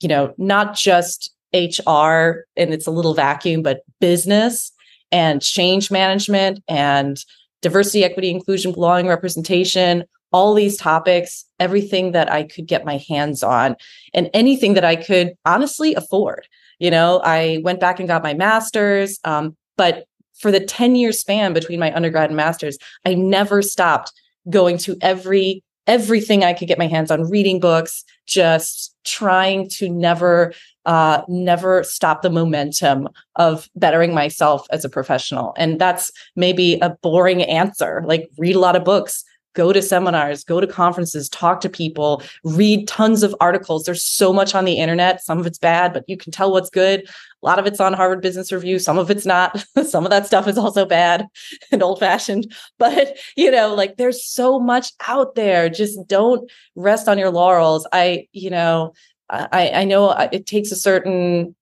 you 0.00 0.08
know, 0.08 0.34
not 0.36 0.74
just 0.74 1.32
HR 1.54 2.44
and 2.56 2.74
it's 2.74 2.86
a 2.86 2.90
little 2.90 3.14
vacuum, 3.14 3.62
but 3.62 3.82
business 4.00 4.72
and 5.12 5.40
change 5.40 5.90
management 5.90 6.62
and 6.68 7.24
diversity, 7.62 8.04
equity, 8.04 8.30
inclusion, 8.30 8.72
belonging, 8.72 9.08
representation, 9.08 10.04
all 10.32 10.54
these 10.54 10.76
topics, 10.76 11.44
everything 11.58 12.12
that 12.12 12.30
I 12.30 12.42
could 12.42 12.66
get 12.66 12.84
my 12.84 12.98
hands 13.08 13.42
on, 13.42 13.76
and 14.12 14.30
anything 14.34 14.74
that 14.74 14.84
I 14.84 14.96
could 14.96 15.34
honestly 15.44 15.94
afford. 15.94 16.46
You 16.78 16.90
know, 16.90 17.20
I 17.24 17.60
went 17.62 17.80
back 17.80 17.98
and 17.98 18.08
got 18.08 18.22
my 18.22 18.34
master's, 18.34 19.18
um, 19.24 19.56
but 19.76 20.06
for 20.38 20.50
the 20.50 20.60
10 20.60 20.96
year 20.96 21.12
span 21.12 21.52
between 21.52 21.80
my 21.80 21.94
undergrad 21.94 22.30
and 22.30 22.36
master's, 22.36 22.76
I 23.04 23.14
never 23.14 23.62
stopped 23.62 24.12
going 24.50 24.78
to 24.78 24.96
every 25.00 25.62
everything 25.86 26.42
I 26.42 26.52
could 26.52 26.66
get 26.66 26.78
my 26.78 26.88
hands 26.88 27.12
on, 27.12 27.30
reading 27.30 27.60
books, 27.60 28.04
just 28.26 28.94
trying 29.04 29.68
to 29.70 29.88
never 29.88 30.52
uh, 30.86 31.22
never 31.28 31.82
stop 31.82 32.22
the 32.22 32.30
momentum 32.30 33.08
of 33.34 33.68
bettering 33.74 34.14
myself 34.14 34.66
as 34.70 34.84
a 34.84 34.88
professional. 34.88 35.52
And 35.58 35.80
that's 35.80 36.12
maybe 36.36 36.78
a 36.80 36.90
boring 36.90 37.42
answer, 37.42 38.02
like 38.06 38.30
read 38.38 38.56
a 38.56 38.60
lot 38.60 38.76
of 38.76 38.84
books, 38.84 39.24
go 39.56 39.72
to 39.72 39.82
seminars, 39.82 40.44
go 40.44 40.60
to 40.60 40.66
conferences, 40.66 41.28
talk 41.28 41.60
to 41.62 41.68
people, 41.68 42.22
read 42.44 42.86
tons 42.86 43.24
of 43.24 43.34
articles. 43.40 43.84
There's 43.84 44.04
so 44.04 44.32
much 44.32 44.54
on 44.54 44.64
the 44.64 44.78
internet. 44.78 45.24
Some 45.24 45.38
of 45.38 45.46
it's 45.46 45.58
bad, 45.58 45.92
but 45.92 46.04
you 46.06 46.16
can 46.16 46.30
tell 46.30 46.52
what's 46.52 46.70
good. 46.70 47.00
A 47.00 47.46
lot 47.46 47.58
of 47.58 47.66
it's 47.66 47.80
on 47.80 47.92
Harvard 47.92 48.20
Business 48.20 48.52
Review. 48.52 48.78
Some 48.78 48.98
of 48.98 49.10
it's 49.10 49.26
not. 49.26 49.64
some 49.86 50.04
of 50.04 50.10
that 50.10 50.26
stuff 50.26 50.46
is 50.46 50.58
also 50.58 50.84
bad 50.84 51.26
and 51.72 51.82
old 51.82 51.98
fashioned. 51.98 52.54
But, 52.78 53.16
you 53.36 53.50
know, 53.50 53.74
like 53.74 53.96
there's 53.96 54.22
so 54.22 54.60
much 54.60 54.92
out 55.08 55.34
there. 55.34 55.70
Just 55.70 56.06
don't 56.06 56.50
rest 56.74 57.08
on 57.08 57.18
your 57.18 57.30
laurels. 57.30 57.86
I, 57.90 58.28
you 58.32 58.50
know, 58.50 58.92
I, 59.30 59.70
I 59.74 59.84
know 59.84 60.10
it 60.10 60.46
takes 60.46 60.70
a 60.70 60.76
certain, 60.76 61.54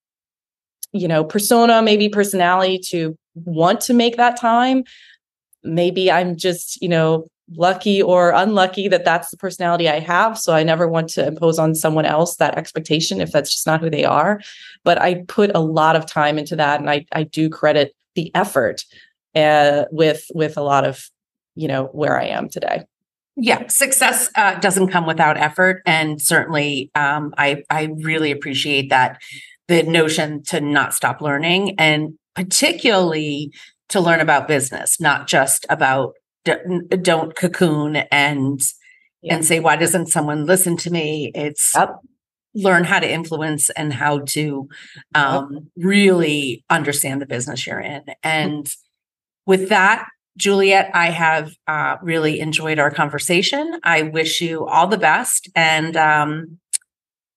you 0.93 1.09
know, 1.09 1.25
persona, 1.25 1.83
maybe 1.83 2.09
personality 2.09 2.79
to 2.91 3.17
want 3.35 3.81
to 3.83 3.95
make 3.95 4.17
that 4.17 4.39
time. 4.39 4.85
Maybe 5.63 6.11
I'm 6.11 6.37
just, 6.37 6.81
you 6.83 6.89
know, 6.89 7.27
lucky 7.57 8.03
or 8.03 8.31
unlucky 8.31 8.89
that 8.89 9.05
that's 9.05 9.31
the 9.31 9.37
personality 9.37 9.89
I 9.89 9.99
have. 9.99 10.39
So 10.39 10.55
I 10.55 10.63
never 10.63 10.89
want 10.89 11.09
to 11.11 11.27
impose 11.27 11.59
on 11.59 11.75
someone 11.75 12.07
else 12.07 12.37
that 12.37 12.57
expectation 12.57 13.21
if 13.21 13.33
that's 13.33 13.53
just 13.53 13.67
not 13.67 13.81
who 13.81 13.91
they 13.91 14.05
are. 14.05 14.41
But 14.83 15.01
I 15.01 15.25
put 15.29 15.51
a 15.55 15.61
lot 15.61 15.97
of 15.97 16.07
time 16.07 16.39
into 16.39 16.57
that, 16.57 16.81
and 16.81 16.91
I 16.91 17.07
I 17.13 17.25
do 17.25 17.49
credit 17.49 17.95
the 18.15 18.35
effort 18.35 18.85
uh, 19.35 19.85
with 19.91 20.27
with 20.35 20.57
a 20.57 20.63
lot 20.63 20.85
of 20.85 21.11
you 21.55 21.69
know 21.69 21.85
where 21.87 22.19
I 22.19 22.27
am 22.27 22.49
today. 22.49 22.85
Yeah, 23.37 23.67
success 23.67 24.31
uh, 24.37 24.55
doesn't 24.61 24.89
come 24.89 25.07
without 25.07 25.37
effort, 25.37 25.83
and 25.87 26.23
certainly, 26.23 26.91
um, 26.95 27.35
I 27.37 27.65
I 27.69 27.91
really 27.97 28.31
appreciate 28.31 28.91
that 28.91 29.21
the 29.67 29.83
notion 29.83 30.43
to 30.45 30.61
not 30.61 30.95
stop 30.95 31.21
learning, 31.21 31.75
and 31.79 32.15
particularly 32.37 33.53
to 33.89 34.01
learn 34.01 34.21
about 34.21 34.47
business, 34.47 35.01
not 35.01 35.27
just 35.27 35.67
about 35.69 36.15
don't 36.45 37.35
cocoon 37.35 37.97
and 37.97 38.61
yeah. 39.23 39.35
and 39.35 39.45
say 39.45 39.59
why 39.59 39.77
doesn't 39.77 40.07
someone 40.07 40.47
listen 40.47 40.77
to 40.77 40.91
me. 40.91 41.33
It's 41.35 41.73
yep. 41.75 41.97
learn 42.55 42.85
how 42.85 43.01
to 43.01 43.11
influence 43.11 43.69
and 43.71 43.93
how 43.93 44.21
to 44.21 44.69
um, 45.15 45.49
yep. 45.53 45.63
really 45.77 46.65
understand 46.71 47.21
the 47.21 47.27
business 47.27 47.67
you're 47.67 47.81
in, 47.81 48.05
and 48.23 48.73
with 49.45 49.71
that 49.71 50.07
Juliette, 50.37 50.91
I 50.95 51.11
have 51.11 51.55
uh, 51.69 51.97
really 52.03 52.41
enjoyed 52.41 52.79
our 52.79 52.91
conversation. 52.91 53.79
I 53.85 54.03
wish 54.03 54.41
you 54.41 54.67
all 54.67 54.87
the 54.89 54.99
best, 54.99 55.49
and 55.55 55.97
um, 55.97 56.59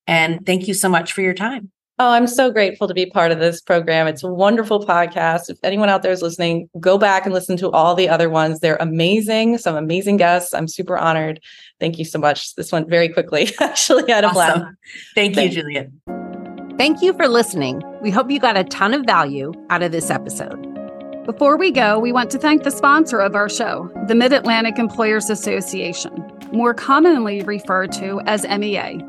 and 0.07 0.45
thank 0.45 0.67
you 0.67 0.73
so 0.73 0.89
much 0.89 1.13
for 1.13 1.21
your 1.21 1.33
time. 1.33 1.71
Oh, 1.99 2.11
I'm 2.11 2.27
so 2.27 2.51
grateful 2.51 2.87
to 2.87 2.93
be 2.93 3.07
part 3.07 3.31
of 3.31 3.39
this 3.39 3.59
program. 3.59 4.05
It's 4.05 4.23
a 4.23 4.31
wonderful 4.31 4.85
podcast. 4.85 5.49
If 5.49 5.57
anyone 5.63 5.89
out 5.89 6.03
there 6.03 6.11
is 6.11 6.21
listening, 6.21 6.69
go 6.79 6.95
back 6.99 7.25
and 7.25 7.33
listen 7.33 7.57
to 7.57 7.71
all 7.71 7.95
the 7.95 8.07
other 8.07 8.29
ones. 8.29 8.59
They're 8.59 8.77
amazing, 8.79 9.57
some 9.57 9.75
amazing 9.75 10.17
guests. 10.17 10.53
I'm 10.53 10.67
super 10.67 10.95
honored. 10.95 11.39
Thank 11.79 11.97
you 11.97 12.05
so 12.05 12.19
much. 12.19 12.53
This 12.53 12.71
went 12.71 12.87
very 12.87 13.09
quickly. 13.09 13.49
Actually, 13.59 14.11
out 14.13 14.23
of 14.25 14.35
a 14.35 14.39
awesome. 14.39 14.59
blast. 14.59 14.75
Thank 15.15 15.35
Thanks. 15.35 15.55
you, 15.55 15.63
Juliette. 15.63 15.89
Thank 16.77 17.01
you 17.01 17.13
for 17.13 17.27
listening. 17.27 17.81
We 18.03 18.11
hope 18.11 18.29
you 18.29 18.39
got 18.39 18.57
a 18.57 18.63
ton 18.63 18.93
of 18.93 19.03
value 19.03 19.51
out 19.71 19.81
of 19.81 19.91
this 19.91 20.11
episode. 20.11 20.66
Before 21.28 21.57
we 21.57 21.71
go, 21.71 21.99
we 21.99 22.13
want 22.13 22.32
to 22.32 22.39
thank 22.39 22.63
the 22.63 22.71
sponsor 22.71 23.19
of 23.19 23.36
our 23.36 23.49
show, 23.49 23.91
the 24.07 24.15
Mid 24.15 24.32
Atlantic 24.32 24.80
Employers 24.80 25.30
Association. 25.30 26.23
more 26.53 26.73
commonly 26.73 27.41
referred 27.41 27.91
to 27.91 28.21
as 28.21 28.43
MEA. 28.43 29.03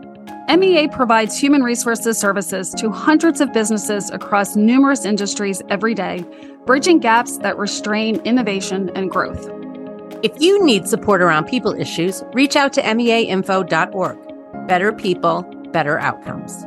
MEA 0.48 0.88
provides 0.88 1.38
human 1.38 1.62
resources 1.62 2.18
services 2.18 2.70
to 2.70 2.90
hundreds 2.90 3.40
of 3.40 3.52
businesses 3.52 4.10
across 4.10 4.56
numerous 4.56 5.04
industries 5.04 5.62
every 5.70 5.94
day, 5.94 6.24
bridging 6.66 6.98
gaps 6.98 7.38
that 7.38 7.56
restrain 7.56 8.16
innovation 8.24 8.90
and 8.96 9.08
growth. 9.12 9.48
If 10.24 10.32
you 10.42 10.64
need 10.64 10.88
support 10.88 11.22
around 11.22 11.44
people 11.46 11.72
issues, 11.80 12.24
reach 12.32 12.56
out 12.56 12.72
to 12.72 12.82
meainfo.org. 12.82 14.66
Better 14.66 14.92
people, 14.92 15.42
better 15.70 16.00
outcomes. 16.00 16.66